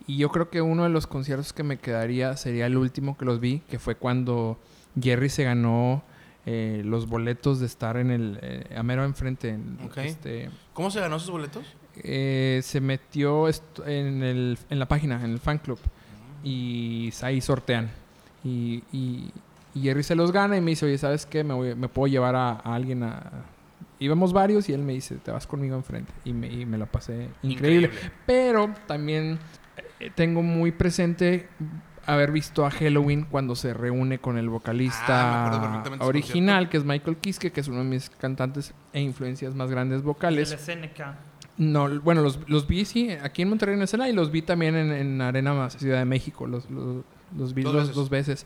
y 0.08 0.18
yo 0.18 0.30
creo 0.30 0.50
que 0.50 0.62
uno 0.62 0.84
de 0.84 0.90
los 0.90 1.08
conciertos 1.08 1.52
que 1.54 1.64
me 1.64 1.78
quedaría 1.78 2.36
sería 2.38 2.66
el 2.68 2.78
último 2.78 3.18
que 3.18 3.26
los 3.26 3.40
vi, 3.40 3.60
que 3.70 3.80
fue 3.80 3.96
cuando 3.96 4.58
Jerry 5.00 5.30
se 5.30 5.44
ganó 5.44 6.04
eh, 6.48 6.84
los 6.86 7.08
boletos 7.08 7.60
de 7.60 7.66
estar 7.66 7.98
en 7.98 8.12
el, 8.12 8.38
eh, 8.42 8.76
a 8.78 8.84
mero 8.84 9.04
enfrente, 9.04 9.50
en, 9.50 9.80
este, 9.98 10.50
¿Cómo 10.74 10.92
se 10.92 11.00
ganó 11.00 11.16
esos 11.18 11.32
boletos? 11.32 11.66
eh, 11.98 12.60
se 12.64 12.82
metió 12.82 13.48
en, 13.86 14.22
el, 14.24 14.58
en 14.70 14.78
la 14.80 14.88
página, 14.88 15.16
en 15.26 15.32
el 15.32 15.40
fan 15.40 15.58
club. 15.58 15.80
Y 16.44 17.12
ahí 17.24 17.42
sortean. 17.42 17.90
Y, 18.46 18.84
y, 18.94 19.32
y 19.74 19.82
Jerry 19.82 20.04
se 20.04 20.16
los 20.16 20.32
gana 20.32 20.56
y 20.56 20.62
me 20.62 20.72
dice, 20.72 20.86
oye, 20.86 20.98
¿sabes 20.98 21.26
qué? 21.26 21.44
Me, 21.44 21.54
voy- 21.54 21.76
me 21.76 21.90
puedo 21.90 22.08
llevar 22.08 22.36
a, 22.36 22.52
a 22.52 22.76
alguien 22.76 23.04
a... 23.04 23.32
Íbamos 24.00 24.32
varios 24.34 24.70
y 24.70 24.74
él 24.74 24.82
me 24.84 24.94
dice, 24.94 25.16
te 25.16 25.32
vas 25.32 25.48
conmigo 25.48 25.76
enfrente. 25.76 26.14
Y 26.26 26.32
me, 26.34 26.48
y 26.52 26.66
me 26.66 26.78
la 26.78 26.86
pasé 26.86 27.30
increíble. 27.44 27.90
Pero 28.26 28.70
también 28.88 29.40
eh, 30.00 30.12
tengo 30.14 30.42
muy 30.44 30.72
presente 30.72 31.48
haber 32.06 32.32
visto 32.32 32.66
a 32.66 32.70
Halloween 32.72 33.24
cuando 33.24 33.56
se 33.56 33.74
reúne 33.74 34.20
con 34.20 34.38
el 34.38 34.46
Ah, 34.48 34.50
vocalista 34.50 35.84
ese 35.92 36.04
original, 36.04 36.70
que 36.70 36.78
es 36.78 36.84
Michael 36.86 37.18
Kiske, 37.18 37.52
que 37.52 37.62
es 37.62 37.68
uno 37.68 37.80
de 37.80 37.86
mis 37.86 38.10
cantantes 38.12 38.74
e 38.94 39.02
influencias 39.02 39.56
más 39.56 39.72
grandes 39.72 40.04
vocales. 40.04 40.52
El 40.52 40.60
SNK. 40.60 41.02
No, 41.58 41.90
bueno, 42.02 42.22
los, 42.22 42.38
los 42.50 42.68
vi, 42.68 42.84
sí, 42.86 43.10
aquí 43.12 43.42
en 43.44 43.50
Monterrey 43.50 43.76
en 43.76 43.82
escena 43.82 44.10
y 44.10 44.14
los 44.14 44.30
vi 44.30 44.42
también 44.42 44.76
en, 44.76 44.92
en 44.92 45.22
Arena 45.22 45.54
Más, 45.54 45.78
Ciudad 45.78 46.00
de 46.00 46.06
México. 46.06 46.46
Los, 46.46 46.70
los, 46.70 47.04
los 47.38 47.54
vi 47.54 47.64
Dos 47.64 47.74
dos, 47.74 47.82
veces. 47.84 47.96
dos 47.96 48.10
veces. 48.10 48.46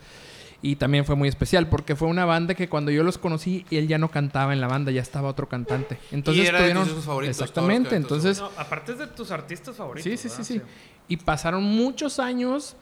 Y 0.62 0.76
también 0.76 1.06
fue 1.06 1.16
muy 1.16 1.30
especial 1.30 1.70
porque 1.70 1.96
fue 1.96 2.10
una 2.10 2.26
banda 2.26 2.54
que 2.54 2.68
cuando 2.68 2.92
yo 2.92 3.04
los 3.04 3.18
conocí, 3.18 3.66
él 3.72 3.88
ya 3.88 3.98
no 3.98 4.12
cantaba 4.12 4.52
en 4.52 4.60
la 4.60 4.68
banda, 4.68 4.92
ya 4.92 5.02
estaba 5.02 5.30
otro 5.30 5.48
cantante. 5.48 5.98
Entonces 6.12 6.44
Y 6.44 6.48
era 6.48 6.62
de 6.62 6.74
tus 6.74 7.06
favoritos, 7.06 7.40
Exactamente, 7.40 7.96
entonces... 7.96 8.40
No, 8.40 8.50
aparte 8.58 8.92
es 8.92 9.00
de 9.00 9.08
tus 9.08 9.32
artistas 9.32 9.76
favoritos. 9.78 10.20
Sí, 10.20 10.30
sí, 10.30 10.44
sí. 10.44 10.62
Y 11.08 11.16
pasaron 11.18 11.64
muchos 11.64 12.20
años 12.20 12.76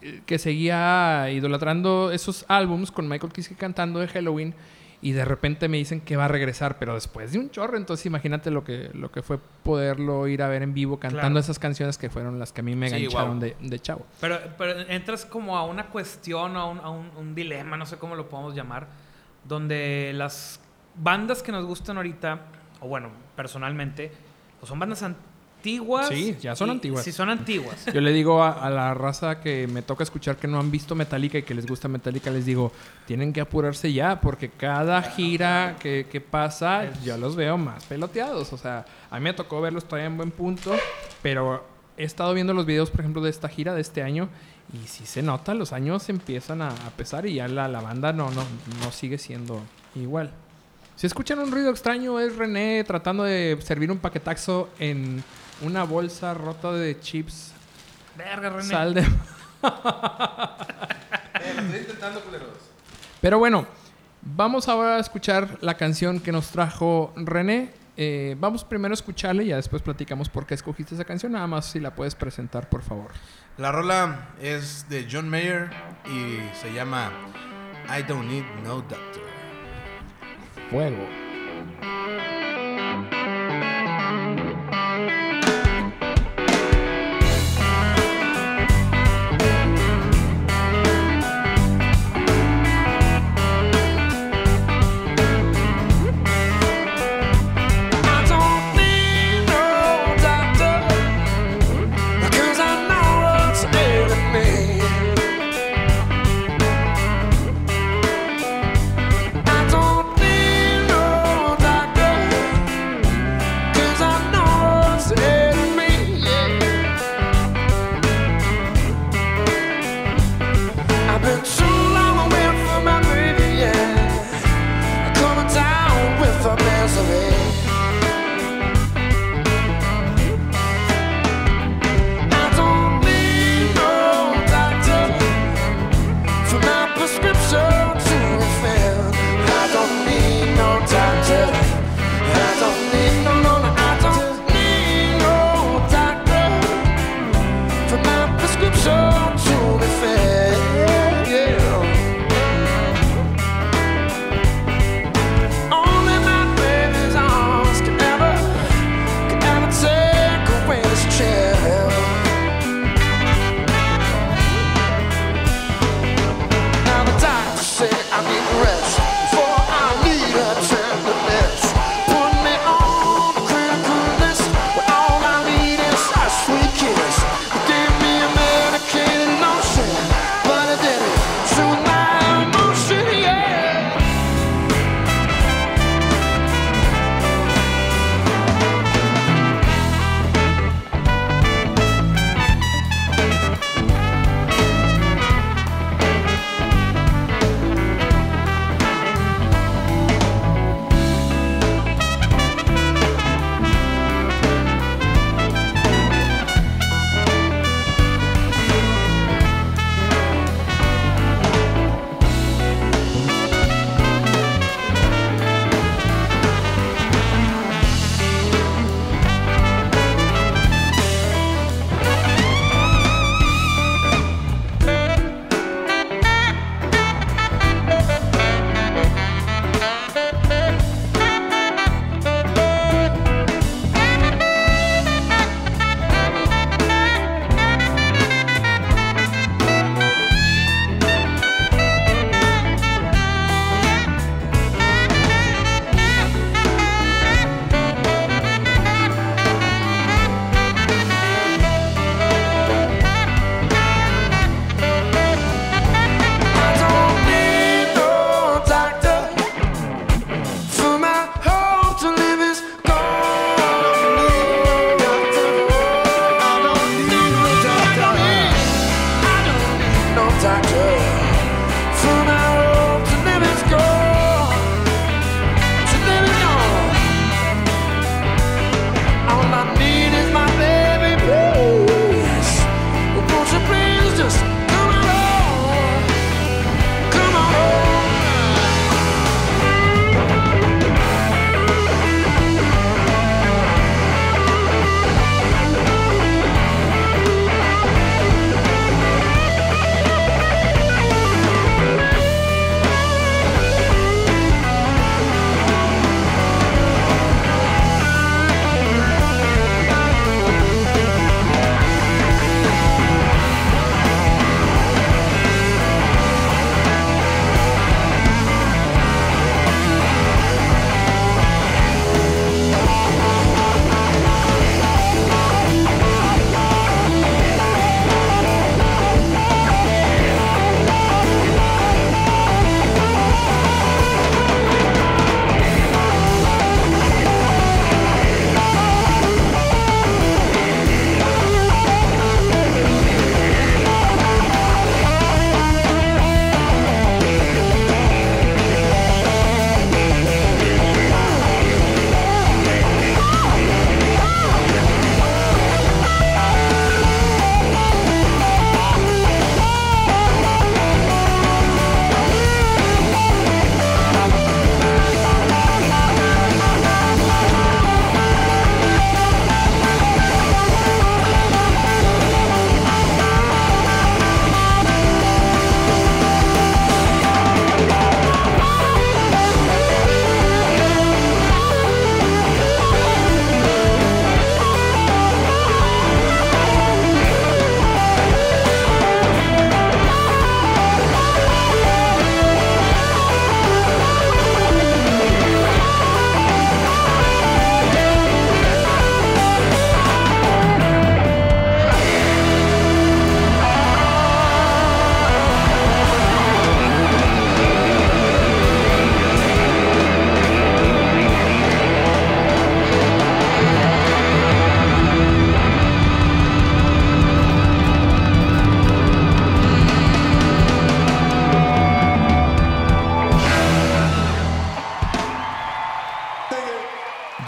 eh, 0.00 0.22
que 0.24 0.38
seguía 0.38 1.30
idolatrando 1.30 2.10
esos 2.10 2.46
álbums 2.48 2.90
con 2.90 3.06
Michael 3.06 3.32
Kiske 3.32 3.54
cantando 3.54 4.00
de 4.00 4.08
Halloween 4.08 4.54
y 5.00 5.12
de 5.12 5.24
repente 5.24 5.68
me 5.68 5.76
dicen 5.76 6.00
que 6.00 6.16
va 6.16 6.24
a 6.24 6.28
regresar, 6.28 6.78
pero 6.80 6.94
después 6.94 7.30
de 7.32 7.38
un 7.38 7.50
chorro, 7.50 7.76
entonces 7.76 8.04
imagínate 8.06 8.50
lo 8.50 8.64
que, 8.64 8.90
lo 8.94 9.12
que 9.12 9.22
fue 9.22 9.38
poderlo 9.62 10.26
ir 10.26 10.42
a 10.42 10.48
ver 10.48 10.62
en 10.62 10.74
vivo 10.74 10.98
cantando 10.98 11.20
Claro. 11.28 11.38
esas 11.38 11.58
canciones 11.60 11.98
que 11.98 12.10
fueron 12.10 12.38
las 12.40 12.52
que 12.52 12.62
a 12.62 12.64
mí 12.64 12.74
me 12.74 12.88
Sí, 12.90 12.96
engancharon 12.96 13.38
de, 13.38 13.56
de 13.60 13.78
chavo. 13.78 14.04
Pero, 14.20 14.38
pero 14.58 14.80
entras 14.88 15.24
como 15.24 15.56
a 15.56 15.64
una 15.64 15.86
cuestión, 15.86 16.56
a, 16.56 16.64
un, 16.64 16.78
a 16.80 16.90
un- 16.90 17.10
un 17.16 17.34
dilema, 17.36 17.76
no 17.76 17.86
sé 17.86 17.96
cómo 17.96 18.16
lo 18.16 18.28
podemos 18.28 18.56
llamar, 18.56 18.88
donde 19.44 20.12
las 20.14 20.60
bandas 20.96 21.42
que 21.44 21.52
nos 21.52 21.64
gustan 21.64 21.96
ahorita, 21.96 22.40
o 22.80 22.88
bueno, 22.88 23.10
personalmente, 23.36 24.10
pues 24.58 24.68
son 24.68 24.78
bandas 24.80 25.04
antiguas. 25.58 26.08
Sí, 26.08 26.36
ya 26.40 26.54
son 26.56 26.68
y- 26.68 26.72
antiguas. 26.72 27.04
Sí, 27.04 27.12
son 27.12 27.28
antiguas. 27.30 27.84
Yo 27.92 28.00
le 28.00 28.12
digo 28.12 28.42
a, 28.42 28.52
a 28.52 28.70
la 28.70 28.94
raza 28.94 29.40
que 29.40 29.66
me 29.66 29.82
toca 29.82 30.04
escuchar 30.04 30.36
que 30.36 30.46
no 30.46 30.58
han 30.58 30.70
visto 30.70 30.94
Metallica 30.94 31.38
y 31.38 31.42
que 31.42 31.54
les 31.54 31.66
gusta 31.66 31.88
Metallica, 31.88 32.30
les 32.30 32.46
digo, 32.46 32.72
tienen 33.06 33.32
que 33.32 33.40
apurarse 33.40 33.92
ya, 33.92 34.20
porque 34.20 34.48
cada 34.50 35.02
gira 35.02 35.76
que, 35.80 36.06
que 36.10 36.20
pasa, 36.20 36.90
yo 37.02 37.16
los 37.18 37.34
veo 37.36 37.58
más 37.58 37.84
peloteados. 37.84 38.52
O 38.52 38.56
sea, 38.56 38.84
a 39.10 39.18
mí 39.18 39.24
me 39.24 39.34
tocó 39.34 39.60
verlos 39.60 39.84
todavía 39.84 40.06
en 40.06 40.16
buen 40.16 40.30
punto, 40.30 40.74
pero 41.22 41.66
he 41.96 42.04
estado 42.04 42.32
viendo 42.34 42.54
los 42.54 42.64
videos, 42.64 42.90
por 42.90 43.00
ejemplo, 43.00 43.20
de 43.20 43.30
esta 43.30 43.48
gira 43.48 43.74
de 43.74 43.80
este 43.80 44.02
año, 44.02 44.28
y 44.72 44.86
sí 44.86 45.06
se 45.06 45.22
nota, 45.22 45.54
los 45.54 45.72
años 45.72 46.08
empiezan 46.08 46.62
a, 46.62 46.68
a 46.68 46.90
pesar 46.96 47.26
y 47.26 47.34
ya 47.34 47.48
la, 47.48 47.66
la 47.68 47.80
banda 47.80 48.12
no, 48.12 48.30
no, 48.30 48.42
no 48.82 48.92
sigue 48.92 49.18
siendo 49.18 49.60
igual. 49.96 50.30
Si 50.94 51.06
escuchan 51.06 51.38
un 51.38 51.50
ruido 51.52 51.70
extraño, 51.70 52.18
es 52.20 52.36
René 52.36 52.82
tratando 52.84 53.22
de 53.22 53.56
servir 53.62 53.90
un 53.90 53.98
paquetaxo 53.98 54.68
en 54.80 55.22
una 55.62 55.84
bolsa 55.84 56.34
rota 56.34 56.72
de 56.72 56.98
chips 57.00 57.52
Verga, 58.16 58.50
René. 58.50 58.64
Sal 58.64 58.94
de... 58.94 59.00
estoy 59.00 59.14
intentando, 61.80 62.20
culeros. 62.20 62.48
Pero 63.20 63.38
bueno, 63.38 63.66
vamos 64.22 64.68
ahora 64.68 64.96
a 64.96 65.00
escuchar 65.00 65.58
la 65.60 65.76
canción 65.76 66.18
que 66.18 66.32
nos 66.32 66.50
trajo 66.50 67.12
René. 67.16 67.72
Eh, 67.96 68.36
vamos 68.38 68.64
primero 68.64 68.92
a 68.92 68.94
escucharla 68.94 69.42
y 69.42 69.48
ya 69.48 69.56
después 69.56 69.82
platicamos 69.82 70.28
por 70.28 70.46
qué 70.46 70.54
escogiste 70.54 70.94
esa 70.94 71.04
canción. 71.04 71.32
Nada 71.32 71.46
más 71.46 71.66
si 71.66 71.80
la 71.80 71.94
puedes 71.94 72.14
presentar, 72.14 72.68
por 72.68 72.82
favor. 72.82 73.10
La 73.56 73.72
rola 73.72 74.30
es 74.40 74.88
de 74.88 75.08
John 75.10 75.28
Mayer 75.28 75.70
y 76.06 76.38
se 76.60 76.72
llama 76.72 77.10
I 77.88 78.02
Don't 78.02 78.28
Need 78.28 78.44
No 78.64 78.76
Doctor. 78.76 79.22
Fuego. 80.70 81.08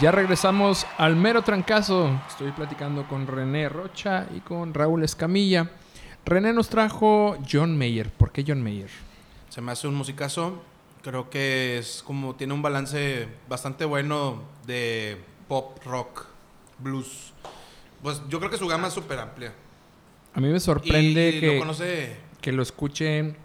Ya 0.01 0.09
regresamos 0.09 0.87
al 0.97 1.15
mero 1.15 1.43
trancazo. 1.43 2.19
Estoy 2.27 2.51
platicando 2.53 3.07
con 3.07 3.27
René 3.27 3.69
Rocha 3.69 4.25
y 4.35 4.39
con 4.39 4.73
Raúl 4.73 5.03
Escamilla. 5.03 5.69
René 6.25 6.53
nos 6.53 6.69
trajo 6.69 7.37
John 7.47 7.77
Mayer. 7.77 8.09
¿Por 8.09 8.31
qué 8.31 8.43
John 8.47 8.63
Mayer? 8.63 8.89
Se 9.49 9.61
me 9.61 9.71
hace 9.71 9.87
un 9.87 9.93
musicazo. 9.93 10.59
Creo 11.03 11.29
que 11.29 11.77
es 11.77 12.01
como 12.03 12.35
tiene 12.35 12.55
un 12.55 12.63
balance 12.63 13.27
bastante 13.47 13.85
bueno 13.85 14.41
de 14.65 15.19
pop, 15.47 15.77
rock, 15.85 16.25
blues. 16.79 17.31
Pues 18.01 18.23
yo 18.27 18.39
creo 18.39 18.49
que 18.49 18.57
su 18.57 18.67
gama 18.67 18.87
es 18.87 18.95
súper 18.95 19.19
amplia. 19.19 19.53
A 20.33 20.39
mí 20.39 20.47
me 20.47 20.59
sorprende 20.59 21.29
y, 21.29 21.39
que, 21.39 21.53
lo 21.53 21.59
conoce. 21.59 22.17
que 22.41 22.51
lo 22.51 22.63
escuchen 22.63 23.37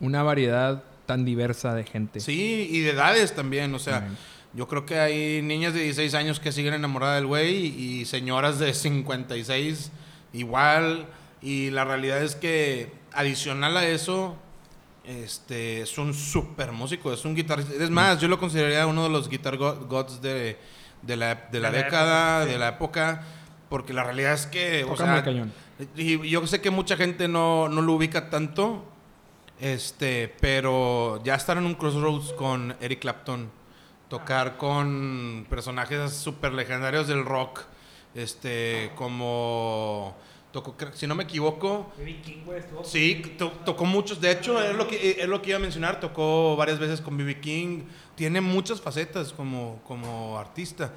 una 0.00 0.22
variedad 0.22 0.84
tan 1.06 1.24
diversa 1.24 1.72
de 1.72 1.84
gente. 1.84 2.20
Sí, 2.20 2.68
y 2.70 2.80
de 2.80 2.90
edades 2.90 3.34
también. 3.34 3.74
O 3.74 3.78
sea. 3.78 4.06
Yo 4.56 4.66
creo 4.66 4.84
que 4.86 4.98
hay 4.98 5.42
niñas 5.42 5.74
de 5.74 5.80
16 5.82 6.14
años 6.14 6.40
que 6.40 6.50
siguen 6.50 6.74
enamoradas 6.74 7.16
del 7.16 7.26
güey 7.26 7.66
y 7.66 8.04
señoras 8.06 8.58
de 8.58 8.72
56 8.74 9.92
igual. 10.32 11.06
Y 11.42 11.70
la 11.70 11.84
realidad 11.84 12.22
es 12.22 12.34
que 12.34 12.90
adicional 13.12 13.76
a 13.76 13.86
eso, 13.86 14.36
este, 15.04 15.82
es 15.82 15.96
un 15.98 16.14
súper 16.14 16.72
músico, 16.72 17.12
es 17.12 17.24
un 17.24 17.34
guitarrista. 17.36 17.72
Es 17.82 17.90
más, 17.90 18.20
yo 18.20 18.26
lo 18.28 18.38
consideraría 18.40 18.86
uno 18.86 19.04
de 19.04 19.10
los 19.10 19.28
guitar 19.28 19.56
go- 19.56 19.76
gods 19.86 20.20
de, 20.22 20.56
de 21.02 21.16
la, 21.16 21.34
de 21.52 21.60
la 21.60 21.70
De 21.70 21.78
la 21.78 21.84
década, 21.84 22.36
época, 22.38 22.44
sí. 22.46 22.52
de 22.52 22.58
la 22.58 22.68
época. 22.68 23.22
Porque 23.68 23.92
la 23.92 24.04
realidad 24.04 24.32
es 24.34 24.46
que, 24.46 24.84
o 24.84 24.96
sea, 24.96 25.22
cañón. 25.24 25.52
y 25.96 26.28
yo 26.28 26.46
sé 26.46 26.60
que 26.60 26.70
mucha 26.70 26.96
gente 26.96 27.26
no, 27.28 27.68
no 27.68 27.82
lo 27.82 27.94
ubica 27.94 28.30
tanto, 28.30 28.84
este, 29.60 30.32
pero 30.40 31.20
ya 31.24 31.34
estar 31.34 31.56
en 31.58 31.64
un 31.66 31.74
crossroads 31.74 32.32
con 32.34 32.76
Eric 32.80 33.00
Clapton, 33.00 33.50
tocar 34.08 34.56
con 34.56 35.46
personajes 35.50 36.12
súper 36.12 36.52
legendarios 36.52 37.08
del 37.08 37.24
rock, 37.24 37.62
este, 38.14 38.92
como, 38.94 40.16
tocó, 40.52 40.74
si 40.94 41.06
no 41.06 41.14
me 41.14 41.24
equivoco, 41.24 41.92
sí, 42.84 43.22
to- 43.36 43.50
tocó 43.64 43.84
muchos, 43.84 44.20
de 44.20 44.30
hecho, 44.30 44.62
es 44.62 44.74
lo, 44.74 44.86
que, 44.88 45.16
es 45.20 45.28
lo 45.28 45.42
que 45.42 45.50
iba 45.50 45.58
a 45.58 45.62
mencionar, 45.62 46.00
tocó 46.00 46.56
varias 46.56 46.78
veces 46.78 47.00
con 47.00 47.16
B.B. 47.16 47.40
King, 47.40 47.82
tiene 48.14 48.40
muchas 48.40 48.80
facetas 48.80 49.32
como, 49.32 49.80
como 49.86 50.38
artista. 50.38 50.92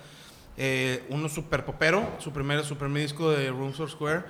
Eh, 0.61 1.03
uno 1.09 1.29
super 1.29 1.63
popero, 1.65 2.05
su 2.19 2.31
primer, 2.33 2.63
su 2.65 2.75
primer 2.77 3.01
disco 3.03 3.31
de 3.31 3.49
Rooms 3.49 3.77
for 3.77 3.89
Square. 3.89 4.23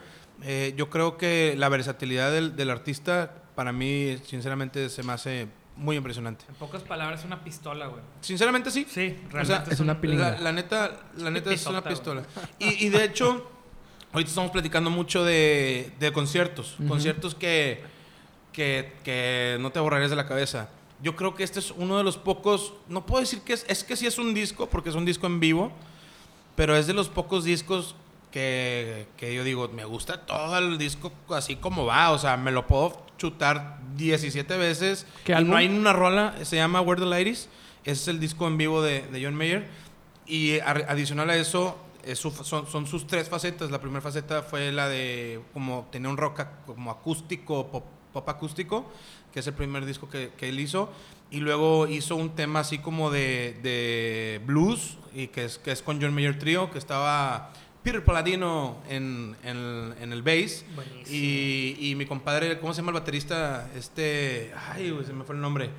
Eh, 0.43 0.73
yo 0.77 0.89
creo 0.89 1.17
que 1.17 1.55
la 1.57 1.69
versatilidad 1.69 2.31
del, 2.31 2.55
del 2.55 2.69
artista, 2.69 3.33
para 3.55 3.71
mí, 3.71 4.17
sinceramente, 4.25 4.89
se 4.89 5.03
me 5.03 5.13
hace 5.13 5.47
muy 5.79 5.95
impresionante. 5.95 6.45
En 6.47 6.55
pocas 6.55 6.83
palabras, 6.83 7.23
una 7.25 7.43
pistola, 7.43 7.87
güey. 7.87 8.01
Sinceramente, 8.21 8.69
sí. 8.69 8.85
Sí, 8.89 9.15
O 9.27 9.31
realmente. 9.31 9.65
sea, 9.65 9.73
es 9.73 9.79
una 9.79 9.99
pilinga. 9.99 10.31
La, 10.31 10.39
la 10.39 10.51
neta, 10.51 10.99
la 11.17 11.31
neta 11.31 11.51
es 11.51 11.65
una 11.65 11.83
pistola. 11.83 12.23
Y, 12.59 12.85
y 12.85 12.89
de 12.89 13.03
hecho, 13.05 13.49
ahorita 14.13 14.29
estamos 14.29 14.51
platicando 14.51 14.89
mucho 14.89 15.23
de, 15.23 15.91
de 15.99 16.11
conciertos. 16.11 16.75
Ujú. 16.79 16.87
Conciertos 16.89 17.33
que, 17.33 17.81
que, 18.53 18.93
que 19.03 19.57
no 19.59 19.71
te 19.71 19.79
borrarías 19.79 20.09
de 20.09 20.15
la 20.17 20.27
cabeza. 20.27 20.69
Yo 21.01 21.15
creo 21.15 21.33
que 21.33 21.43
este 21.43 21.59
es 21.59 21.71
uno 21.71 21.97
de 21.97 22.03
los 22.03 22.17
pocos, 22.17 22.73
no 22.89 23.05
puedo 23.05 23.21
decir 23.21 23.39
que 23.41 23.53
es, 23.53 23.65
es 23.69 23.83
que 23.85 23.95
sí 23.95 24.05
es 24.05 24.17
un 24.17 24.33
disco, 24.33 24.69
porque 24.69 24.89
es 24.89 24.95
un 24.95 25.05
disco 25.05 25.27
en 25.27 25.39
vivo, 25.39 25.71
pero 26.57 26.75
es 26.75 26.87
de 26.87 26.93
los 26.93 27.07
pocos 27.07 27.45
discos 27.45 27.95
que, 28.31 29.07
que 29.17 29.33
yo 29.33 29.43
digo, 29.43 29.67
me 29.69 29.85
gusta 29.85 30.25
todo 30.25 30.57
el 30.57 30.77
disco 30.77 31.11
así 31.29 31.55
como 31.55 31.85
va, 31.85 32.11
o 32.11 32.17
sea, 32.19 32.37
me 32.37 32.51
lo 32.51 32.67
puedo 32.67 33.05
chutar 33.17 33.79
17 33.95 34.57
veces. 34.57 35.05
¿Qué 35.23 35.31
y 35.33 35.35
álbum? 35.35 35.51
no 35.51 35.57
hay 35.57 35.67
una 35.67 35.93
rola, 35.93 36.35
se 36.43 36.55
llama 36.55 36.81
Where 36.81 37.01
the 37.01 37.07
Ladies, 37.07 37.49
ese 37.83 37.91
es 38.01 38.07
el 38.07 38.19
disco 38.19 38.47
en 38.47 38.57
vivo 38.57 38.81
de, 38.81 39.01
de 39.07 39.23
John 39.23 39.35
Mayer. 39.35 39.67
Y 40.25 40.59
a- 40.59 40.69
adicional 40.89 41.29
a 41.29 41.35
eso, 41.35 41.77
es 42.03 42.19
su- 42.19 42.31
son, 42.31 42.67
son 42.67 42.85
sus 42.85 43.07
tres 43.07 43.29
facetas. 43.29 43.71
La 43.71 43.81
primera 43.81 44.01
faceta 44.01 44.43
fue 44.43 44.71
la 44.71 44.87
de 44.87 45.41
como 45.53 45.87
tener 45.91 46.09
un 46.09 46.17
rock 46.17 46.39
ac- 46.39 46.65
como 46.67 46.91
acústico, 46.91 47.67
pop, 47.71 47.85
pop 48.13 48.29
acústico, 48.29 48.91
que 49.33 49.39
es 49.39 49.47
el 49.47 49.53
primer 49.53 49.85
disco 49.85 50.07
que, 50.07 50.31
que 50.37 50.49
él 50.49 50.59
hizo. 50.59 50.91
Y 51.31 51.39
luego 51.39 51.87
hizo 51.87 52.15
un 52.15 52.35
tema 52.35 52.59
así 52.61 52.77
como 52.79 53.09
de, 53.11 53.57
de 53.63 54.41
blues, 54.45 54.97
y 55.15 55.27
que 55.27 55.45
es, 55.45 55.57
que 55.57 55.71
es 55.71 55.81
con 55.81 55.99
John 56.01 56.13
Mayer 56.13 56.37
Trio, 56.39 56.69
que 56.71 56.77
estaba 56.77 57.51
Peter 57.83 58.03
Paladino 58.03 58.77
en, 58.89 59.35
en, 59.43 59.95
en 60.01 60.11
el 60.13 60.21
bass. 60.21 60.65
Buenísimo. 60.75 61.05
Y, 61.09 61.77
y 61.79 61.95
mi 61.95 62.05
compadre, 62.05 62.59
¿cómo 62.59 62.73
se 62.73 62.81
llama 62.81 62.91
el 62.91 62.99
baterista? 62.99 63.69
Este. 63.75 64.53
Ay, 64.71 64.91
güey, 64.91 65.05
se 65.05 65.13
me 65.13 65.23
fue 65.23 65.35
el 65.35 65.41
nombre. 65.41 65.69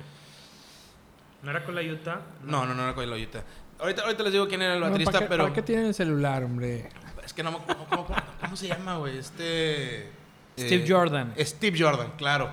¿No 1.43 1.51
era 1.51 1.63
con 1.63 1.73
la 1.75 1.81
Utah? 1.81 2.21
No, 2.43 2.65
no, 2.65 2.73
no 2.75 2.83
era 2.89 2.97
Ollita. 2.99 3.43
Ahorita, 3.79 4.03
ahorita 4.03 4.23
les 4.23 4.31
digo 4.33 4.47
quién 4.47 4.61
era 4.61 4.75
el 4.75 4.79
No, 4.79 4.87
baterista, 4.87 5.11
¿para 5.13 5.25
qué, 5.25 5.29
pero. 5.29 5.43
¿Para 5.43 5.55
qué 5.55 5.61
tienen 5.63 5.85
el 5.87 5.93
celular, 5.93 6.43
hombre? 6.43 6.89
Es 7.25 7.33
que 7.33 7.41
no 7.43 7.51
me 7.51 7.57
¿cómo, 7.59 7.85
cómo, 7.87 8.05
cómo- 8.05 8.19
cómo 8.41 8.55
se 8.55 8.67
llama, 8.67 8.97
güey? 8.97 9.17
Este. 9.17 10.09
Steve 10.57 10.83
eh, 10.83 10.85
Jordan. 10.87 11.33
Steve 11.39 11.79
Jordan, 11.79 12.11
claro. 12.17 12.49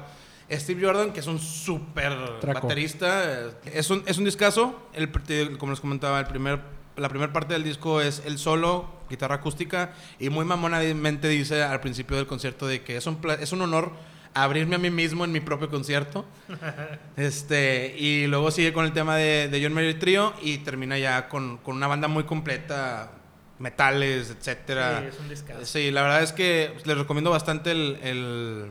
Steve 0.51 0.87
Jordan, 0.87 1.13
que 1.13 1.21
es 1.21 1.27
un 1.27 1.39
súper 1.39 2.17
baterista. 2.47 3.51
Es 3.67 3.91
un, 3.91 4.03
es 4.07 4.17
un 4.17 4.25
discazo. 4.25 4.89
El, 4.95 5.11
como 5.59 5.73
les 5.73 5.81
comentaba, 5.81 6.19
el 6.21 6.27
primer, 6.27 6.61
la 6.97 7.11
primera 7.11 7.31
parte 7.33 7.53
del 7.53 7.65
disco 7.65 8.01
es 8.01 8.23
el 8.25 8.39
solo, 8.39 8.87
guitarra 9.09 9.37
acústica. 9.37 9.93
Y 10.19 10.31
muy 10.31 10.45
mamonamente 10.45 11.29
dice 11.29 11.63
al 11.63 11.81
principio 11.81 12.17
del 12.17 12.27
concierto 12.27 12.67
de 12.67 12.83
que 12.83 12.97
es 12.97 13.07
un, 13.07 13.19
es 13.41 13.53
un 13.53 13.63
honor 13.63 13.93
abrirme 14.35 14.77
a 14.77 14.79
mí 14.79 14.91
mismo 14.91 15.25
en 15.25 15.33
mi 15.33 15.41
propio 15.41 15.69
concierto. 15.69 16.25
este 17.17 17.95
Y 17.99 18.27
luego 18.27 18.51
sigue 18.51 18.73
con 18.73 18.85
el 18.85 18.93
tema 18.93 19.17
de, 19.17 19.49
de 19.49 19.63
John 19.63 19.73
Mayer 19.75 19.99
Trio 19.99 20.35
y 20.43 20.59
termina 20.59 20.99
ya 20.99 21.29
con, 21.29 21.59
con 21.59 21.77
una 21.77 21.87
banda 21.87 22.09
muy 22.09 22.25
completa. 22.25 23.13
Metales, 23.59 24.31
etcétera. 24.31 25.01
Sí, 25.01 25.33
es 25.33 25.45
un. 25.59 25.67
Sí, 25.67 25.91
la 25.91 26.03
verdad 26.03 26.23
es 26.23 26.33
que 26.33 26.77
les 26.85 26.97
recomiendo 26.97 27.33
bastante 27.33 27.73
el, 27.73 27.99
el, 28.05 28.71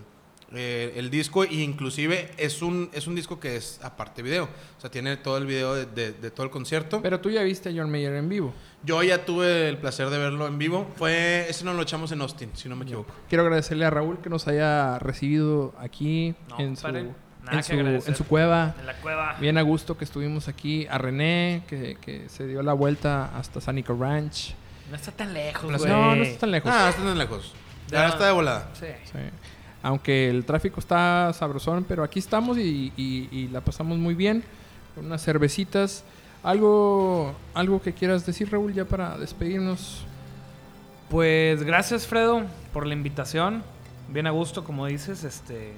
eh, 0.53 0.93
el 0.95 1.09
disco 1.09 1.43
e 1.43 1.53
inclusive 1.53 2.31
es 2.37 2.61
un, 2.61 2.89
es 2.93 3.05
un 3.07 3.15
disco 3.15 3.39
que 3.39 3.55
es 3.57 3.79
aparte 3.83 4.21
video. 4.21 4.45
O 4.77 4.81
sea, 4.81 4.89
tiene 4.89 5.17
todo 5.17 5.37
el 5.37 5.45
video 5.45 5.73
de, 5.75 5.85
de- 5.85 6.13
de 6.13 6.31
todo 6.31 6.45
el 6.45 6.49
concierto. 6.51 7.01
Pero 7.01 7.19
tú 7.19 7.29
ya 7.29 7.43
viste 7.43 7.69
a 7.69 7.71
John 7.75 7.91
Mayer 7.91 8.13
en 8.15 8.29
vivo. 8.29 8.53
Yo 8.83 9.03
ya 9.03 9.25
tuve 9.25 9.67
el 9.67 9.77
placer 9.77 10.09
de 10.09 10.17
verlo 10.17 10.47
en 10.47 10.57
vivo. 10.57 10.87
Fue, 10.95 11.47
ese 11.49 11.65
no 11.65 11.73
lo 11.73 11.81
echamos 11.81 12.11
en 12.11 12.21
Austin, 12.21 12.51
si 12.53 12.69
no 12.69 12.75
me 12.75 12.85
equivoco. 12.85 13.11
Quiero 13.27 13.43
agradecerle 13.43 13.85
a 13.85 13.89
Raúl 13.89 14.19
que 14.21 14.29
nos 14.29 14.47
haya 14.47 14.99
recibido 14.99 15.73
aquí 15.79 16.33
No, 16.49 16.59
en, 16.59 16.77
su, 16.77 16.87
en, 16.87 17.13
su, 17.63 17.73
en 18.09 18.15
su 18.15 18.25
cueva. 18.25 18.75
En 18.79 18.85
la 18.85 18.93
cueva. 19.01 19.35
Bien 19.41 19.57
a 19.57 19.61
gusto 19.63 19.97
que 19.97 20.05
estuvimos 20.05 20.47
aquí. 20.47 20.87
A 20.89 20.97
René, 20.97 21.63
que, 21.67 21.97
que 21.99 22.29
se 22.29 22.47
dio 22.47 22.61
la 22.63 22.73
vuelta 22.73 23.37
hasta 23.37 23.59
Sanico 23.59 23.97
Ranch. 23.99 24.53
No 24.89 24.95
está 24.95 25.11
tan 25.11 25.33
lejos, 25.33 25.63
güey. 25.77 25.91
No, 25.91 26.15
no 26.15 26.23
está 26.23 26.39
tan 26.41 26.51
lejos. 26.51 26.71
Ah, 26.73 26.89
está 26.89 27.03
tan 27.03 27.17
lejos. 27.17 27.53
Ya 27.89 28.03
Ya. 28.03 28.07
está 28.09 28.27
de 28.27 28.31
volada. 28.31 28.69
Sí. 28.73 28.85
Sí. 29.03 29.17
Aunque 29.87 30.29
el 30.29 30.43
tráfico 30.43 30.79
está 30.81 31.31
sabrosón, 31.33 31.85
pero 31.87 32.03
aquí 32.03 32.19
estamos 32.19 32.57
y, 32.57 32.91
y- 32.97 33.29
y 33.31 33.47
la 33.47 33.61
pasamos 33.61 33.97
muy 33.97 34.15
bien. 34.15 34.43
Con 34.95 35.05
unas 35.05 35.23
cervecitas. 35.23 36.03
¿Algo, 36.43 37.33
algo 37.53 37.81
que 37.81 37.93
quieras 37.93 38.25
decir, 38.25 38.51
Raúl, 38.51 38.73
ya 38.73 38.83
para 38.85 39.17
despedirnos? 39.17 40.05
Pues 41.09 41.63
gracias, 41.63 42.05
Fredo, 42.05 42.43
por 42.73 42.85
la 42.85 42.93
invitación. 42.93 43.63
Bien 44.09 44.27
a 44.27 44.31
gusto, 44.31 44.63
como 44.65 44.85
dices. 44.87 45.23
Este, 45.23 45.71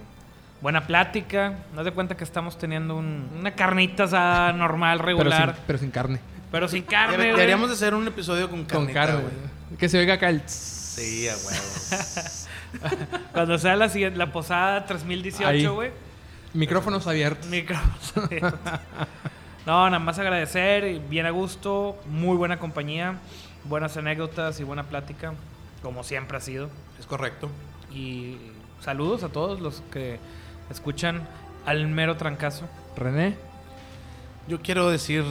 buena 0.61 0.87
plática. 0.87 1.53
No 1.75 1.83
de 1.83 1.91
cuenta 1.91 2.17
que 2.17 2.23
estamos 2.23 2.57
teniendo 2.57 2.95
un- 2.97 3.29
una 3.39 3.51
carnita 3.51 4.05
asada 4.05 4.53
normal, 4.53 4.97
Pero 4.97 5.19
regular. 5.19 5.53
sin, 5.55 5.63
pero 5.67 5.79
sin 5.79 5.91
carne. 5.91 6.19
Pero 6.51 6.67
sin, 6.67 6.81
carne. 6.83 7.17
Deberíamos 7.27 7.69
de 7.69 7.75
hacer 7.75 7.93
un 7.93 8.07
episodio 8.07 8.49
con 8.49 8.59
Con 8.65 8.87
carnita, 8.87 8.93
carne. 9.05 9.21
güey. 9.21 9.77
Que 9.77 9.87
se 9.87 9.99
oiga 9.99 10.15
acá 10.15 10.29
el... 10.29 10.41
Sí, 10.99 11.29
a 11.29 11.35
huevo. 11.35 13.21
Cuando 13.33 13.57
sea 13.57 13.75
la, 13.77 13.87
siguiente, 13.87 14.17
la 14.17 14.33
posada 14.33 14.85
3018, 14.85 15.47
Ahí. 15.47 15.65
güey. 15.65 15.91
Micrófonos 16.53 17.07
abiertos. 17.07 17.45
Micrófonos 17.47 18.17
abiertos. 18.17 18.59
No, 19.65 19.85
nada 19.89 19.99
más 19.99 20.19
agradecer, 20.19 20.99
bien 21.09 21.25
a 21.25 21.29
gusto, 21.29 21.97
muy 22.07 22.35
buena 22.35 22.59
compañía, 22.59 23.17
buenas 23.65 23.95
anécdotas 23.97 24.59
y 24.59 24.63
buena 24.63 24.83
plática, 24.83 25.33
como 25.81 26.03
siempre 26.03 26.37
ha 26.37 26.41
sido. 26.41 26.69
Es 26.99 27.05
correcto. 27.05 27.49
Y 27.93 28.37
saludos 28.81 29.23
a 29.23 29.29
todos 29.29 29.61
los 29.61 29.81
que 29.91 30.19
escuchan 30.69 31.21
al 31.65 31.87
mero 31.87 32.17
trancazo. 32.17 32.67
René. 32.97 33.35
Yo 34.47 34.61
quiero 34.61 34.89
decir 34.89 35.23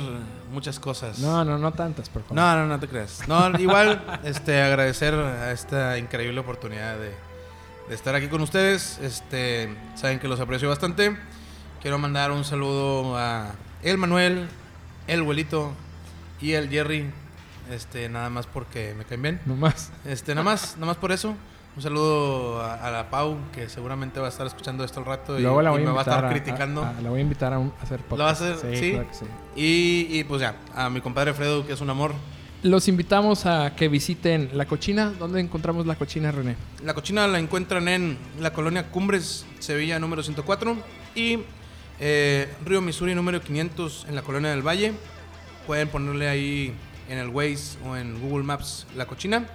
muchas 0.50 0.78
cosas. 0.78 1.18
No, 1.18 1.44
no, 1.44 1.58
no 1.58 1.72
tantas, 1.72 2.08
por 2.08 2.22
favor. 2.22 2.36
No, 2.36 2.56
no, 2.56 2.66
no 2.66 2.80
te 2.80 2.88
creas. 2.88 3.26
No, 3.28 3.58
igual, 3.58 4.20
este, 4.24 4.60
agradecer 4.60 5.14
a 5.14 5.52
esta 5.52 5.98
increíble 5.98 6.40
oportunidad 6.40 6.98
de, 6.98 7.12
de 7.88 7.94
estar 7.94 8.14
aquí 8.14 8.28
con 8.28 8.40
ustedes. 8.40 8.98
Este, 8.98 9.74
saben 9.94 10.18
que 10.18 10.28
los 10.28 10.40
aprecio 10.40 10.68
bastante. 10.68 11.16
Quiero 11.80 11.98
mandar 11.98 12.32
un 12.32 12.44
saludo 12.44 13.16
a 13.16 13.52
el 13.82 13.98
Manuel, 13.98 14.48
el 15.06 15.20
Abuelito 15.20 15.72
y 16.40 16.52
el 16.52 16.68
Jerry. 16.68 17.10
Este, 17.70 18.08
nada 18.08 18.30
más 18.30 18.46
porque 18.46 18.94
me 18.96 19.04
caen 19.04 19.22
bien. 19.22 19.40
No 19.46 19.54
más. 19.54 19.92
Este, 20.04 20.34
nada 20.34 20.44
más, 20.44 20.74
nada 20.76 20.86
más 20.86 20.96
por 20.96 21.12
eso. 21.12 21.34
Un 21.78 21.82
saludo 21.82 22.60
a, 22.60 22.74
a 22.74 22.90
la 22.90 23.08
Pau, 23.08 23.36
que 23.54 23.68
seguramente 23.68 24.18
va 24.18 24.26
a 24.26 24.30
estar 24.30 24.44
escuchando 24.48 24.82
esto 24.82 24.98
al 24.98 25.06
rato 25.06 25.38
y, 25.38 25.42
Luego 25.42 25.62
la 25.62 25.70
y 25.70 25.72
voy 25.74 25.82
a 25.82 25.86
me 25.86 25.92
va 25.92 26.00
a 26.00 26.02
estar 26.02 26.28
criticando. 26.28 26.82
a- 26.82 26.90
a- 26.90 27.00
la 27.00 27.08
voy 27.10 27.20
a 27.20 27.22
invitar 27.22 27.52
a, 27.52 27.60
un- 27.60 27.72
a 27.78 27.84
hacer 27.84 28.00
podcast. 28.00 28.18
¿La 28.18 28.24
vas 28.24 28.42
a 28.42 28.54
hacer? 28.54 28.76
Sí. 28.76 28.90
claro 28.90 29.06
que 29.08 29.14
sí. 29.14 29.24
Y, 29.54 30.18
y, 30.18 30.24
pues 30.24 30.40
ya, 30.40 30.56
a 30.74 30.90
mi 30.90 31.00
compadre 31.00 31.34
Fredo, 31.34 31.64
que 31.64 31.74
es 31.74 31.80
un 31.80 31.88
amor. 31.88 32.14
los 32.64 32.88
invitamos 32.88 33.46
a 33.46 33.76
que 33.76 33.86
visiten 33.86 34.50
La 34.54 34.66
Cochina. 34.66 35.12
¿Dónde 35.20 35.38
encontramos 35.40 35.86
La 35.86 35.94
Cochina, 35.94 36.32
René? 36.32 36.56
La 36.82 36.94
cochina 36.94 37.28
la 37.28 37.38
encuentran 37.38 37.86
en 37.86 38.18
la 38.40 38.52
colonia 38.52 38.90
Cumbres, 38.90 39.46
Sevilla 39.60 40.00
número 40.00 40.24
104 40.24 40.76
y 41.14 41.38
eh, 42.00 42.52
Río 42.66 42.80
Missouri 42.80 43.14
número 43.14 43.40
500 43.40 44.06
en 44.08 44.16
la 44.16 44.22
colonia 44.22 44.50
del 44.50 44.66
Valle. 44.66 44.94
Pueden 45.64 45.86
ponerle 45.86 46.28
ahí 46.28 46.74
en 47.08 47.18
el 47.18 47.28
Waze 47.28 47.78
o 47.86 47.96
en 47.96 48.20
Google 48.20 48.42
Maps 48.42 48.84
la 48.96 49.06
cochina 49.06 49.46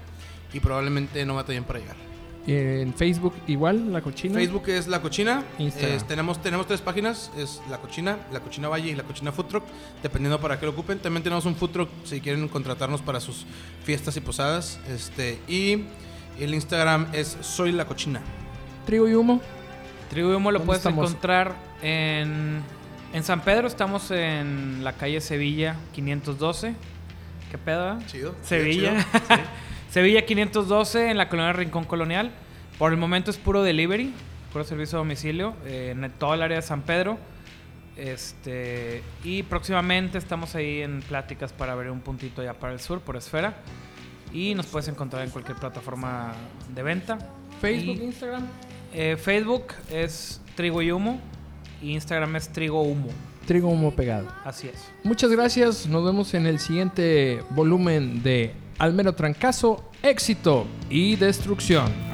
y 0.54 0.62
probablemente 0.62 1.26
no 1.26 1.36
batallen 1.36 1.66
para 1.66 1.80
llegar. 1.80 1.98
En 2.46 2.94
Facebook 2.94 3.34
igual, 3.48 3.94
La 3.94 4.02
Cochina. 4.02 4.36
Facebook 4.36 4.68
es 4.68 4.88
La 4.88 5.02
Cochina. 5.02 5.44
Instagram. 5.60 5.96
Es- 5.96 6.06
tenemos, 6.08 6.42
tenemos 6.42 6.68
tres 6.68 6.82
páginas. 6.82 7.32
Es 7.38 7.62
La 7.70 7.78
Cochina, 7.78 8.18
La 8.34 8.42
Cochina 8.42 8.68
Valle 8.68 8.90
y 8.92 8.96
La 8.96 9.04
Cochina 9.04 9.32
Food 9.32 9.46
Truck. 9.46 9.64
Dependiendo 10.02 10.40
para 10.42 10.60
qué 10.60 10.66
lo 10.66 10.74
ocupen. 10.74 11.00
También 11.00 11.24
tenemos 11.24 11.46
un 11.46 11.56
Food 11.56 11.70
Truck 11.72 11.90
si 12.04 12.20
quieren 12.20 12.48
contratarnos 12.50 13.02
para 13.02 13.20
sus 13.22 13.46
fiestas 13.86 14.18
y 14.18 14.20
posadas. 14.22 14.80
Este, 14.90 15.40
y 15.48 15.86
el 16.40 16.54
Instagram 16.54 17.08
es 17.14 17.38
Soy 17.42 17.72
La 17.72 17.86
Cochina. 17.86 18.20
Trigo 18.86 19.08
y 19.08 19.14
Humo. 19.16 19.40
Trigo 20.10 20.32
y 20.32 20.36
Humo 20.36 20.52
lo 20.52 20.60
¿Dónde 20.60 20.66
puedes 20.68 20.82
estamos? 20.82 21.10
encontrar 21.10 21.56
en, 21.82 22.62
en 23.14 23.24
San 23.24 23.40
Pedro. 23.42 23.68
Estamos 23.70 24.12
en 24.12 24.84
la 24.84 24.92
calle 24.94 25.22
Sevilla 25.22 25.78
512. 25.94 26.76
¿Qué 27.50 27.58
pedo? 27.58 27.94
eh? 27.94 27.98
Chido. 28.08 28.36
Sevilla. 28.44 29.06
Sevilla 29.94 30.26
512 30.26 31.12
en 31.12 31.18
la 31.18 31.30
colonia 31.30 31.54
Rincón 31.54 31.84
Colonial. 31.84 32.32
Por 32.80 32.92
el 32.94 32.98
momento 32.98 33.30
es 33.30 33.38
puro 33.38 33.62
delivery, 33.62 34.12
puro 34.52 34.64
servicio 34.64 34.98
a 34.98 35.02
domicilio 35.02 35.54
eh, 35.68 35.94
en 35.96 36.12
todo 36.18 36.34
el 36.34 36.42
área 36.42 36.56
de 36.56 36.64
San 36.64 36.82
Pedro. 36.82 37.20
Este, 37.96 39.04
y 39.24 39.44
próximamente 39.44 40.18
estamos 40.18 40.56
ahí 40.56 40.82
en 40.82 41.04
pláticas 41.04 41.54
para 41.54 41.76
ver 41.76 41.92
un 41.92 42.00
puntito 42.00 42.44
ya 42.44 42.56
para 42.56 42.74
el 42.74 42.80
sur, 42.80 43.02
por 43.02 43.18
Esfera. 43.18 43.54
Y 44.34 44.56
nos 44.56 44.66
puedes 44.66 44.88
encontrar 44.88 45.24
en 45.26 45.30
cualquier 45.30 45.58
plataforma 45.60 46.34
de 46.74 46.82
venta. 46.82 47.20
Facebook, 47.62 47.98
Y, 48.02 48.06
Instagram. 48.06 48.48
eh, 48.96 49.16
Facebook 49.16 49.74
es 49.92 50.42
Trigo 50.56 50.82
y 50.82 50.92
Humo. 50.92 51.22
Y 51.84 51.92
Instagram 51.92 52.36
es 52.38 52.50
Trigo 52.52 52.82
Humo. 52.82 53.10
Trigo 53.46 53.70
Humo 53.70 53.92
pegado. 53.96 54.28
Así 54.44 54.70
es. 54.70 54.92
Muchas 55.04 55.30
gracias. 55.30 55.86
Nos 55.86 56.04
vemos 56.04 56.34
en 56.34 56.48
el 56.48 56.58
siguiente 56.58 57.44
volumen 57.52 58.24
de 58.24 58.56
Almero 58.78 59.14
Trancazo, 59.14 59.92
éxito 60.02 60.66
y 60.90 61.16
destrucción. 61.16 62.13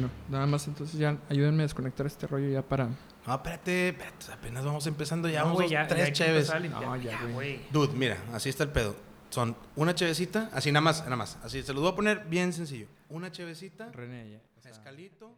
Bueno, 0.00 0.10
nada 0.28 0.46
más 0.46 0.66
entonces 0.66 0.98
ya 0.98 1.16
ayúdenme 1.28 1.62
a 1.62 1.66
desconectar 1.66 2.06
este 2.06 2.26
rollo 2.26 2.48
ya 2.48 2.62
para... 2.62 2.86
No, 3.26 3.34
espérate, 3.34 3.88
espérate, 3.90 4.32
apenas 4.32 4.64
vamos 4.64 4.86
empezando. 4.86 5.28
Ya 5.28 5.40
No, 5.40 5.46
vamos 5.54 5.70
ya- 5.70 5.82
ya 5.82 5.88
tres 5.88 6.06
que 6.06 6.12
cheves. 6.12 6.48
No, 6.70 6.96
ya, 6.96 7.10
Ya, 7.10 7.20
güey. 7.22 7.32
güey. 7.34 7.60
Dude, 7.70 7.92
mira, 7.94 8.16
así 8.32 8.48
está 8.48 8.64
el 8.64 8.70
pedo. 8.70 8.96
Son 9.28 9.54
una 9.76 9.94
chevecita, 9.94 10.48
así 10.52 10.72
nada 10.72 10.80
más, 10.80 11.04
nada 11.04 11.16
más. 11.16 11.38
Así 11.44 11.62
se 11.62 11.72
los 11.72 11.82
voy 11.82 11.92
a 11.92 11.94
poner 11.94 12.24
bien 12.28 12.52
sencillo. 12.52 12.86
Una 13.10 13.30
chevecita, 13.30 13.90
René, 13.92 14.30
ya. 14.30 14.40
mezcalito. 14.64 15.32